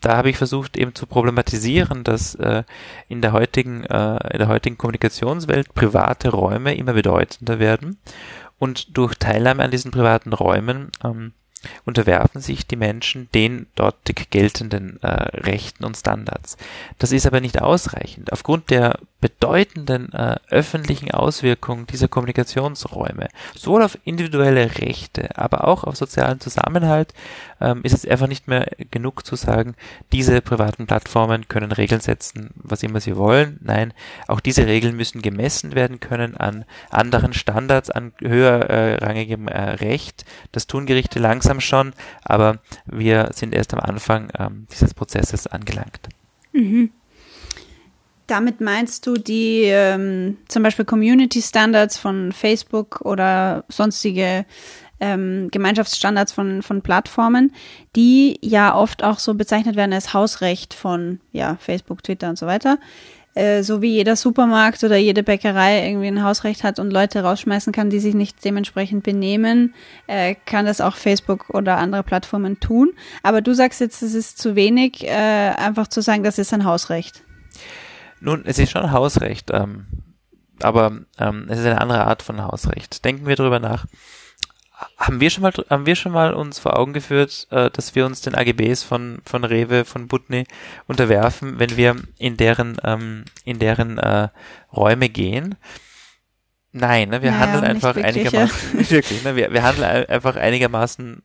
da 0.00 0.16
habe 0.16 0.30
ich 0.30 0.36
versucht 0.36 0.76
eben 0.76 0.94
zu 0.94 1.06
problematisieren, 1.06 2.04
dass 2.04 2.34
äh, 2.36 2.64
in 3.08 3.20
der 3.22 3.32
heutigen 3.32 3.84
äh, 3.84 4.32
in 4.32 4.38
der 4.38 4.48
heutigen 4.48 4.78
Kommunikationswelt 4.78 5.74
private 5.74 6.30
Räume 6.30 6.74
immer 6.74 6.94
bedeutender 6.94 7.58
werden 7.58 7.98
und 8.58 8.96
durch 8.96 9.14
Teilnahme 9.14 9.62
an 9.62 9.70
diesen 9.70 9.90
privaten 9.90 10.32
Räumen 10.32 10.90
ähm, 11.04 11.32
unterwerfen 11.84 12.40
sich 12.40 12.66
die 12.66 12.76
Menschen 12.76 13.28
den 13.34 13.66
dortig 13.74 14.30
geltenden 14.30 15.02
äh, 15.02 15.06
Rechten 15.06 15.84
und 15.84 15.96
Standards. 15.96 16.56
Das 16.98 17.12
ist 17.12 17.26
aber 17.26 17.40
nicht 17.40 17.60
ausreichend. 17.60 18.32
Aufgrund 18.32 18.70
der 18.70 18.98
bedeutenden 19.20 20.12
äh, 20.12 20.36
öffentlichen 20.48 21.10
Auswirkungen 21.10 21.86
dieser 21.86 22.08
Kommunikationsräume, 22.08 23.28
sowohl 23.54 23.82
auf 23.82 23.98
individuelle 24.04 24.78
Rechte, 24.78 25.36
aber 25.36 25.68
auch 25.68 25.84
auf 25.84 25.96
sozialen 25.96 26.40
Zusammenhalt, 26.40 27.12
ähm, 27.60 27.80
ist 27.82 27.92
es 27.92 28.06
einfach 28.06 28.28
nicht 28.28 28.48
mehr 28.48 28.70
genug 28.90 29.26
zu 29.26 29.36
sagen, 29.36 29.74
diese 30.12 30.40
privaten 30.40 30.86
Plattformen 30.86 31.48
können 31.48 31.72
Regeln 31.72 32.00
setzen, 32.00 32.50
was 32.56 32.82
immer 32.82 33.00
sie 33.00 33.16
wollen. 33.16 33.58
Nein, 33.62 33.92
auch 34.26 34.40
diese 34.40 34.66
Regeln 34.66 34.96
müssen 34.96 35.20
gemessen 35.22 35.74
werden 35.74 36.00
können 36.00 36.36
an 36.36 36.64
anderen 36.90 37.34
Standards, 37.34 37.90
an 37.90 38.12
höherrangigem 38.20 39.48
äh, 39.48 39.60
Recht. 39.72 40.24
Das 40.52 40.66
tun 40.66 40.86
Gerichte 40.86 41.18
langsam 41.18 41.60
schon, 41.60 41.92
aber 42.22 42.58
wir 42.86 43.30
sind 43.34 43.54
erst 43.54 43.74
am 43.74 43.80
Anfang 43.80 44.30
ähm, 44.38 44.66
dieses 44.70 44.94
Prozesses 44.94 45.46
angelangt. 45.46 46.08
Mhm. 46.52 46.90
Damit 48.30 48.60
meinst 48.60 49.08
du 49.08 49.14
die 49.14 49.62
ähm, 49.64 50.38
zum 50.46 50.62
Beispiel 50.62 50.84
Community 50.84 51.42
Standards 51.42 51.98
von 51.98 52.30
Facebook 52.30 53.00
oder 53.00 53.64
sonstige 53.68 54.44
ähm, 55.00 55.48
Gemeinschaftsstandards 55.50 56.30
von, 56.30 56.62
von 56.62 56.80
Plattformen, 56.80 57.52
die 57.96 58.38
ja 58.40 58.76
oft 58.76 59.02
auch 59.02 59.18
so 59.18 59.34
bezeichnet 59.34 59.74
werden 59.74 59.92
als 59.92 60.14
Hausrecht 60.14 60.74
von 60.74 61.18
ja, 61.32 61.56
Facebook, 61.56 62.04
Twitter 62.04 62.28
und 62.28 62.38
so 62.38 62.46
weiter. 62.46 62.78
Äh, 63.34 63.64
so 63.64 63.82
wie 63.82 63.94
jeder 63.94 64.14
Supermarkt 64.14 64.84
oder 64.84 64.96
jede 64.96 65.24
Bäckerei 65.24 65.88
irgendwie 65.88 66.06
ein 66.06 66.22
Hausrecht 66.22 66.62
hat 66.62 66.78
und 66.78 66.92
Leute 66.92 67.24
rausschmeißen 67.24 67.72
kann, 67.72 67.90
die 67.90 67.98
sich 67.98 68.14
nicht 68.14 68.44
dementsprechend 68.44 69.02
benehmen, 69.02 69.74
äh, 70.06 70.36
kann 70.46 70.66
das 70.66 70.80
auch 70.80 70.94
Facebook 70.94 71.50
oder 71.50 71.78
andere 71.78 72.04
Plattformen 72.04 72.60
tun. 72.60 72.92
Aber 73.24 73.40
du 73.40 73.54
sagst 73.54 73.80
jetzt, 73.80 74.02
es 74.04 74.14
ist 74.14 74.38
zu 74.38 74.54
wenig, 74.54 75.02
äh, 75.04 75.08
einfach 75.08 75.88
zu 75.88 76.00
sagen, 76.00 76.22
das 76.22 76.38
ist 76.38 76.54
ein 76.54 76.64
Hausrecht. 76.64 77.24
Nun, 78.20 78.44
es 78.44 78.58
ist 78.58 78.70
schon 78.70 78.92
Hausrecht, 78.92 79.50
ähm, 79.52 79.86
aber 80.62 81.00
ähm, 81.18 81.46
es 81.48 81.58
ist 81.58 81.66
eine 81.66 81.80
andere 81.80 82.06
Art 82.06 82.22
von 82.22 82.42
Hausrecht. 82.42 83.04
Denken 83.04 83.26
wir 83.26 83.36
darüber 83.36 83.60
nach. 83.60 83.86
Haben 84.96 85.20
wir 85.20 85.28
schon 85.28 85.42
mal, 85.42 85.52
haben 85.68 85.84
wir 85.84 85.94
schon 85.94 86.12
mal 86.12 86.32
uns 86.32 86.58
vor 86.58 86.78
Augen 86.78 86.92
geführt, 86.92 87.46
äh, 87.50 87.70
dass 87.70 87.94
wir 87.94 88.06
uns 88.06 88.22
den 88.22 88.34
AGBs 88.34 88.82
von, 88.82 89.20
von 89.24 89.44
Rewe, 89.44 89.84
von 89.84 90.08
Butni 90.08 90.44
unterwerfen, 90.86 91.58
wenn 91.58 91.76
wir 91.76 91.96
in 92.18 92.36
deren, 92.36 92.76
ähm, 92.84 93.24
in 93.44 93.58
deren 93.58 93.98
äh, 93.98 94.28
Räume 94.72 95.08
gehen? 95.08 95.56
Nein, 96.72 97.08
ne, 97.08 97.20
wir 97.20 97.32
naja, 97.32 97.40
handeln 97.42 97.64
einfach 97.64 97.96
wirklich, 97.96 98.06
einigermaßen, 98.06 98.80
ja. 98.80 98.90
wirklich, 98.90 99.24
ne, 99.24 99.36
wir, 99.36 99.52
wir 99.52 99.62
handeln 99.62 100.06
einfach 100.06 100.36
einigermaßen 100.36 101.22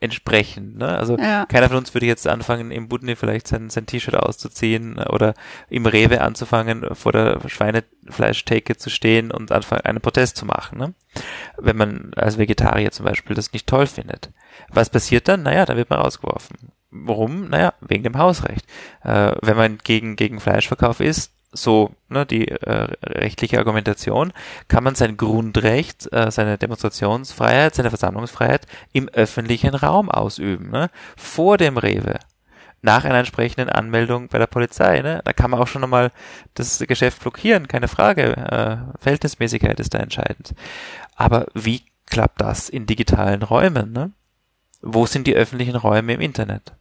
entsprechend. 0.00 0.78
Ne? 0.78 0.86
Also 0.86 1.16
ja. 1.18 1.44
keiner 1.46 1.68
von 1.68 1.78
uns 1.78 1.92
würde 1.94 2.06
jetzt 2.06 2.26
anfangen, 2.28 2.70
im 2.70 2.88
Budni 2.88 3.16
vielleicht 3.16 3.48
sein, 3.48 3.68
sein 3.68 3.86
T-Shirt 3.86 4.14
auszuziehen 4.14 4.98
oder 4.98 5.34
im 5.68 5.86
Rewe 5.86 6.20
anzufangen, 6.20 6.94
vor 6.94 7.12
der 7.12 7.40
Schweinefleischtheke 7.46 8.76
zu 8.76 8.90
stehen 8.90 9.30
und 9.32 9.50
anfangen, 9.50 9.82
einen 9.82 10.00
Protest 10.00 10.36
zu 10.36 10.46
machen. 10.46 10.78
Ne? 10.78 10.94
Wenn 11.56 11.76
man 11.76 12.12
als 12.14 12.38
Vegetarier 12.38 12.92
zum 12.92 13.06
Beispiel 13.06 13.34
das 13.34 13.52
nicht 13.52 13.66
toll 13.66 13.86
findet. 13.86 14.30
Was 14.68 14.90
passiert 14.90 15.26
dann? 15.26 15.42
Naja, 15.42 15.64
dann 15.64 15.76
wird 15.76 15.90
man 15.90 16.00
rausgeworfen. 16.00 16.56
Warum? 16.90 17.48
Naja, 17.48 17.74
wegen 17.80 18.04
dem 18.04 18.16
Hausrecht. 18.16 18.66
Äh, 19.02 19.32
wenn 19.42 19.56
man 19.56 19.78
gegen, 19.78 20.16
gegen 20.16 20.40
Fleischverkauf 20.40 21.00
ist, 21.00 21.32
so 21.52 21.94
ne, 22.08 22.26
die 22.26 22.48
äh, 22.48 22.88
rechtliche 23.02 23.58
Argumentation, 23.58 24.32
kann 24.68 24.84
man 24.84 24.94
sein 24.94 25.16
Grundrecht, 25.16 26.12
äh, 26.12 26.30
seine 26.30 26.58
Demonstrationsfreiheit, 26.58 27.74
seine 27.74 27.90
Versammlungsfreiheit 27.90 28.66
im 28.92 29.08
öffentlichen 29.08 29.74
Raum 29.74 30.10
ausüben, 30.10 30.70
ne, 30.70 30.90
vor 31.16 31.56
dem 31.56 31.78
Rewe, 31.78 32.18
nach 32.82 33.04
einer 33.04 33.18
entsprechenden 33.18 33.68
Anmeldung 33.68 34.28
bei 34.28 34.38
der 34.38 34.46
Polizei. 34.46 35.00
Ne, 35.00 35.20
da 35.24 35.32
kann 35.32 35.50
man 35.50 35.60
auch 35.60 35.66
schon 35.66 35.84
einmal 35.84 36.12
das 36.54 36.78
Geschäft 36.80 37.20
blockieren, 37.20 37.68
keine 37.68 37.88
Frage. 37.88 38.36
Äh, 38.36 38.98
Verhältnismäßigkeit 39.00 39.80
ist 39.80 39.94
da 39.94 39.98
entscheidend. 39.98 40.54
Aber 41.16 41.46
wie 41.54 41.82
klappt 42.06 42.40
das 42.40 42.68
in 42.68 42.86
digitalen 42.86 43.42
Räumen? 43.42 43.92
Ne? 43.92 44.12
Wo 44.80 45.06
sind 45.06 45.26
die 45.26 45.34
öffentlichen 45.34 45.76
Räume 45.76 46.14
im 46.14 46.20
Internet? 46.20 46.72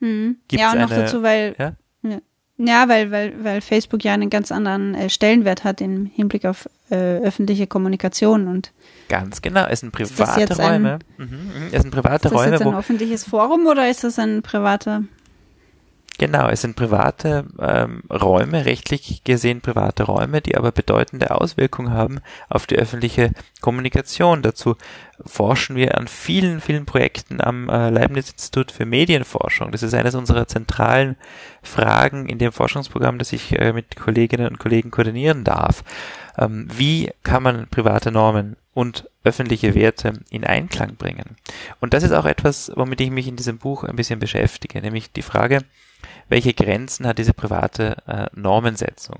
Hm. 0.00 0.36
ja, 0.52 0.72
und 0.72 0.80
noch 0.80 0.90
eine, 0.90 1.04
dazu, 1.04 1.22
weil 1.22 1.56
ja? 1.58 1.72
Ja. 2.02 2.18
Ja, 2.58 2.88
weil, 2.88 3.10
weil, 3.10 3.44
weil 3.44 3.60
Facebook 3.60 4.02
ja 4.02 4.14
einen 4.14 4.30
ganz 4.30 4.50
anderen 4.50 4.94
äh, 4.94 5.10
Stellenwert 5.10 5.64
hat 5.64 5.80
im 5.80 6.06
Hinblick 6.06 6.46
auf 6.46 6.68
äh, 6.90 7.18
öffentliche 7.18 7.66
Kommunikation 7.66 8.48
und 8.48 8.72
Ganz 9.08 9.40
genau, 9.40 9.66
es 9.66 9.80
sind 9.80 9.92
private 9.92 10.56
Räume. 10.56 10.98
Ein, 11.18 11.24
mhm, 11.24 11.26
mhm, 11.26 11.50
es 11.70 11.82
sind 11.82 11.90
private 11.92 12.28
ist 12.28 12.34
das 12.34 12.46
Jetzt 12.46 12.62
ein 12.62 12.74
öffentliches 12.74 13.24
Forum 13.24 13.66
oder 13.66 13.88
ist 13.88 14.04
das 14.04 14.18
ein 14.18 14.42
privater? 14.42 15.04
Genau, 16.18 16.48
es 16.48 16.62
sind 16.62 16.76
private 16.76 17.44
ähm, 17.58 18.02
Räume, 18.10 18.64
rechtlich 18.64 19.22
gesehen 19.24 19.60
private 19.60 20.04
Räume, 20.04 20.40
die 20.40 20.56
aber 20.56 20.72
bedeutende 20.72 21.30
Auswirkungen 21.30 21.92
haben 21.92 22.20
auf 22.48 22.66
die 22.66 22.76
öffentliche 22.76 23.32
Kommunikation. 23.60 24.40
Dazu 24.40 24.76
forschen 25.26 25.76
wir 25.76 25.98
an 25.98 26.08
vielen, 26.08 26.62
vielen 26.62 26.86
Projekten 26.86 27.42
am 27.42 27.68
äh, 27.68 27.90
Leibniz-Institut 27.90 28.72
für 28.72 28.86
Medienforschung. 28.86 29.72
Das 29.72 29.82
ist 29.82 29.92
eines 29.92 30.14
unserer 30.14 30.48
zentralen 30.48 31.16
Fragen 31.62 32.30
in 32.30 32.38
dem 32.38 32.52
Forschungsprogramm, 32.52 33.18
das 33.18 33.34
ich 33.34 33.58
äh, 33.58 33.74
mit 33.74 33.96
Kolleginnen 33.96 34.46
und 34.46 34.58
Kollegen 34.58 34.90
koordinieren 34.90 35.44
darf. 35.44 35.84
Ähm, 36.38 36.66
wie 36.72 37.10
kann 37.24 37.42
man 37.42 37.68
private 37.68 38.10
Normen 38.10 38.56
und 38.72 39.10
öffentliche 39.22 39.74
Werte 39.74 40.14
in 40.30 40.44
Einklang 40.44 40.96
bringen? 40.96 41.36
Und 41.80 41.92
das 41.92 42.02
ist 42.02 42.12
auch 42.12 42.26
etwas, 42.26 42.72
womit 42.74 43.02
ich 43.02 43.10
mich 43.10 43.28
in 43.28 43.36
diesem 43.36 43.58
Buch 43.58 43.84
ein 43.84 43.96
bisschen 43.96 44.18
beschäftige, 44.18 44.80
nämlich 44.80 45.12
die 45.12 45.22
Frage, 45.22 45.62
welche 46.28 46.54
Grenzen 46.54 47.06
hat 47.06 47.18
diese 47.18 47.32
private 47.32 47.96
äh, 48.06 48.26
Normensetzung. 48.34 49.18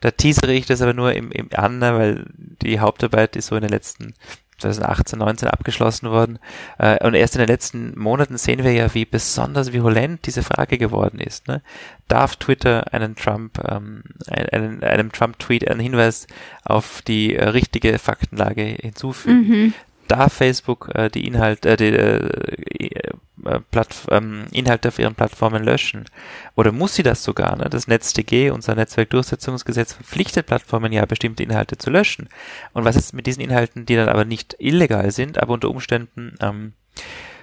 Da 0.00 0.10
teasere 0.10 0.52
ich 0.52 0.66
das 0.66 0.82
aber 0.82 0.94
nur 0.94 1.12
im, 1.12 1.30
im 1.32 1.48
an, 1.54 1.80
weil 1.80 2.26
die 2.34 2.80
Hauptarbeit 2.80 3.36
ist 3.36 3.46
so 3.46 3.56
in 3.56 3.62
den 3.62 3.70
letzten 3.70 4.14
2018, 4.58 5.18
19 5.18 5.48
abgeschlossen 5.48 6.10
worden. 6.10 6.38
Äh, 6.78 7.04
und 7.04 7.14
erst 7.14 7.34
in 7.34 7.40
den 7.40 7.48
letzten 7.48 7.98
Monaten 7.98 8.38
sehen 8.38 8.62
wir 8.62 8.72
ja, 8.72 8.94
wie 8.94 9.04
besonders 9.04 9.72
virulent 9.72 10.26
diese 10.26 10.42
Frage 10.42 10.78
geworden 10.78 11.18
ist. 11.18 11.48
Ne? 11.48 11.62
Darf 12.08 12.36
Twitter 12.36 12.92
einen 12.92 13.16
Trump, 13.16 13.58
ähm, 13.68 14.04
einen, 14.28 14.82
einem 14.82 15.12
Trump-Tweet 15.12 15.68
einen 15.68 15.80
Hinweis 15.80 16.26
auf 16.64 17.02
die 17.02 17.34
äh, 17.34 17.48
richtige 17.48 17.98
Faktenlage 17.98 18.62
hinzufügen? 18.80 19.48
Mhm 19.48 19.74
darf 20.08 20.32
Facebook 20.32 20.90
äh, 20.94 21.08
die 21.08 21.26
Inhalte, 21.26 21.70
äh, 21.70 21.76
die 21.76 21.92
äh, 21.94 23.10
äh, 23.44 23.60
Platt, 23.70 24.06
ähm, 24.10 24.46
Inhalte 24.52 24.88
auf 24.88 24.98
ihren 24.98 25.14
Plattformen 25.14 25.62
löschen? 25.62 26.04
Oder 26.54 26.72
muss 26.72 26.94
sie 26.94 27.02
das 27.02 27.22
sogar? 27.22 27.56
Ne? 27.56 27.68
Das 27.68 27.88
NetzDG, 27.88 28.50
unser 28.50 28.74
Netzwerkdurchsetzungsgesetz, 28.74 29.92
verpflichtet 29.94 30.46
Plattformen 30.46 30.92
ja, 30.92 31.04
bestimmte 31.04 31.42
Inhalte 31.42 31.76
zu 31.76 31.90
löschen. 31.90 32.28
Und 32.72 32.84
was 32.84 32.96
ist 32.96 33.12
mit 33.12 33.26
diesen 33.26 33.42
Inhalten, 33.42 33.86
die 33.86 33.96
dann 33.96 34.08
aber 34.08 34.24
nicht 34.24 34.56
illegal 34.58 35.10
sind, 35.10 35.42
aber 35.42 35.54
unter 35.54 35.70
Umständen 35.70 36.36
ähm, 36.40 36.72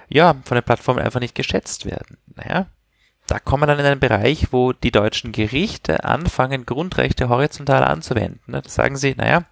ja 0.08 0.34
von 0.44 0.56
den 0.56 0.64
Plattformen 0.64 1.00
einfach 1.00 1.20
nicht 1.20 1.34
geschätzt 1.34 1.84
werden? 1.84 2.16
Naja, 2.34 2.66
da 3.26 3.38
kommen 3.38 3.62
wir 3.62 3.66
dann 3.66 3.78
in 3.78 3.86
einen 3.86 4.00
Bereich, 4.00 4.48
wo 4.50 4.72
die 4.72 4.90
deutschen 4.90 5.32
Gerichte 5.32 6.04
anfangen, 6.04 6.66
Grundrechte 6.66 7.28
horizontal 7.28 7.84
anzuwenden. 7.84 8.40
Ne? 8.46 8.62
Da 8.62 8.68
sagen 8.68 8.96
sie, 8.96 9.14
naja, 9.14 9.44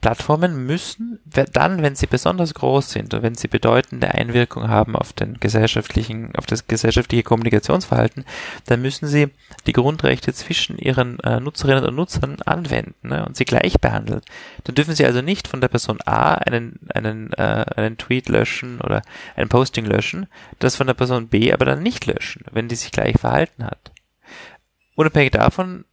Plattformen 0.00 0.66
müssen 0.66 1.18
dann, 1.24 1.82
wenn 1.82 1.96
sie 1.96 2.06
besonders 2.06 2.52
groß 2.52 2.90
sind 2.90 3.14
und 3.14 3.22
wenn 3.22 3.34
sie 3.34 3.48
bedeutende 3.48 4.14
Einwirkung 4.14 4.68
haben 4.68 4.94
auf 4.94 5.14
den 5.14 5.40
gesellschaftlichen, 5.40 6.34
auf 6.36 6.44
das 6.46 6.66
gesellschaftliche 6.66 7.22
Kommunikationsverhalten, 7.22 8.24
dann 8.66 8.82
müssen 8.82 9.08
sie 9.08 9.28
die 9.66 9.72
Grundrechte 9.72 10.34
zwischen 10.34 10.78
ihren 10.78 11.18
äh, 11.20 11.40
Nutzerinnen 11.40 11.84
und 11.84 11.96
Nutzern 11.96 12.36
anwenden 12.44 13.08
ne, 13.08 13.24
und 13.24 13.36
sie 13.36 13.46
gleich 13.46 13.80
behandeln. 13.80 14.20
Dann 14.64 14.74
dürfen 14.74 14.94
sie 14.94 15.06
also 15.06 15.22
nicht 15.22 15.48
von 15.48 15.62
der 15.62 15.68
Person 15.68 15.98
A 16.04 16.34
einen, 16.34 16.78
einen, 16.94 17.32
äh, 17.32 17.64
einen 17.74 17.96
Tweet 17.96 18.28
löschen 18.28 18.80
oder 18.82 19.02
ein 19.36 19.48
Posting 19.48 19.86
löschen, 19.86 20.26
das 20.58 20.76
von 20.76 20.86
der 20.86 20.94
Person 20.94 21.28
B 21.28 21.52
aber 21.52 21.64
dann 21.64 21.82
nicht 21.82 22.04
löschen, 22.06 22.44
wenn 22.52 22.68
die 22.68 22.76
sich 22.76 22.92
gleich 22.92 23.16
verhalten 23.18 23.64
hat. 23.64 23.90
Unabhängig 24.96 25.30
davon 25.30 25.84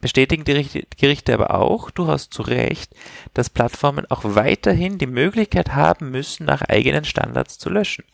bestätigen 0.00 0.44
die 0.44 0.86
Gerichte 0.96 1.34
aber 1.34 1.54
auch, 1.54 1.90
du 1.90 2.06
hast 2.06 2.32
zu 2.32 2.42
Recht, 2.42 2.94
dass 3.34 3.50
Plattformen 3.50 4.06
auch 4.10 4.22
weiterhin 4.24 4.98
die 4.98 5.06
Möglichkeit 5.06 5.74
haben 5.74 6.10
müssen, 6.10 6.46
nach 6.46 6.62
eigenen 6.62 7.04
Standards 7.04 7.58
zu 7.58 7.68
löschen. 7.68 8.04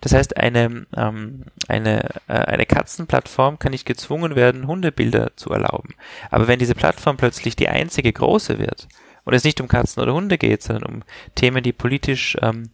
Das 0.00 0.12
heißt, 0.12 0.36
eine, 0.36 0.86
ähm, 0.96 1.44
eine, 1.68 2.04
äh, 2.28 2.32
eine 2.32 2.66
Katzenplattform 2.66 3.58
kann 3.58 3.72
nicht 3.72 3.86
gezwungen 3.86 4.36
werden, 4.36 4.66
Hundebilder 4.66 5.36
zu 5.36 5.50
erlauben. 5.50 5.94
Aber 6.30 6.48
wenn 6.48 6.58
diese 6.58 6.74
Plattform 6.74 7.16
plötzlich 7.16 7.56
die 7.56 7.68
einzige 7.68 8.12
große 8.12 8.58
wird 8.58 8.88
und 9.24 9.34
es 9.34 9.44
nicht 9.44 9.60
um 9.60 9.68
Katzen 9.68 10.02
oder 10.02 10.14
Hunde 10.14 10.38
geht, 10.38 10.62
sondern 10.62 10.84
um 10.84 11.02
Themen, 11.34 11.62
die 11.62 11.72
politisch 11.72 12.36
ähm, 12.40 12.70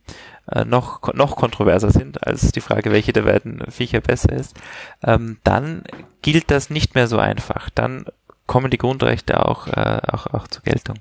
äh, 0.50 0.64
noch, 0.64 1.12
noch 1.14 1.36
kontroverser 1.36 1.90
sind 1.90 2.26
als 2.26 2.52
die 2.52 2.60
Frage, 2.60 2.92
welche 2.92 3.12
der 3.12 3.22
beiden 3.22 3.70
Viecher 3.70 4.00
besser 4.00 4.32
ist, 4.32 4.56
ähm, 5.02 5.38
dann 5.44 5.84
gilt 6.20 6.50
das 6.50 6.70
nicht 6.70 6.94
mehr 6.94 7.06
so 7.06 7.18
einfach. 7.18 7.70
Dann 7.70 8.06
kommen 8.46 8.70
die 8.70 8.78
Grundrechte 8.78 9.44
auch, 9.46 9.66
äh, 9.68 10.00
auch, 10.06 10.26
auch 10.26 10.48
zur 10.48 10.62
Geltung. 10.62 10.96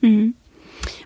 Mhm. 0.00 0.34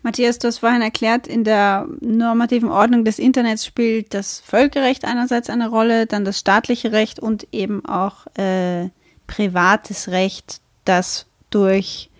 Matthias, 0.03 0.38
du 0.38 0.49
hast 0.49 0.59
vorhin 0.59 0.83
erklärt, 0.83 1.27
in 1.27 1.45
der 1.45 1.87
normativen 2.01 2.71
Ordnung 2.71 3.05
des 3.05 3.18
Internets 3.18 3.64
spielt 3.64 4.14
das 4.14 4.40
Völkerrecht 4.40 5.05
einerseits 5.05 5.49
eine 5.49 5.68
Rolle, 5.68 6.07
dann 6.07 6.25
das 6.25 6.38
staatliche 6.38 6.92
Recht 6.92 7.18
und 7.18 7.47
eben 7.53 7.85
auch 7.87 8.27
äh, 8.37 8.90
privates 9.27 10.09
Recht, 10.09 10.61
das 10.85 11.27
durch 11.51 12.11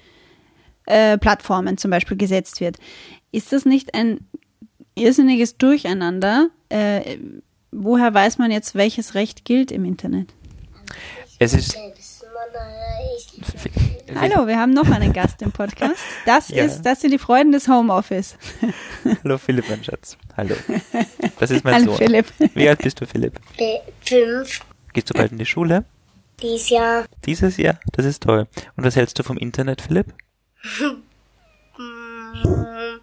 äh, 0.87 1.19
Plattformen 1.19 1.77
zum 1.79 1.91
Beispiel 1.91 2.17
gesetzt 2.17 2.61
wird. 2.61 2.79
Ist 3.33 3.53
das 3.53 3.65
nicht 3.65 3.95
ein 3.95 4.27
irrsinniges 4.95 5.57
Durcheinander? 5.57 6.49
Äh, 6.69 7.19
woher 7.71 8.13
weiß 8.13 8.39
man 8.39 8.51
jetzt, 8.51 8.75
welches 8.75 9.15
Recht 9.15 9.45
gilt 9.45 9.71
im 9.71 9.85
Internet? 9.85 10.33
Es 11.39 11.55
ist. 11.55 11.77
Hallo, 14.15 14.47
wir 14.47 14.59
haben 14.59 14.73
noch 14.73 14.89
einen 14.91 15.13
Gast 15.13 15.41
im 15.43 15.53
Podcast. 15.53 16.01
Das 16.27 16.49
Ja. 16.49 16.65
ist, 16.65 16.83
das 16.83 17.01
sind 17.01 17.11
die 17.13 17.19
Freuden 17.19 17.53
des 17.53 17.69
Homeoffice. 17.69 18.37
Hallo 19.25 19.39
Philipp, 19.39 19.69
mein 19.69 19.83
Schatz. 19.83 20.17
Hallo. 20.37 20.55
Das 21.39 21.51
ist 21.51 21.65
mein 21.65 21.75
Hallo 21.75 21.87
Sohn. 21.97 21.97
Philipp. 21.99 22.27
Wie 22.55 22.69
alt 22.69 22.81
bist 22.81 23.01
du, 23.01 23.07
Philipp? 23.07 23.41
B- 23.57 23.79
Fünf 24.01 24.61
Gehst 24.93 25.09
du 25.11 25.15
bald 25.15 25.33
in 25.33 25.39
die 25.39 25.47
Schule? 25.47 25.85
dies 26.43 26.69
Jahr. 26.71 27.05
Dieses 27.25 27.57
Jahr? 27.57 27.79
Das 27.93 28.05
ist 28.05 28.23
toll. 28.25 28.49
Und 28.77 28.85
was 28.85 28.97
hältst 28.97 29.19
du 29.19 29.23
vom 29.23 29.37
Internet, 29.39 29.81
Philipp? 29.81 30.13
Mm, 31.79 32.99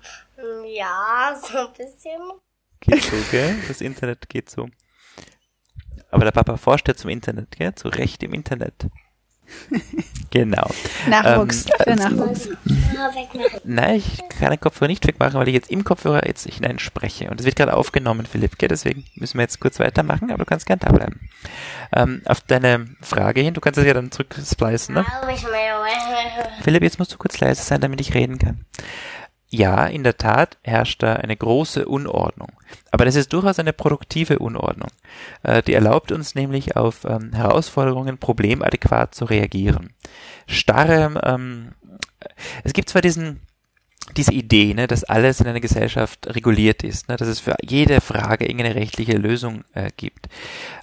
Ja, 0.68 1.36
so 1.42 1.58
ein 1.58 1.68
bisschen. 1.78 2.20
Geht 2.82 3.04
so, 3.04 3.16
gell? 3.32 3.56
Das 3.68 3.82
Internet 3.82 4.28
geht 4.30 4.50
so. 4.50 4.68
Aber 6.12 6.26
der 6.26 6.32
Papa 6.32 6.58
forscht 6.58 6.88
ja 6.88 6.96
zum 6.96 7.10
Internet, 7.10 7.52
gell? 7.58 7.74
Zu 7.76 7.88
Recht 7.90 8.24
im 8.24 8.34
Internet. 8.34 8.88
Genau. 10.32 10.70
Nachwuchs. 11.08 11.66
Ähm, 11.86 11.98
für 11.98 12.04
Nachwuchs. 12.04 12.50
Ja, 12.94 13.10
wegmachen. 13.16 13.62
Nein, 13.64 13.96
ich 13.96 14.20
kann 14.30 14.52
den 14.52 14.60
Kopfhörer 14.60 14.88
nicht 14.88 15.08
wegmachen, 15.08 15.40
weil 15.40 15.48
ich 15.48 15.56
jetzt 15.56 15.72
im 15.72 15.84
Kopfhörer 15.84 16.28
jetzt 16.28 16.48
hinein 16.48 16.78
spreche. 16.78 17.32
Und 17.32 17.40
es 17.40 17.48
wird 17.48 17.56
gerade 17.56 17.74
aufgenommen, 17.74 18.28
Philipp, 18.28 18.60
gell? 18.60 18.70
Deswegen 18.70 19.06
müssen 19.16 19.40
wir 19.40 19.42
jetzt 19.42 19.60
kurz 19.60 19.80
weitermachen, 19.80 20.30
aber 20.30 20.44
du 20.44 20.46
kannst 20.46 20.68
gern 20.68 20.80
da 20.80 20.92
bleiben. 20.92 21.20
Ähm, 21.96 22.22
auf 22.26 22.42
deine 22.42 22.86
Frage 23.02 23.42
hin, 23.42 23.56
du 23.56 23.62
kannst 23.62 23.80
es 23.80 23.86
ja 23.86 23.94
dann 23.94 24.12
zurücksplicen, 24.12 24.94
ne? 24.94 25.06
Aber 25.20 25.32
ich 25.32 25.42
meine, 25.42 26.62
Philipp, 26.62 26.84
jetzt 26.84 27.00
musst 27.00 27.14
du 27.14 27.18
kurz 27.18 27.40
leise 27.40 27.64
sein, 27.64 27.82
damit 27.82 28.00
ich 28.00 28.14
reden 28.14 28.38
kann. 28.38 28.66
Ja, 29.52 29.88
in 29.88 30.04
der 30.04 30.18
Tat 30.18 30.58
herrscht 30.62 31.02
da 31.02 31.14
eine 31.16 31.36
große 31.36 31.88
Unordnung. 31.88 32.52
Aber 32.92 33.06
das 33.06 33.16
ist 33.16 33.34
durchaus 33.34 33.58
eine 33.58 33.74
produktive 33.74 34.38
Unordnung. 34.38 34.90
Äh, 35.42 35.64
die 35.64 35.74
erlaubt 35.74 36.12
uns 36.12 36.36
nämlich 36.36 36.78
auf 36.78 37.04
ähm, 37.06 37.34
Herausforderungen 37.34 38.20
problemadäquat 38.20 39.16
zu 39.16 39.26
reagieren. 39.26 39.94
Starre, 40.46 41.20
ähm, 41.24 41.74
es 42.64 42.74
gibt 42.74 42.90
zwar 42.90 43.02
diesen, 43.02 43.40
diese 44.18 44.34
Idee, 44.34 44.76
ne, 44.76 44.86
dass 44.86 45.04
alles 45.04 45.40
in 45.40 45.48
einer 45.48 45.60
Gesellschaft 45.60 46.28
reguliert 46.28 46.84
ist, 46.84 47.10
ne, 47.10 47.16
dass 47.16 47.28
es 47.28 47.40
für 47.40 47.56
jede 47.64 48.02
Frage 48.02 48.46
irgendeine 48.46 48.76
rechtliche 48.76 49.18
Lösung 49.18 49.64
äh, 49.74 49.90
gibt. 49.98 50.30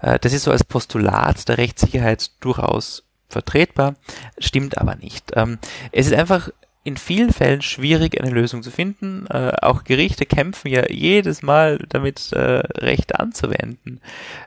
Äh, 0.02 0.18
das 0.18 0.32
ist 0.32 0.42
so 0.42 0.50
als 0.50 0.64
Postulat 0.64 1.48
der 1.48 1.58
Rechtssicherheit 1.58 2.32
durchaus 2.40 3.04
vertretbar, 3.28 3.94
stimmt 4.38 4.78
aber 4.78 4.96
nicht. 4.96 5.32
Ähm, 5.34 5.58
es 5.92 6.06
ist 6.06 6.14
einfach 6.14 6.50
in 6.86 6.96
vielen 6.96 7.32
Fällen 7.32 7.62
schwierig, 7.62 8.20
eine 8.20 8.30
Lösung 8.30 8.62
zu 8.62 8.70
finden. 8.70 9.26
Äh, 9.26 9.52
auch 9.60 9.82
Gerichte 9.82 10.24
kämpfen 10.24 10.68
ja 10.68 10.88
jedes 10.88 11.42
Mal 11.42 11.84
damit, 11.88 12.32
äh, 12.32 12.62
Recht 12.78 13.18
anzuwenden. 13.18 14.00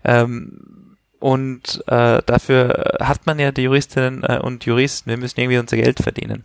Ähm, 0.06 0.96
und 1.20 1.84
äh, 1.88 2.22
dafür 2.26 2.98
hat 3.02 3.26
man 3.26 3.40
ja 3.40 3.52
die 3.52 3.64
Juristinnen 3.64 4.24
äh, 4.24 4.40
und 4.42 4.64
Juristen, 4.64 5.10
wir 5.10 5.18
müssen 5.18 5.42
irgendwie 5.42 5.58
unser 5.58 5.76
Geld 5.76 6.00
verdienen. 6.00 6.44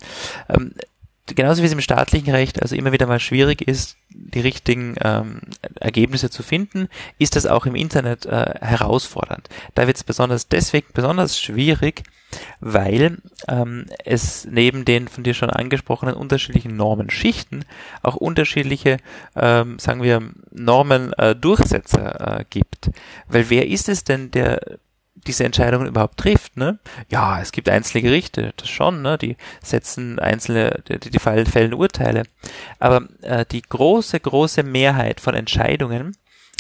Ähm, 0.48 0.72
genauso 1.26 1.62
wie 1.62 1.66
es 1.66 1.72
im 1.72 1.80
staatlichen 1.80 2.30
Recht 2.30 2.60
also 2.60 2.76
immer 2.76 2.92
wieder 2.92 3.06
mal 3.06 3.20
schwierig 3.20 3.66
ist, 3.66 3.96
die 4.10 4.40
richtigen 4.40 4.94
ähm, 5.02 5.40
Ergebnisse 5.80 6.30
zu 6.30 6.42
finden, 6.42 6.88
ist 7.18 7.36
das 7.36 7.46
auch 7.46 7.66
im 7.66 7.74
Internet 7.74 8.26
äh, 8.26 8.54
herausfordernd. 8.60 9.48
Da 9.74 9.86
wird 9.86 9.96
es 9.96 10.04
besonders 10.04 10.48
deswegen 10.48 10.86
besonders 10.92 11.40
schwierig, 11.40 12.02
weil 12.60 13.18
ähm, 13.48 13.86
es 14.04 14.46
neben 14.50 14.84
den 14.84 15.08
von 15.08 15.24
dir 15.24 15.34
schon 15.34 15.50
angesprochenen 15.50 16.14
unterschiedlichen 16.14 16.76
Normenschichten 16.76 17.64
auch 18.02 18.16
unterschiedliche, 18.16 18.98
ähm, 19.36 19.78
sagen 19.78 20.02
wir, 20.02 20.22
Normendurchsetzer 20.50 22.40
äh, 22.40 22.44
gibt. 22.50 22.90
Weil 23.28 23.50
wer 23.50 23.68
ist 23.68 23.88
es 23.88 24.04
denn, 24.04 24.30
der 24.30 24.60
diese 25.26 25.44
Entscheidungen 25.44 25.86
überhaupt 25.86 26.18
trifft, 26.18 26.56
ne? 26.56 26.78
Ja, 27.08 27.40
es 27.40 27.52
gibt 27.52 27.68
einzelne 27.68 28.02
Gerichte, 28.02 28.52
das 28.56 28.68
schon, 28.68 29.02
ne? 29.02 29.18
Die 29.18 29.36
setzen 29.62 30.18
einzelne, 30.18 30.82
die, 30.88 31.10
die 31.10 31.18
fällen, 31.18 31.74
Urteile. 31.74 32.24
Aber 32.78 33.08
äh, 33.22 33.44
die 33.50 33.62
große, 33.62 34.20
große 34.20 34.62
Mehrheit 34.62 35.20
von 35.20 35.34
Entscheidungen 35.34 36.16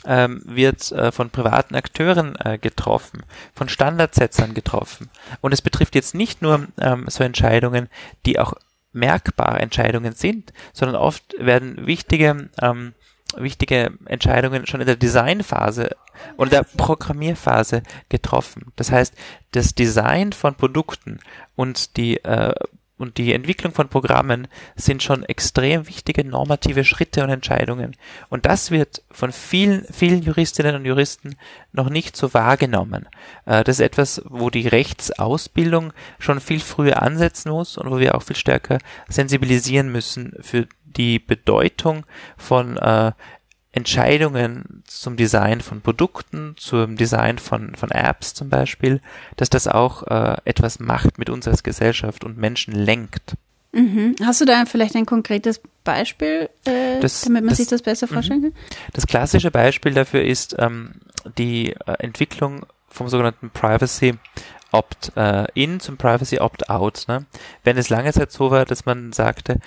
ähm, 0.06 0.42
wird 0.44 0.92
äh, 0.92 1.12
von 1.12 1.30
privaten 1.30 1.74
Akteuren 1.74 2.36
äh, 2.36 2.58
getroffen, 2.58 3.22
von 3.54 3.68
Standardsetzern 3.68 4.54
getroffen. 4.54 5.10
Und 5.40 5.52
es 5.52 5.62
betrifft 5.62 5.94
jetzt 5.94 6.14
nicht 6.14 6.42
nur 6.42 6.66
ähm, 6.80 7.06
so 7.08 7.24
Entscheidungen, 7.24 7.88
die 8.26 8.38
auch 8.38 8.54
merkbare 8.92 9.58
Entscheidungen 9.58 10.12
sind, 10.12 10.52
sondern 10.72 10.96
oft 10.96 11.34
werden 11.38 11.86
wichtige 11.86 12.48
ähm, 12.62 12.94
wichtige 13.36 13.92
Entscheidungen 14.06 14.66
schon 14.66 14.80
in 14.80 14.86
der 14.86 14.96
Designphase 14.96 15.96
und 16.36 16.52
der 16.52 16.62
Programmierphase 16.62 17.82
getroffen. 18.08 18.72
Das 18.76 18.92
heißt, 18.92 19.14
das 19.52 19.74
Design 19.74 20.32
von 20.32 20.54
Produkten 20.54 21.20
und 21.56 21.96
die 21.96 22.22
äh, 22.24 22.54
und 22.96 23.18
die 23.18 23.32
Entwicklung 23.32 23.72
von 23.72 23.88
Programmen 23.88 24.46
sind 24.76 25.02
schon 25.02 25.24
extrem 25.24 25.88
wichtige 25.88 26.24
normative 26.24 26.84
Schritte 26.84 27.24
und 27.24 27.30
Entscheidungen. 27.30 27.96
Und 28.28 28.46
das 28.46 28.70
wird 28.70 29.02
von 29.10 29.32
vielen, 29.32 29.84
vielen 29.92 30.22
Juristinnen 30.22 30.76
und 30.76 30.84
Juristen 30.84 31.34
noch 31.72 31.90
nicht 31.90 32.16
so 32.16 32.34
wahrgenommen. 32.34 33.08
Äh, 33.46 33.64
das 33.64 33.76
ist 33.76 33.84
etwas, 33.84 34.22
wo 34.26 34.48
die 34.48 34.68
Rechtsausbildung 34.68 35.92
schon 36.20 36.40
viel 36.40 36.60
früher 36.60 37.02
ansetzen 37.02 37.50
muss 37.50 37.76
und 37.76 37.90
wo 37.90 37.98
wir 37.98 38.14
auch 38.14 38.22
viel 38.22 38.36
stärker 38.36 38.78
sensibilisieren 39.08 39.90
müssen 39.90 40.32
für 40.40 40.68
die 40.84 41.18
Bedeutung 41.18 42.06
von 42.36 42.76
äh, 42.76 43.12
Entscheidungen 43.74 44.82
zum 44.86 45.16
Design 45.16 45.60
von 45.60 45.80
Produkten, 45.80 46.54
zum 46.56 46.96
Design 46.96 47.38
von, 47.38 47.74
von 47.74 47.90
Apps 47.90 48.32
zum 48.32 48.48
Beispiel, 48.48 49.00
dass 49.36 49.50
das 49.50 49.66
auch 49.66 50.04
äh, 50.04 50.36
etwas 50.44 50.78
macht 50.78 51.18
mit 51.18 51.28
uns 51.28 51.48
als 51.48 51.62
Gesellschaft 51.62 52.22
und 52.24 52.38
Menschen 52.38 52.72
lenkt. 52.72 53.34
Mhm. 53.72 54.14
Hast 54.24 54.40
du 54.40 54.44
da 54.44 54.64
vielleicht 54.66 54.94
ein 54.94 55.06
konkretes 55.06 55.60
Beispiel, 55.82 56.48
äh, 56.64 57.00
Das- 57.00 57.22
damit 57.22 57.42
man 57.42 57.48
das- 57.50 57.58
sich 57.58 57.66
das 57.68 57.82
besser 57.82 58.06
vorstellen 58.06 58.42
kann? 58.42 58.52
Das 58.92 59.06
klassische 59.08 59.50
Beispiel 59.50 59.92
dafür 59.92 60.22
ist 60.22 60.54
ähm, 60.58 60.92
die 61.36 61.70
äh, 61.72 61.76
Entwicklung 61.98 62.66
vom 62.88 63.08
sogenannten 63.08 63.50
Privacy 63.50 64.14
Opt-in 64.70 65.80
zum 65.80 65.96
Privacy 65.96 66.38
Opt-out. 66.38 67.04
Ne? 67.08 67.26
Wenn 67.64 67.76
es 67.76 67.88
lange 67.90 68.12
Zeit 68.12 68.30
so 68.32 68.50
war, 68.50 68.64
dass 68.64 68.86
man 68.86 69.12
sagte, 69.12 69.58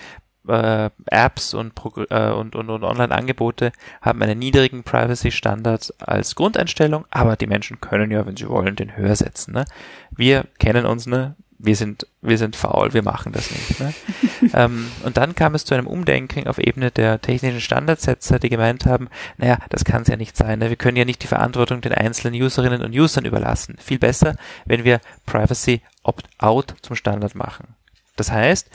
äh, 0.48 0.90
Apps 1.06 1.54
und, 1.54 1.74
äh, 2.10 2.32
und, 2.32 2.56
und, 2.56 2.70
und 2.70 2.84
Online-Angebote 2.84 3.72
haben 4.02 4.22
einen 4.22 4.40
niedrigen 4.40 4.84
Privacy-Standard 4.84 5.94
als 6.00 6.36
Grundeinstellung, 6.36 7.06
aber 7.10 7.36
die 7.36 7.48
Menschen 7.48 7.82
können 7.82 8.12
ja, 8.12 8.26
wenn 8.26 8.38
sie 8.38 8.50
wollen, 8.50 8.76
den 8.76 8.96
höher 8.96 9.16
setzen. 9.16 9.54
Ne? 9.54 9.66
Wir 10.12 10.46
kennen 10.60 10.86
uns, 10.86 11.06
ne? 11.08 11.36
wir 11.60 11.76
sind, 11.76 12.06
wir 12.22 12.38
sind 12.38 12.56
faul, 12.56 12.94
wir 12.94 13.04
machen 13.04 13.32
das 13.32 13.50
nicht. 13.52 13.80
Ne? 13.80 13.94
ähm, 14.54 14.92
und 15.04 15.18
dann 15.18 15.34
kam 15.34 15.56
es 15.56 15.66
zu 15.66 15.74
einem 15.74 15.88
Umdenken 15.88 16.48
auf 16.48 16.60
Ebene 16.60 16.92
der 16.92 17.20
technischen 17.20 17.62
Standardsetzer, 17.62 18.40
die 18.40 18.50
gemeint 18.50 18.86
haben, 18.86 19.10
naja, 19.38 19.58
das 19.70 19.84
kann 19.84 20.04
es 20.04 20.08
ja 20.08 20.18
nicht 20.18 20.38
sein. 20.38 20.60
Ne? 20.60 20.70
Wir 20.70 20.76
können 20.76 20.98
ja 20.98 21.06
nicht 21.06 21.24
die 21.24 21.28
Verantwortung 21.28 21.82
den 21.82 21.94
einzelnen 21.94 22.40
Userinnen 22.40 22.84
und 22.84 22.94
Usern 22.94 23.26
überlassen. 23.26 23.76
Viel 23.80 24.00
besser, 24.00 24.36
wenn 24.66 24.84
wir 24.84 25.02
Privacy 25.26 25.82
Opt-out 26.04 26.76
zum 26.82 26.96
Standard 26.96 27.34
machen. 27.36 27.76
Das 28.16 28.32
heißt, 28.32 28.70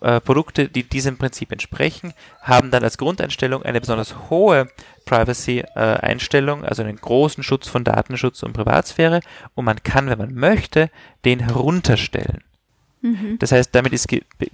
äh, 0.00 0.20
Produkte, 0.20 0.68
die 0.68 0.82
diesem 0.82 1.16
Prinzip 1.16 1.52
entsprechen, 1.52 2.12
haben 2.42 2.70
dann 2.70 2.84
als 2.84 2.98
Grundeinstellung 2.98 3.62
eine 3.62 3.80
besonders 3.80 4.30
hohe 4.30 4.68
Privacy-Einstellung, 5.04 6.64
also 6.64 6.82
einen 6.82 6.96
großen 6.96 7.42
Schutz 7.42 7.68
von 7.68 7.84
Datenschutz 7.84 8.42
und 8.42 8.52
Privatsphäre 8.52 9.20
und 9.54 9.64
man 9.64 9.82
kann, 9.82 10.08
wenn 10.08 10.18
man 10.18 10.34
möchte, 10.34 10.90
den 11.24 11.40
herunterstellen. 11.40 12.42
Das 13.38 13.52
heißt, 13.52 13.74
damit 13.74 13.92
ist 13.92 14.08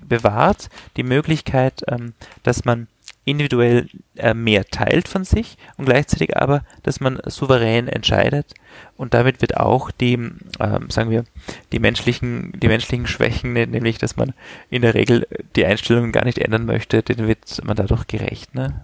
bewahrt 0.09 0.71
die 0.97 1.05
Möglichkeit, 1.05 1.85
ähm, 1.87 2.15
dass 2.43 2.65
man 2.65 2.89
individuell 3.25 3.89
äh, 4.17 4.35
mehr 4.35 4.65
teilt 4.65 5.09
von 5.09 5.25
sich 5.25 5.57
und 5.77 5.85
gleichzeitig 5.85 6.37
aber, 6.37 6.63
dass 6.83 7.01
man 7.01 7.21
souverän 7.27 7.87
entscheidet 7.87 8.55
und 8.97 9.15
damit 9.15 9.41
wird 9.41 9.57
auch 9.57 9.91
die, 9.91 10.15
ähm, 10.15 10.91
sagen 10.91 11.11
wir, 11.11 11.25
die 11.73 11.79
menschlichen, 11.79 12.53
die 12.59 12.69
menschlichen 12.69 13.07
Schwächen, 13.07 13.53
ne- 13.53 13.67
nämlich, 13.67 13.99
dass 13.99 14.17
man 14.17 14.33
in 14.71 14.83
der 14.83 14.95
Regel 14.95 15.27
die 15.57 15.67
Einstellungen 15.67 16.13
gar 16.13 16.25
nicht 16.25 16.39
ändern 16.39 16.65
möchte, 16.65 17.03
denen 17.03 17.29
wird 17.29 17.63
man 17.65 17.77
dadurch 17.77 18.07
gerecht, 18.07 18.55
ne? 18.55 18.81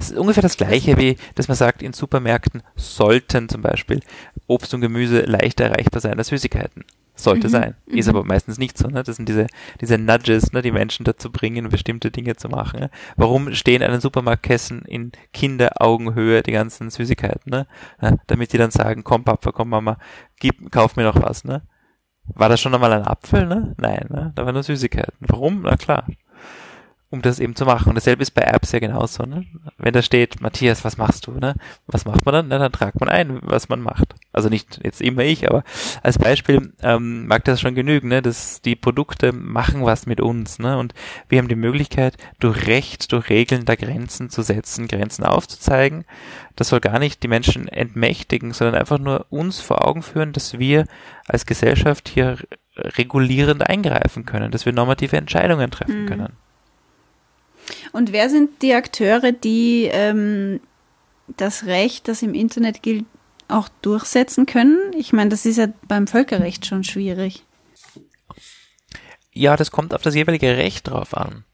Es 0.00 0.10
ist 0.10 0.18
ungefähr 0.18 0.42
das 0.42 0.56
gleiche, 0.56 0.96
wie 0.96 1.16
dass 1.34 1.48
man 1.48 1.56
sagt, 1.56 1.82
in 1.82 1.92
Supermärkten 1.92 2.62
sollten 2.76 3.48
zum 3.48 3.62
Beispiel 3.62 4.00
Obst 4.46 4.74
und 4.74 4.80
Gemüse 4.80 5.20
leichter 5.20 5.64
erreichbar 5.66 6.00
sein 6.00 6.18
als 6.18 6.28
Süßigkeiten. 6.28 6.84
Sollte 7.22 7.48
sein. 7.48 7.74
Ist 7.86 8.08
aber 8.08 8.24
meistens 8.24 8.58
nicht 8.58 8.78
so. 8.78 8.88
Ne? 8.88 9.02
Das 9.02 9.16
sind 9.16 9.28
diese, 9.28 9.46
diese 9.80 9.98
Nudges, 9.98 10.52
ne, 10.52 10.62
die 10.62 10.72
Menschen 10.72 11.04
dazu 11.04 11.30
bringen, 11.30 11.68
bestimmte 11.68 12.10
Dinge 12.10 12.36
zu 12.36 12.48
machen. 12.48 12.80
Ne? 12.80 12.90
Warum 13.16 13.52
stehen 13.52 13.82
an 13.82 13.90
den 13.90 14.00
Supermarktkästen 14.00 14.82
in 14.82 15.12
Kinderaugenhöhe 15.32 16.42
die 16.42 16.52
ganzen 16.52 16.90
Süßigkeiten? 16.90 17.50
Ne? 17.50 17.66
Ja, 18.00 18.16
damit 18.26 18.52
die 18.52 18.58
dann 18.58 18.70
sagen, 18.70 19.04
komm 19.04 19.24
Papa, 19.24 19.52
komm 19.52 19.68
Mama, 19.68 19.98
gib, 20.38 20.72
kauf 20.72 20.96
mir 20.96 21.04
noch 21.04 21.20
was. 21.22 21.44
Ne? 21.44 21.62
War 22.24 22.48
das 22.48 22.60
schon 22.60 22.74
einmal 22.74 22.92
ein 22.92 23.06
Apfel? 23.06 23.46
Ne? 23.46 23.74
Nein, 23.76 24.06
ne? 24.08 24.32
da 24.34 24.46
waren 24.46 24.54
nur 24.54 24.62
Süßigkeiten. 24.62 25.18
Warum? 25.20 25.62
Na 25.62 25.76
klar, 25.76 26.06
um 27.10 27.22
das 27.22 27.40
eben 27.40 27.56
zu 27.56 27.64
machen. 27.64 27.88
Und 27.88 27.96
dasselbe 27.96 28.22
ist 28.22 28.30
bei 28.30 28.42
Apps 28.42 28.70
ja 28.70 28.78
genauso. 28.78 29.24
Ne? 29.24 29.44
Wenn 29.78 29.92
da 29.92 30.00
steht, 30.00 30.40
Matthias, 30.40 30.84
was 30.84 30.96
machst 30.96 31.26
du? 31.26 31.32
Ne? 31.32 31.56
Was 31.88 32.04
macht 32.04 32.24
man 32.24 32.32
dann? 32.32 32.48
Na, 32.48 32.58
dann 32.58 32.70
tragt 32.70 33.00
man 33.00 33.08
ein, 33.08 33.40
was 33.42 33.68
man 33.68 33.80
macht. 33.80 34.14
Also 34.32 34.48
nicht 34.48 34.80
jetzt 34.84 35.00
immer 35.00 35.22
ich, 35.22 35.48
aber 35.48 35.64
als 36.04 36.18
Beispiel 36.18 36.72
ähm, 36.82 37.26
mag 37.26 37.44
das 37.44 37.60
schon 37.60 37.74
genügen, 37.74 38.08
ne? 38.08 38.22
dass 38.22 38.62
die 38.62 38.76
Produkte 38.76 39.32
machen 39.32 39.84
was 39.84 40.06
mit 40.06 40.20
uns. 40.20 40.60
Ne? 40.60 40.78
Und 40.78 40.94
wir 41.28 41.38
haben 41.38 41.48
die 41.48 41.56
Möglichkeit, 41.56 42.16
durch 42.38 42.68
Recht, 42.68 43.10
durch 43.10 43.28
Regeln 43.28 43.64
da 43.64 43.74
Grenzen 43.74 44.30
zu 44.30 44.42
setzen, 44.42 44.86
Grenzen 44.86 45.24
aufzuzeigen. 45.24 46.04
Das 46.54 46.68
soll 46.68 46.78
gar 46.78 47.00
nicht 47.00 47.24
die 47.24 47.28
Menschen 47.28 47.66
entmächtigen, 47.66 48.52
sondern 48.52 48.76
einfach 48.76 48.98
nur 48.98 49.26
uns 49.30 49.60
vor 49.60 49.84
Augen 49.84 50.02
führen, 50.02 50.32
dass 50.32 50.60
wir 50.60 50.86
als 51.26 51.44
Gesellschaft 51.44 52.08
hier 52.08 52.36
regulierend 52.76 53.68
eingreifen 53.68 54.26
können, 54.26 54.52
dass 54.52 54.64
wir 54.64 54.72
normative 54.72 55.16
Entscheidungen 55.16 55.72
treffen 55.72 56.04
mhm. 56.04 56.06
können. 56.06 56.32
Und 57.92 58.12
wer 58.12 58.30
sind 58.30 58.62
die 58.62 58.74
Akteure, 58.74 59.32
die 59.32 59.88
ähm, 59.90 60.60
das 61.36 61.66
Recht, 61.66 62.08
das 62.08 62.22
im 62.22 62.34
Internet 62.34 62.82
gilt, 62.82 63.04
auch 63.48 63.68
durchsetzen 63.82 64.46
können? 64.46 64.92
Ich 64.96 65.12
meine, 65.12 65.30
das 65.30 65.46
ist 65.46 65.58
ja 65.58 65.68
beim 65.88 66.06
Völkerrecht 66.06 66.66
schon 66.66 66.84
schwierig. 66.84 67.44
Ja, 69.32 69.56
das 69.56 69.70
kommt 69.70 69.94
auf 69.94 70.02
das 70.02 70.14
jeweilige 70.14 70.56
Recht 70.56 70.88
drauf 70.88 71.16
an. 71.16 71.44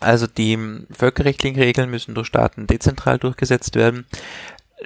Also 0.00 0.26
die 0.26 0.58
völkerrechtlichen 0.90 1.58
Regeln 1.58 1.90
müssen 1.90 2.14
durch 2.14 2.26
Staaten 2.26 2.66
dezentral 2.66 3.18
durchgesetzt 3.18 3.74
werden. 3.74 4.06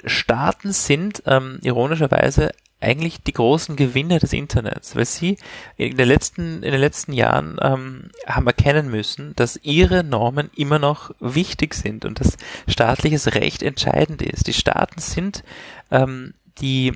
Staaten 0.03 0.73
sind 0.73 1.23
ähm, 1.25 1.59
ironischerweise 1.63 2.51
eigentlich 2.81 3.21
die 3.21 3.33
großen 3.33 3.75
Gewinner 3.75 4.19
des 4.19 4.33
Internets, 4.33 4.95
weil 4.95 5.05
sie 5.05 5.37
in 5.77 5.97
den 5.97 6.07
letzten, 6.07 6.61
in 6.61 6.71
den 6.71 6.79
letzten 6.79 7.13
Jahren 7.13 7.57
ähm, 7.61 8.11
haben 8.27 8.47
erkennen 8.47 8.89
müssen, 8.89 9.33
dass 9.35 9.59
ihre 9.63 10.03
Normen 10.03 10.49
immer 10.55 10.79
noch 10.79 11.11
wichtig 11.19 11.73
sind 11.73 12.05
und 12.05 12.19
dass 12.19 12.37
staatliches 12.67 13.33
Recht 13.33 13.63
entscheidend 13.63 14.21
ist. 14.21 14.47
Die 14.47 14.53
Staaten 14.53 14.99
sind 14.99 15.43
ähm, 15.91 16.33
die 16.59 16.93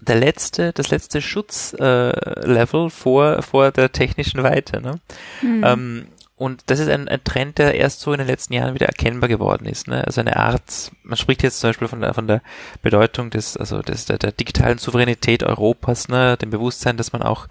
der 0.00 0.16
letzte, 0.16 0.72
das 0.72 0.90
letzte 0.90 1.22
Schutzlevel 1.22 2.86
äh, 2.86 2.90
vor, 2.90 3.42
vor 3.42 3.70
der 3.70 3.92
technischen 3.92 4.42
Weite. 4.42 4.82
Ne? 4.82 4.98
Mhm. 5.42 5.64
Ähm, 5.64 6.06
und 6.42 6.64
das 6.66 6.80
ist 6.80 6.88
ein, 6.88 7.06
ein 7.06 7.22
Trend, 7.22 7.58
der 7.58 7.76
erst 7.76 8.00
so 8.00 8.12
in 8.12 8.18
den 8.18 8.26
letzten 8.26 8.52
Jahren 8.52 8.74
wieder 8.74 8.86
erkennbar 8.86 9.28
geworden 9.28 9.64
ist. 9.64 9.86
Ne? 9.86 10.04
Also 10.04 10.20
eine 10.20 10.36
Art, 10.36 10.90
man 11.04 11.16
spricht 11.16 11.44
jetzt 11.44 11.60
zum 11.60 11.70
Beispiel 11.70 11.86
von 11.86 12.00
der, 12.00 12.14
von 12.14 12.26
der 12.26 12.42
Bedeutung 12.82 13.30
des, 13.30 13.56
also 13.56 13.80
des, 13.80 14.06
der, 14.06 14.18
der 14.18 14.32
digitalen 14.32 14.78
Souveränität 14.78 15.44
Europas, 15.44 16.08
ne? 16.08 16.36
dem 16.36 16.50
Bewusstsein, 16.50 16.96
dass 16.96 17.12
man 17.12 17.22
auch 17.22 17.46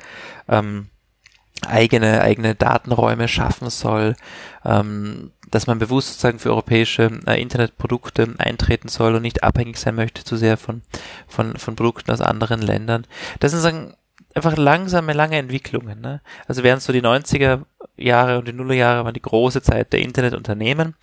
ähm, 0.49 0.87
eigene, 1.65 2.21
eigene 2.21 2.53
Datenräume 2.53 3.29
schaffen 3.29 3.69
soll, 3.69 4.17
ähm, 4.65 5.31
dass 5.49 5.67
man 5.67 5.79
bewusst 5.79 6.09
sozusagen 6.09 6.39
für 6.39 6.49
europäische 6.49 7.11
äh, 7.27 7.41
Internetprodukte 7.41 8.35
eintreten 8.39 8.89
soll 8.89 9.15
und 9.15 9.21
nicht 9.21 9.41
abhängig 9.41 9.77
sein 9.77 9.95
möchte 9.95 10.25
zu 10.25 10.35
sehr 10.35 10.57
von, 10.57 10.81
von, 11.29 11.55
von 11.55 11.77
Produkten 11.77 12.11
aus 12.11 12.19
anderen 12.19 12.61
Ländern. 12.61 13.07
Das 13.39 13.51
sind 13.51 13.61
sagen, 13.61 13.93
einfach 14.35 14.57
langsame, 14.57 15.13
lange 15.13 15.37
Entwicklungen. 15.37 16.01
Ne? 16.01 16.21
Also 16.47 16.63
während 16.63 16.81
so 16.81 16.93
die 16.93 17.01
90er 17.01 17.63
Jahre 17.97 18.39
und 18.39 18.47
die 18.47 18.53
Nullerjahre 18.53 19.05
waren 19.05 19.13
die 19.13 19.21
große 19.21 19.61
Zeit 19.61 19.93
der 19.93 20.01
Internetunternehmen. 20.01 20.95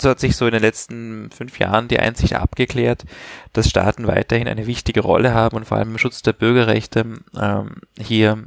So 0.00 0.10
hat 0.10 0.20
sich 0.20 0.36
so 0.36 0.46
in 0.46 0.52
den 0.52 0.62
letzten 0.62 1.30
fünf 1.30 1.58
Jahren 1.58 1.88
die 1.88 1.98
Einsicht 1.98 2.34
abgeklärt, 2.34 3.04
dass 3.52 3.70
Staaten 3.70 4.06
weiterhin 4.06 4.48
eine 4.48 4.66
wichtige 4.66 5.00
Rolle 5.00 5.32
haben 5.32 5.56
und 5.56 5.64
vor 5.64 5.78
allem 5.78 5.92
im 5.92 5.98
Schutz 5.98 6.22
der 6.22 6.34
Bürgerrechte 6.34 7.06
ähm, 7.38 7.76
hier 7.98 8.44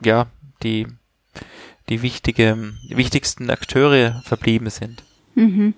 ja 0.00 0.26
die 0.62 0.86
die 1.88 2.02
wichtige, 2.02 2.72
die 2.88 2.96
wichtigsten 2.96 3.50
Akteure 3.50 4.22
verblieben 4.24 4.70
sind. 4.70 5.02
Mhm. 5.34 5.74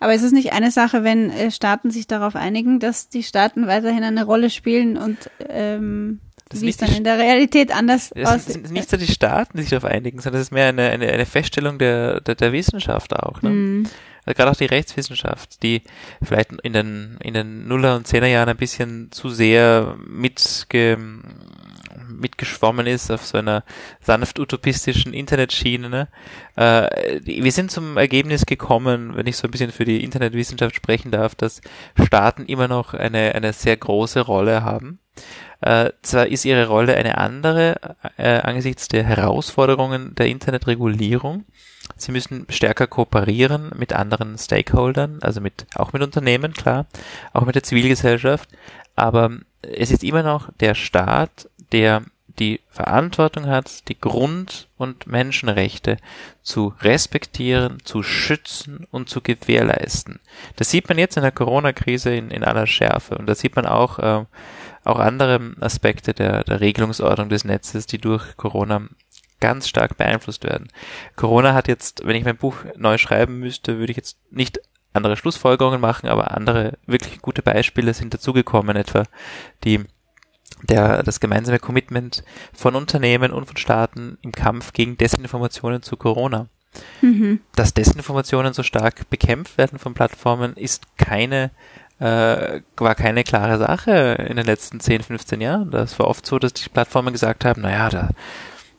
Aber 0.00 0.14
ist 0.14 0.22
es 0.22 0.32
nicht 0.32 0.52
eine 0.52 0.70
Sache, 0.70 1.04
wenn 1.04 1.30
äh, 1.30 1.50
Staaten 1.50 1.90
sich 1.90 2.06
darauf 2.06 2.36
einigen, 2.36 2.78
dass 2.78 3.08
die 3.08 3.22
Staaten 3.22 3.66
weiterhin 3.66 4.04
eine 4.04 4.24
Rolle 4.24 4.50
spielen 4.50 4.96
und 4.96 5.30
ähm, 5.48 6.20
das 6.48 6.60
wie 6.60 6.68
es 6.68 6.76
dann 6.76 6.92
in 6.92 7.04
der 7.04 7.18
Realität 7.18 7.74
anders 7.74 8.12
aussieht. 8.12 8.24
Es 8.24 8.44
sind 8.54 8.70
nicht 8.72 8.90
so 8.90 8.96
die 8.96 9.06
Staaten, 9.06 9.56
die 9.56 9.62
sich 9.62 9.70
darauf 9.70 9.90
einigen, 9.90 10.20
sondern 10.20 10.40
es 10.40 10.48
ist 10.48 10.52
mehr 10.52 10.68
eine, 10.68 10.90
eine, 10.90 11.08
eine 11.08 11.26
Feststellung 11.26 11.78
der, 11.78 12.20
der, 12.20 12.34
der 12.34 12.52
Wissenschaft 12.52 13.14
auch. 13.14 13.42
Ne? 13.42 13.50
Mm. 13.50 13.86
Also 14.26 14.36
gerade 14.36 14.50
auch 14.50 14.56
die 14.56 14.64
Rechtswissenschaft, 14.66 15.62
die 15.62 15.82
vielleicht 16.22 16.52
in 16.62 16.72
den, 16.72 17.18
in 17.22 17.34
den 17.34 17.68
Nuller- 17.68 17.96
und 17.96 18.06
Zehnerjahren 18.06 18.48
ein 18.48 18.56
bisschen 18.56 19.12
zu 19.12 19.28
sehr 19.28 19.96
mitge, 20.06 20.98
mitgeschwommen 22.08 22.86
ist 22.86 23.10
auf 23.10 23.26
so 23.26 23.38
einer 23.38 23.64
sanft 24.00 24.38
utopistischen 24.38 25.12
Internetschiene. 25.12 25.90
Ne? 25.90 26.08
Äh, 26.56 27.20
wir 27.24 27.52
sind 27.52 27.70
zum 27.70 27.96
Ergebnis 27.96 28.46
gekommen, 28.46 29.14
wenn 29.14 29.26
ich 29.26 29.36
so 29.36 29.46
ein 29.46 29.50
bisschen 29.50 29.72
für 29.72 29.84
die 29.84 30.02
Internetwissenschaft 30.02 30.74
sprechen 30.74 31.10
darf, 31.10 31.34
dass 31.34 31.60
Staaten 32.02 32.46
immer 32.46 32.68
noch 32.68 32.94
eine, 32.94 33.34
eine 33.34 33.52
sehr 33.52 33.76
große 33.76 34.20
Rolle 34.20 34.62
haben. 34.62 35.00
Äh, 35.64 35.92
zwar 36.02 36.26
ist 36.26 36.44
ihre 36.44 36.66
Rolle 36.66 36.94
eine 36.94 37.16
andere 37.16 37.76
äh, 38.18 38.40
angesichts 38.40 38.88
der 38.88 39.02
Herausforderungen 39.02 40.14
der 40.14 40.26
Internetregulierung. 40.26 41.46
Sie 41.96 42.12
müssen 42.12 42.44
stärker 42.50 42.86
kooperieren 42.86 43.70
mit 43.74 43.94
anderen 43.94 44.36
Stakeholdern, 44.36 45.20
also 45.22 45.40
mit, 45.40 45.64
auch 45.74 45.94
mit 45.94 46.02
Unternehmen, 46.02 46.52
klar, 46.52 46.84
auch 47.32 47.46
mit 47.46 47.54
der 47.54 47.62
Zivilgesellschaft. 47.62 48.50
Aber 48.94 49.38
es 49.62 49.90
ist 49.90 50.04
immer 50.04 50.22
noch 50.22 50.50
der 50.60 50.74
Staat, 50.74 51.48
der 51.72 52.02
die 52.38 52.60
Verantwortung 52.68 53.46
hat, 53.46 53.88
die 53.88 53.98
Grund- 53.98 54.68
und 54.76 55.06
Menschenrechte 55.06 55.96
zu 56.42 56.74
respektieren, 56.82 57.78
zu 57.84 58.02
schützen 58.02 58.86
und 58.90 59.08
zu 59.08 59.22
gewährleisten. 59.22 60.20
Das 60.56 60.70
sieht 60.70 60.90
man 60.90 60.98
jetzt 60.98 61.16
in 61.16 61.22
der 61.22 61.32
Corona-Krise 61.32 62.14
in, 62.14 62.30
in 62.30 62.44
aller 62.44 62.66
Schärfe 62.66 63.16
und 63.16 63.26
da 63.26 63.34
sieht 63.34 63.56
man 63.56 63.64
auch, 63.64 63.98
äh, 63.98 64.24
auch 64.84 64.98
andere 64.98 65.54
Aspekte 65.60 66.14
der, 66.14 66.44
der 66.44 66.60
Regelungsordnung 66.60 67.28
des 67.28 67.44
Netzes, 67.44 67.86
die 67.86 67.98
durch 67.98 68.36
Corona 68.36 68.88
ganz 69.40 69.68
stark 69.68 69.96
beeinflusst 69.96 70.44
werden. 70.44 70.68
Corona 71.16 71.54
hat 71.54 71.68
jetzt, 71.68 72.06
wenn 72.06 72.16
ich 72.16 72.24
mein 72.24 72.36
Buch 72.36 72.56
neu 72.76 72.98
schreiben 72.98 73.38
müsste, 73.38 73.78
würde 73.78 73.90
ich 73.90 73.96
jetzt 73.96 74.18
nicht 74.30 74.60
andere 74.92 75.16
Schlussfolgerungen 75.16 75.80
machen, 75.80 76.08
aber 76.08 76.30
andere 76.30 76.78
wirklich 76.86 77.20
gute 77.20 77.42
Beispiele 77.42 77.92
sind 77.94 78.14
dazugekommen, 78.14 78.76
etwa 78.76 79.02
die 79.64 79.84
der, 80.62 81.02
das 81.02 81.20
gemeinsame 81.20 81.58
Commitment 81.58 82.24
von 82.52 82.74
Unternehmen 82.74 83.32
und 83.32 83.46
von 83.46 83.56
Staaten 83.56 84.18
im 84.22 84.32
Kampf 84.32 84.72
gegen 84.72 84.96
Desinformationen 84.96 85.82
zu 85.82 85.96
Corona. 85.96 86.48
Mhm. 87.02 87.40
Dass 87.54 87.74
Desinformationen 87.74 88.52
so 88.52 88.62
stark 88.62 89.10
bekämpft 89.10 89.58
werden 89.58 89.78
von 89.78 89.94
Plattformen, 89.94 90.54
ist 90.54 90.96
keine 90.96 91.50
äh, 91.98 92.60
war 92.76 92.94
keine 92.94 93.24
klare 93.24 93.58
Sache 93.58 94.16
in 94.28 94.36
den 94.36 94.46
letzten 94.46 94.80
10, 94.80 95.02
15 95.02 95.40
Jahren. 95.40 95.70
Das 95.70 95.98
war 95.98 96.08
oft 96.08 96.26
so, 96.26 96.38
dass 96.38 96.52
die 96.52 96.68
Plattformen 96.68 97.12
gesagt 97.12 97.44
haben, 97.44 97.62
naja, 97.62 97.88
da, 97.88 98.08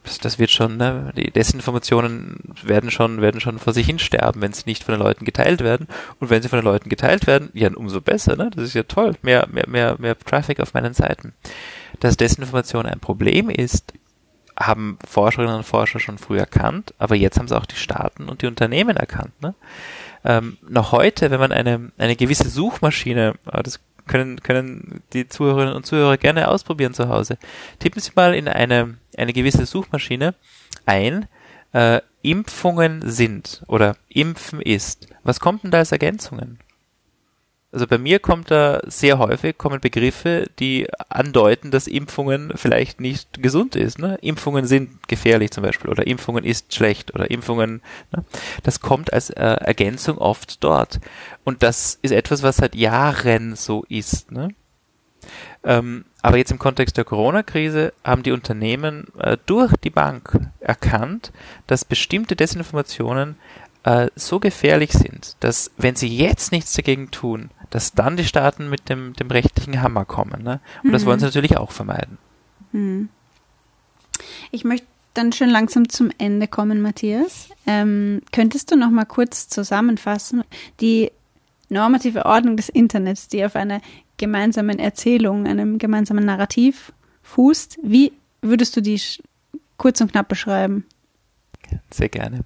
das, 0.03 0.19
das 0.19 0.39
wird 0.39 0.51
schon, 0.51 0.77
ne, 0.77 1.11
die 1.15 1.31
Desinformationen 1.31 2.53
werden 2.63 2.91
schon, 2.91 3.21
werden 3.21 3.41
schon 3.41 3.59
vor 3.59 3.73
sich 3.73 3.87
hin 3.87 3.99
sterben, 3.99 4.41
wenn 4.41 4.53
sie 4.53 4.63
nicht 4.65 4.83
von 4.83 4.93
den 4.93 5.01
Leuten 5.01 5.25
geteilt 5.25 5.61
werden. 5.61 5.87
Und 6.19 6.29
wenn 6.29 6.41
sie 6.41 6.49
von 6.49 6.59
den 6.59 6.65
Leuten 6.65 6.89
geteilt 6.89 7.27
werden, 7.27 7.49
ja, 7.53 7.69
umso 7.73 8.01
besser, 8.01 8.35
ne? 8.35 8.51
Das 8.53 8.65
ist 8.65 8.75
ja 8.75 8.83
toll. 8.83 9.15
Mehr, 9.21 9.47
mehr, 9.51 9.67
mehr, 9.67 9.95
mehr 9.99 10.17
Traffic 10.17 10.59
auf 10.59 10.73
meinen 10.73 10.93
Seiten. 10.93 11.33
Dass 11.99 12.17
Desinformation 12.17 12.85
ein 12.85 12.99
Problem 12.99 13.49
ist, 13.49 13.93
haben 14.57 14.97
Forscherinnen 15.07 15.55
und 15.55 15.63
Forscher 15.63 15.99
schon 15.99 16.17
früh 16.17 16.37
erkannt, 16.37 16.93
aber 16.97 17.15
jetzt 17.15 17.37
haben 17.37 17.45
es 17.45 17.51
auch 17.51 17.65
die 17.65 17.75
Staaten 17.75 18.29
und 18.29 18.41
die 18.41 18.47
Unternehmen 18.47 18.95
erkannt. 18.97 19.41
Ne? 19.41 19.53
ähm, 20.25 20.57
noch 20.67 20.91
heute, 20.91 21.29
wenn 21.29 21.39
man 21.39 21.51
eine, 21.51 21.91
eine 21.97 22.15
gewisse 22.15 22.49
Suchmaschine, 22.49 23.35
das 23.45 23.79
können, 24.07 24.41
können 24.41 25.01
die 25.13 25.27
Zuhörerinnen 25.27 25.75
und 25.75 25.85
Zuhörer 25.85 26.17
gerne 26.17 26.47
ausprobieren 26.47 26.93
zu 26.93 27.09
Hause. 27.09 27.37
Tippen 27.79 28.01
Sie 28.01 28.11
mal 28.15 28.33
in 28.35 28.47
eine, 28.47 28.97
eine 29.17 29.33
gewisse 29.33 29.65
Suchmaschine 29.65 30.33
ein, 30.85 31.27
äh, 31.73 32.01
Impfungen 32.23 33.03
sind 33.05 33.63
oder 33.67 33.97
Impfen 34.09 34.61
ist. 34.61 35.07
Was 35.23 35.39
kommt 35.39 35.63
denn 35.63 35.71
da 35.71 35.77
als 35.79 35.91
Ergänzungen? 35.91 36.59
Also 37.75 37.87
bei 37.87 37.97
mir 37.97 38.19
kommt 38.19 38.51
da 38.51 38.79
sehr 38.85 39.19
häufig 39.19 39.57
kommen 39.57 39.81
Begriffe, 39.81 40.49
die 40.59 40.87
andeuten, 41.09 41.71
dass 41.71 41.87
Impfungen 41.87 42.53
vielleicht 42.55 43.01
nicht 43.01 43.43
gesund 43.43 43.75
ist. 43.75 43.99
Ne? 43.99 44.17
Impfungen 44.21 44.65
sind 44.65 45.09
gefährlich 45.09 45.51
zum 45.51 45.63
Beispiel 45.63 45.89
oder 45.89 46.07
Impfungen 46.07 46.45
ist 46.45 46.73
schlecht 46.73 47.13
oder 47.13 47.29
Impfungen. 47.29 47.81
Ne? 48.13 48.23
Das 48.63 48.79
kommt 48.79 49.11
als 49.11 49.29
äh, 49.29 49.43
Ergänzung 49.43 50.19
oft 50.19 50.63
dort. 50.63 51.01
Und 51.43 51.63
das 51.63 51.99
ist 52.01 52.11
etwas, 52.11 52.43
was 52.43 52.55
seit 52.55 52.75
Jahren 52.75 53.57
so 53.57 53.83
ist. 53.89 54.31
Ne? 54.31 54.51
Ähm, 55.65 56.05
aber 56.21 56.37
jetzt 56.37 56.51
im 56.51 56.59
Kontext 56.59 56.95
der 56.95 57.03
Corona-Krise 57.03 57.91
haben 58.05 58.23
die 58.23 58.31
Unternehmen 58.31 59.07
äh, 59.19 59.35
durch 59.47 59.75
die 59.83 59.89
Bank 59.89 60.39
erkannt, 60.61 61.33
dass 61.67 61.83
bestimmte 61.83 62.37
Desinformationen 62.37 63.35
äh, 63.83 64.07
so 64.15 64.39
gefährlich 64.39 64.93
sind, 64.93 65.35
dass 65.41 65.71
wenn 65.77 65.97
sie 65.97 66.07
jetzt 66.07 66.53
nichts 66.53 66.71
dagegen 66.73 67.11
tun, 67.11 67.49
dass 67.69 67.93
dann 67.93 68.17
die 68.17 68.25
Staaten 68.25 68.69
mit 68.69 68.89
dem, 68.89 69.13
dem 69.13 69.29
rechtlichen 69.29 69.81
Hammer 69.81 70.05
kommen. 70.05 70.43
Ne? 70.43 70.59
Und 70.83 70.89
mhm. 70.89 70.93
das 70.93 71.05
wollen 71.05 71.19
sie 71.19 71.25
natürlich 71.25 71.57
auch 71.57 71.71
vermeiden. 71.71 72.17
Mhm. 72.71 73.09
Ich 74.51 74.63
möchte 74.63 74.87
dann 75.13 75.31
schon 75.31 75.49
langsam 75.49 75.89
zum 75.89 76.11
Ende 76.17 76.47
kommen, 76.47 76.81
Matthias. 76.81 77.49
Ähm, 77.65 78.21
könntest 78.31 78.71
du 78.71 78.75
noch 78.75 78.89
mal 78.89 79.05
kurz 79.05 79.47
zusammenfassen 79.47 80.43
die 80.81 81.11
normative 81.69 82.25
Ordnung 82.25 82.57
des 82.57 82.69
Internets, 82.69 83.27
die 83.27 83.43
auf 83.45 83.55
einer 83.55 83.81
gemeinsamen 84.17 84.79
Erzählung, 84.79 85.47
einem 85.47 85.77
gemeinsamen 85.77 86.25
Narrativ 86.25 86.93
fußt? 87.23 87.79
Wie 87.81 88.13
würdest 88.41 88.75
du 88.75 88.81
die 88.81 89.01
kurz 89.77 90.01
und 90.01 90.11
knapp 90.11 90.27
beschreiben? 90.27 90.85
Sehr 91.89 92.09
gerne. 92.09 92.41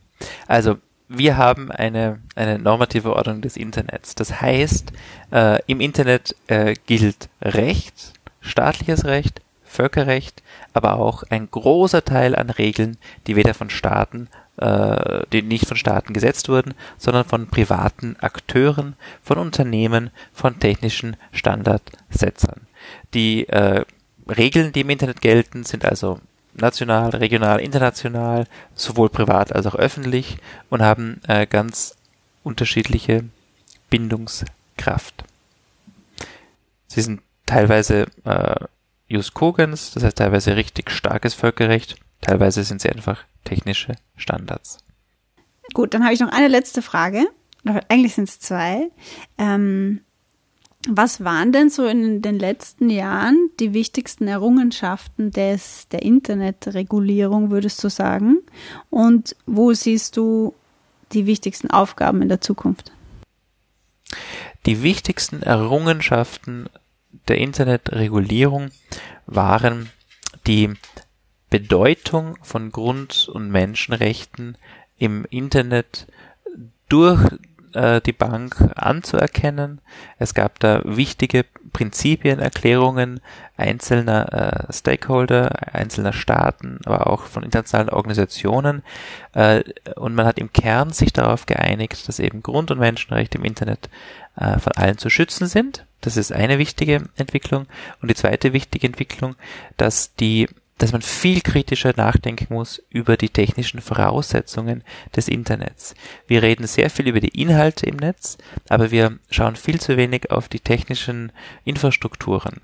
Also 0.47 0.77
wir 1.09 1.37
haben 1.37 1.71
eine, 1.71 2.19
eine 2.35 2.59
normative 2.59 3.15
Ordnung 3.15 3.41
des 3.41 3.57
Internets. 3.57 4.15
Das 4.15 4.39
heißt, 4.41 4.93
äh, 5.31 5.59
im 5.65 5.81
Internet 5.81 6.35
äh, 6.47 6.75
gilt 6.85 7.29
Recht, 7.41 8.13
staatliches 8.39 9.05
Recht, 9.05 9.41
Völkerrecht, 9.63 10.43
aber 10.73 10.97
auch 10.97 11.23
ein 11.29 11.49
großer 11.49 12.05
Teil 12.05 12.35
an 12.35 12.49
Regeln, 12.49 12.97
die 13.27 13.35
weder 13.35 13.53
von 13.53 13.69
Staaten, 13.69 14.29
äh, 14.57 15.23
die 15.31 15.41
nicht 15.41 15.67
von 15.67 15.77
Staaten 15.77 16.13
gesetzt 16.13 16.47
wurden, 16.47 16.73
sondern 16.97 17.25
von 17.25 17.47
privaten 17.47 18.15
Akteuren, 18.19 18.95
von 19.23 19.39
Unternehmen, 19.39 20.11
von 20.31 20.59
technischen 20.59 21.17
Standardsetzern. 21.31 22.61
Die 23.13 23.47
äh, 23.49 23.83
Regeln, 24.27 24.73
die 24.73 24.81
im 24.81 24.89
Internet 24.89 25.21
gelten, 25.21 25.63
sind 25.63 25.85
also 25.85 26.19
national, 26.53 27.09
regional, 27.11 27.59
international, 27.59 28.45
sowohl 28.75 29.09
privat 29.09 29.53
als 29.53 29.65
auch 29.65 29.75
öffentlich 29.75 30.37
und 30.69 30.81
haben 30.81 31.21
äh, 31.27 31.45
ganz 31.45 31.95
unterschiedliche 32.43 33.25
Bindungskraft. 33.89 35.23
Sie 36.87 37.01
sind 37.01 37.21
teilweise 37.45 38.07
äh, 38.25 38.55
Jus 39.07 39.33
Cogens, 39.33 39.91
das 39.91 40.03
heißt 40.03 40.17
teilweise 40.17 40.55
richtig 40.55 40.91
starkes 40.91 41.33
Völkerrecht, 41.33 41.97
teilweise 42.21 42.63
sind 42.63 42.81
sie 42.81 42.89
einfach 42.89 43.23
technische 43.43 43.93
Standards. 44.15 44.77
Gut, 45.73 45.93
dann 45.93 46.03
habe 46.03 46.13
ich 46.13 46.19
noch 46.19 46.31
eine 46.31 46.47
letzte 46.47 46.81
Frage. 46.81 47.25
Eigentlich 47.89 48.15
sind 48.15 48.29
es 48.29 48.39
zwei. 48.39 48.89
Ähm, 49.37 50.01
was 50.91 51.23
waren 51.23 51.51
denn 51.51 51.69
so 51.69 51.85
in 51.85 52.21
den 52.21 52.39
letzten 52.39 52.89
Jahren 52.89 53.49
die 53.59 53.73
wichtigsten 53.73 54.27
Errungenschaften 54.27 55.31
des, 55.31 55.87
der 55.89 56.01
Internetregulierung, 56.01 57.51
würdest 57.51 57.83
du 57.83 57.89
sagen? 57.89 58.39
Und 58.89 59.35
wo 59.45 59.73
siehst 59.73 60.17
du 60.17 60.53
die 61.11 61.25
wichtigsten 61.25 61.69
Aufgaben 61.69 62.21
in 62.21 62.29
der 62.29 62.41
Zukunft? 62.41 62.91
Die 64.65 64.81
wichtigsten 64.83 65.41
Errungenschaften 65.41 66.69
der 67.27 67.37
Internetregulierung 67.37 68.69
waren 69.25 69.89
die 70.47 70.73
Bedeutung 71.49 72.37
von 72.41 72.71
Grund- 72.71 73.29
und 73.29 73.49
Menschenrechten 73.49 74.57
im 74.97 75.25
Internet 75.29 76.07
durch 76.89 77.21
äh, 77.73 78.01
die 78.01 78.13
Bank 78.13 78.71
anzuerkennen. 78.75 79.81
Es 80.17 80.33
gab 80.33 80.59
da 80.59 80.81
wichtige 80.85 81.45
Prinzipienerklärungen 81.73 83.19
einzelner 83.57 84.67
äh, 84.69 84.73
Stakeholder, 84.73 85.73
einzelner 85.73 86.13
Staaten, 86.13 86.79
aber 86.85 87.07
auch 87.07 87.23
von 87.23 87.43
internationalen 87.43 87.89
Organisationen. 87.89 88.83
Äh, 89.33 89.63
und 89.95 90.15
man 90.15 90.25
hat 90.25 90.39
im 90.39 90.53
Kern 90.53 90.91
sich 90.91 91.13
darauf 91.13 91.45
geeinigt, 91.45 92.07
dass 92.07 92.19
eben 92.19 92.41
Grund- 92.41 92.71
und 92.71 92.79
Menschenrechte 92.79 93.37
im 93.37 93.45
Internet 93.45 93.89
äh, 94.37 94.57
von 94.59 94.73
allen 94.73 94.97
zu 94.97 95.09
schützen 95.09 95.47
sind. 95.47 95.85
Das 96.01 96.17
ist 96.17 96.31
eine 96.31 96.57
wichtige 96.57 97.03
Entwicklung. 97.17 97.65
Und 98.01 98.09
die 98.09 98.15
zweite 98.15 98.53
wichtige 98.53 98.87
Entwicklung, 98.87 99.35
dass 99.77 100.15
die 100.15 100.47
dass 100.79 100.93
man 100.93 101.01
viel 101.01 101.41
kritischer 101.41 101.93
nachdenken 101.95 102.53
muss 102.53 102.81
über 102.89 103.17
die 103.17 103.29
technischen 103.29 103.81
Voraussetzungen 103.81 104.83
des 105.15 105.27
Internets. 105.27 105.93
Wir 106.25 106.41
reden 106.41 106.65
sehr 106.65 106.89
viel 106.89 107.07
über 107.07 107.19
die 107.19 107.39
Inhalte 107.39 107.85
im 107.85 107.97
Netz, 107.97 108.37
aber 108.69 108.89
wir 108.89 109.19
schauen 109.29 109.55
viel 109.55 109.79
zu 109.79 109.97
wenig 109.97 110.31
auf 110.31 110.47
die 110.47 110.61
technischen 110.61 111.31
Infrastrukturen. 111.65 112.61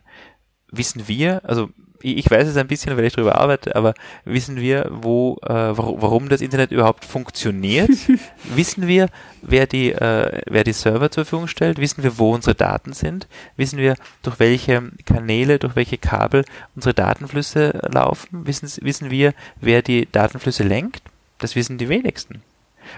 Wissen 0.71 1.07
wir, 1.07 1.41
also 1.43 1.69
ich 2.05 2.29
weiß 2.29 2.47
es 2.47 2.57
ein 2.57 2.67
bisschen, 2.67 2.95
weil 2.95 3.05
ich 3.05 3.13
darüber 3.13 3.39
arbeite, 3.39 3.75
aber 3.75 3.93
wissen 4.23 4.57
wir, 4.57 4.89
wo, 4.91 5.37
äh, 5.43 5.49
warum 5.49 6.29
das 6.29 6.41
Internet 6.41 6.71
überhaupt 6.71 7.05
funktioniert? 7.05 7.89
wissen 8.55 8.87
wir, 8.87 9.09
wer 9.41 9.65
die, 9.65 9.91
äh, 9.91 10.41
wer 10.47 10.63
die 10.63 10.73
Server 10.73 11.09
zur 11.09 11.25
Verfügung 11.25 11.47
stellt? 11.47 11.79
Wissen 11.79 12.03
wir, 12.03 12.17
wo 12.17 12.33
unsere 12.33 12.55
Daten 12.55 12.93
sind? 12.93 13.27
Wissen 13.57 13.79
wir, 13.79 13.95
durch 14.23 14.39
welche 14.39 14.91
Kanäle, 15.05 15.59
durch 15.59 15.75
welche 15.75 15.97
Kabel 15.97 16.45
unsere 16.75 16.93
Datenflüsse 16.93 17.79
laufen? 17.91 18.45
Wissen, 18.45 18.69
wissen 18.83 19.09
wir, 19.09 19.33
wer 19.59 19.81
die 19.81 20.07
Datenflüsse 20.11 20.63
lenkt? 20.63 21.01
Das 21.39 21.55
wissen 21.55 21.77
die 21.77 21.89
wenigsten. 21.89 22.41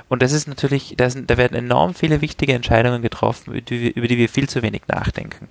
Und 0.09 0.21
das 0.21 0.31
ist 0.31 0.47
natürlich, 0.47 0.95
da, 0.97 1.09
sind, 1.09 1.29
da 1.29 1.37
werden 1.37 1.55
enorm 1.55 1.93
viele 1.93 2.21
wichtige 2.21 2.53
Entscheidungen 2.53 3.01
getroffen, 3.01 3.51
über 3.51 3.61
die, 3.61 3.81
wir, 3.81 3.95
über 3.95 4.07
die 4.07 4.17
wir 4.17 4.29
viel 4.29 4.49
zu 4.49 4.61
wenig 4.61 4.83
nachdenken. 4.87 5.47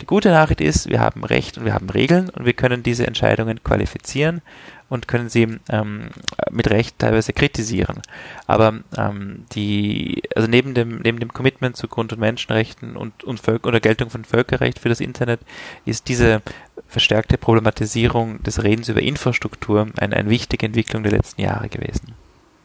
Die 0.00 0.06
gute 0.06 0.30
Nachricht 0.30 0.60
ist, 0.60 0.88
wir 0.88 1.00
haben 1.00 1.24
Recht 1.24 1.58
und 1.58 1.64
wir 1.64 1.74
haben 1.74 1.90
Regeln 1.90 2.28
und 2.30 2.44
wir 2.44 2.52
können 2.52 2.82
diese 2.82 3.06
Entscheidungen 3.06 3.62
qualifizieren 3.62 4.42
und 4.90 5.06
können 5.06 5.28
sie 5.28 5.46
ähm, 5.70 6.10
mit 6.50 6.68
Recht 6.68 6.98
teilweise 6.98 7.32
kritisieren. 7.32 8.02
Aber 8.46 8.80
ähm, 8.98 9.44
die, 9.52 10.22
also 10.34 10.48
neben 10.48 10.74
dem, 10.74 10.98
neben 11.02 11.20
dem 11.20 11.32
Commitment 11.32 11.76
zu 11.76 11.86
Grund- 11.88 12.12
und 12.12 12.18
Menschenrechten 12.18 12.96
und, 12.96 13.24
und 13.24 13.40
Völker 13.40 13.68
oder 13.68 13.80
Geltung 13.80 14.10
von 14.10 14.24
Völkerrecht 14.24 14.80
für 14.80 14.88
das 14.88 15.00
Internet 15.00 15.40
ist 15.86 16.08
diese 16.08 16.42
verstärkte 16.88 17.38
Problematisierung 17.38 18.42
des 18.42 18.64
Redens 18.64 18.88
über 18.88 19.00
Infrastruktur 19.00 19.86
eine, 19.98 20.16
eine 20.16 20.28
wichtige 20.28 20.66
Entwicklung 20.66 21.04
der 21.04 21.12
letzten 21.12 21.40
Jahre 21.40 21.68
gewesen. 21.68 22.14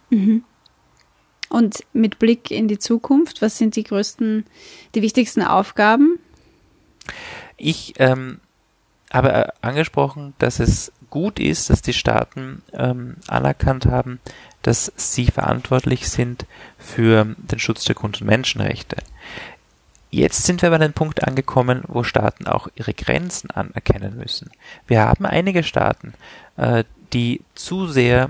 Mhm. 0.09 0.43
Und 1.49 1.83
mit 1.93 2.19
Blick 2.19 2.51
in 2.51 2.67
die 2.67 2.79
Zukunft, 2.79 3.41
was 3.41 3.57
sind 3.57 3.75
die 3.75 3.83
größten, 3.83 4.45
die 4.95 5.01
wichtigsten 5.01 5.41
Aufgaben? 5.43 6.19
Ich 7.57 7.93
ähm, 7.99 8.39
habe 9.11 9.31
äh, 9.31 9.47
angesprochen, 9.61 10.33
dass 10.39 10.59
es 10.59 10.91
gut 11.09 11.39
ist, 11.39 11.69
dass 11.69 11.81
die 11.81 11.93
Staaten 11.93 12.61
ähm, 12.73 13.17
anerkannt 13.27 13.85
haben, 13.85 14.19
dass 14.63 14.91
sie 14.95 15.27
verantwortlich 15.27 16.09
sind 16.09 16.45
für 16.77 17.35
den 17.37 17.59
Schutz 17.59 17.85
der 17.85 17.95
Grund- 17.95 18.19
und 18.19 18.27
Menschenrechte. 18.27 18.97
Jetzt 20.09 20.43
sind 20.43 20.61
wir 20.61 20.71
an 20.71 20.81
den 20.81 20.93
Punkt 20.93 21.27
angekommen, 21.27 21.83
wo 21.87 22.03
Staaten 22.03 22.47
auch 22.47 22.67
ihre 22.75 22.93
Grenzen 22.93 23.51
anerkennen 23.51 24.17
müssen. 24.17 24.49
Wir 24.87 25.01
haben 25.01 25.25
einige 25.25 25.63
Staaten, 25.63 26.13
äh, 26.57 26.83
die 27.13 27.41
zu 27.53 27.87
sehr 27.87 28.29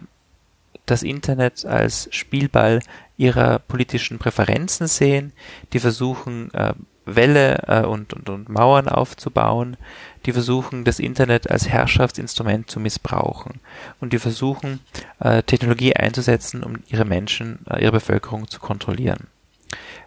das 0.86 1.04
Internet 1.04 1.66
als 1.66 2.08
Spielball 2.12 2.82
ihrer 3.18 3.60
politischen 3.60 4.20
Präferenzen 4.20 4.88
sehen, 4.88 5.34
die 5.74 5.80
versuchen, 5.80 6.54
äh, 6.54 6.74
Wälle 7.06 7.64
äh, 7.68 7.86
und, 7.86 8.14
und, 8.14 8.30
und 8.30 8.50
Mauern 8.50 8.88
aufzubauen, 8.88 9.78
die 10.26 10.34
versuchen, 10.34 10.84
das 10.84 11.00
Internet 11.00 11.50
als 11.50 11.70
Herrschaftsinstrument 11.70 12.70
zu 12.70 12.80
missbrauchen 12.80 13.62
und 14.02 14.12
die 14.12 14.20
versuchen, 14.20 14.80
äh, 15.20 15.44
Technologie 15.44 15.96
einzusetzen, 15.96 16.64
um 16.64 16.78
ihre 16.88 17.06
Menschen, 17.06 17.60
äh, 17.70 17.84
ihre 17.84 17.94
Bevölkerung 17.94 18.48
zu 18.48 18.60
kontrollieren. 18.60 19.28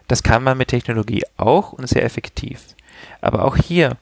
Das 0.07 0.23
kann 0.23 0.43
man 0.43 0.57
mit 0.57 0.69
Technologie 0.69 1.23
auch 1.37 1.71
und 1.71 1.87
sehr 1.87 2.03
effektiv. 2.03 2.75
Aber 3.21 3.45
auch 3.45 3.55
hier 3.55 3.97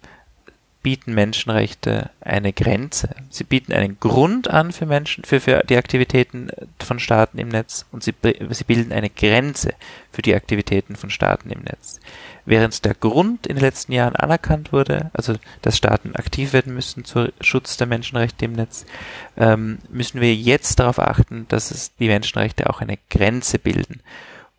bieten 0.84 1.14
Menschenrechte 1.14 2.10
eine 2.22 2.54
Grenze. 2.54 3.10
Sie 3.30 3.44
bieten 3.44 3.74
einen 3.74 4.00
Grund 4.00 4.50
an 4.50 4.72
für 4.72 4.86
Menschen, 4.86 5.24
für, 5.24 5.40
für 5.40 5.64
die 5.68 5.78
Aktivitäten 5.78 6.50
von 6.80 7.00
Staaten 7.00 7.38
im 7.40 7.50
Netz 7.50 7.86
und 7.92 8.04
sie, 8.04 8.14
sie 8.50 8.64
bilden 8.64 8.94
eine 8.94 9.10
Grenze 9.10 9.74
für 10.12 10.22
die 10.22 10.36
Aktivitäten 10.36 10.96
von 10.96 11.10
Staaten 11.10 11.50
im 11.50 11.62
Netz. 11.62 12.00
Während 12.46 12.86
der 12.86 12.94
Grund 12.94 13.46
in 13.48 13.58
den 13.58 13.64
letzten 13.66 13.92
Jahren 13.92 14.16
anerkannt 14.16 14.72
wurde, 14.72 15.12
also 15.14 15.36
dass 15.62 15.78
Staaten 15.78 16.16
aktiv 16.16 16.54
werden 16.54 16.74
müssen 16.74 17.04
zum 17.04 17.30
Schutz 17.42 17.78
der 17.78 17.88
Menschenrechte 17.88 18.46
im 18.46 18.54
Netz, 18.54 18.86
ähm, 19.36 19.80
müssen 19.90 20.22
wir 20.22 20.34
jetzt 20.34 20.80
darauf 20.80 21.00
achten, 21.00 21.46
dass 21.50 21.72
es 21.72 21.96
die 21.98 22.08
Menschenrechte 22.08 22.70
auch 22.70 22.80
eine 22.80 22.98
Grenze 23.10 23.60
bilden. 23.60 24.02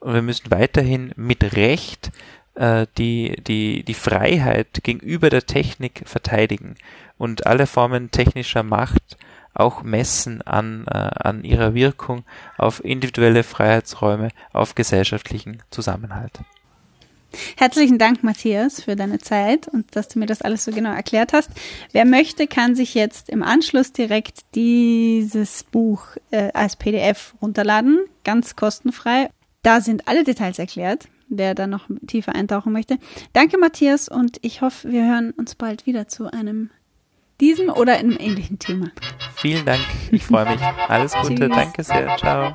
Und 0.01 0.15
wir 0.15 0.23
müssen 0.23 0.51
weiterhin 0.51 1.13
mit 1.17 1.57
Recht 1.57 2.13
äh, 2.59 2.87
die, 2.99 3.37
die, 3.47 3.85
die 3.85 3.95
Freiheit 3.95 4.81
gegenüber 4.83 5.31
der 5.31 5.47
Technik 5.47 6.03
verteidigen 6.05 6.75
und 7.17 7.47
alle 7.47 7.67
Formen 7.67 8.11
technischer 8.11 8.63
Macht 8.63 9.17
auch 9.55 9.83
messen 9.83 10.43
an, 10.43 10.87
äh, 10.87 10.93
an 10.93 11.45
ihrer 11.45 11.75
Wirkung 11.75 12.25
auf 12.57 12.85
individuelle 12.85 13.43
Freiheitsräume, 13.43 14.29
auf 14.53 14.75
gesellschaftlichen 14.75 15.63
Zusammenhalt. 15.71 16.41
Herzlichen 17.57 17.99
Dank, 17.99 18.25
Matthias, 18.25 18.83
für 18.83 18.97
deine 18.97 19.19
Zeit 19.19 19.69
und 19.69 19.95
dass 19.95 20.09
du 20.09 20.19
mir 20.19 20.27
das 20.27 20.41
alles 20.41 20.65
so 20.65 20.73
genau 20.73 20.93
erklärt 20.93 21.33
hast. 21.33 21.51
Wer 21.93 22.07
möchte, 22.07 22.47
kann 22.47 22.75
sich 22.75 22.95
jetzt 22.95 23.29
im 23.29 23.43
Anschluss 23.43 23.93
direkt 23.93 24.41
dieses 24.55 25.65
Buch 25.65 26.03
äh, 26.31 26.51
als 26.55 26.77
PDF 26.77 27.35
runterladen, 27.43 27.99
ganz 28.25 28.57
kostenfrei. 28.57 29.29
Da 29.63 29.81
sind 29.81 30.09
alle 30.09 30.25
Details 30.25 30.59
erklärt, 30.59 31.09
wer 31.29 31.55
da 31.55 31.67
noch 31.67 31.89
tiefer 32.07 32.35
eintauchen 32.35 32.73
möchte. 32.73 32.99
Danke, 33.33 33.59
Matthias, 33.59 34.09
und 34.09 34.39
ich 34.43 34.61
hoffe, 34.61 34.91
wir 34.91 35.05
hören 35.05 35.33
uns 35.33 35.55
bald 35.55 35.87
wieder 35.87 36.09
zu 36.09 36.33
einem 36.33 36.71
diesem 37.41 37.69
oder 37.69 37.97
einem 37.97 38.17
ähnlichen 38.19 38.59
Thema. 38.59 38.91
Vielen 39.37 39.65
Dank, 39.65 39.81
ich 40.11 40.25
freue 40.25 40.51
mich. 40.51 40.61
Alles 40.89 41.15
Gute, 41.15 41.35
Tschüss. 41.35 41.57
danke 41.57 41.83
sehr, 41.83 42.17
ciao. 42.17 42.53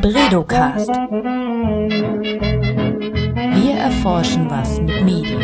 Bredocast. 0.00 0.88
Wir 3.54 3.74
erforschen 3.74 4.50
was 4.50 4.78
mit 4.80 5.02
Medien. 5.02 5.42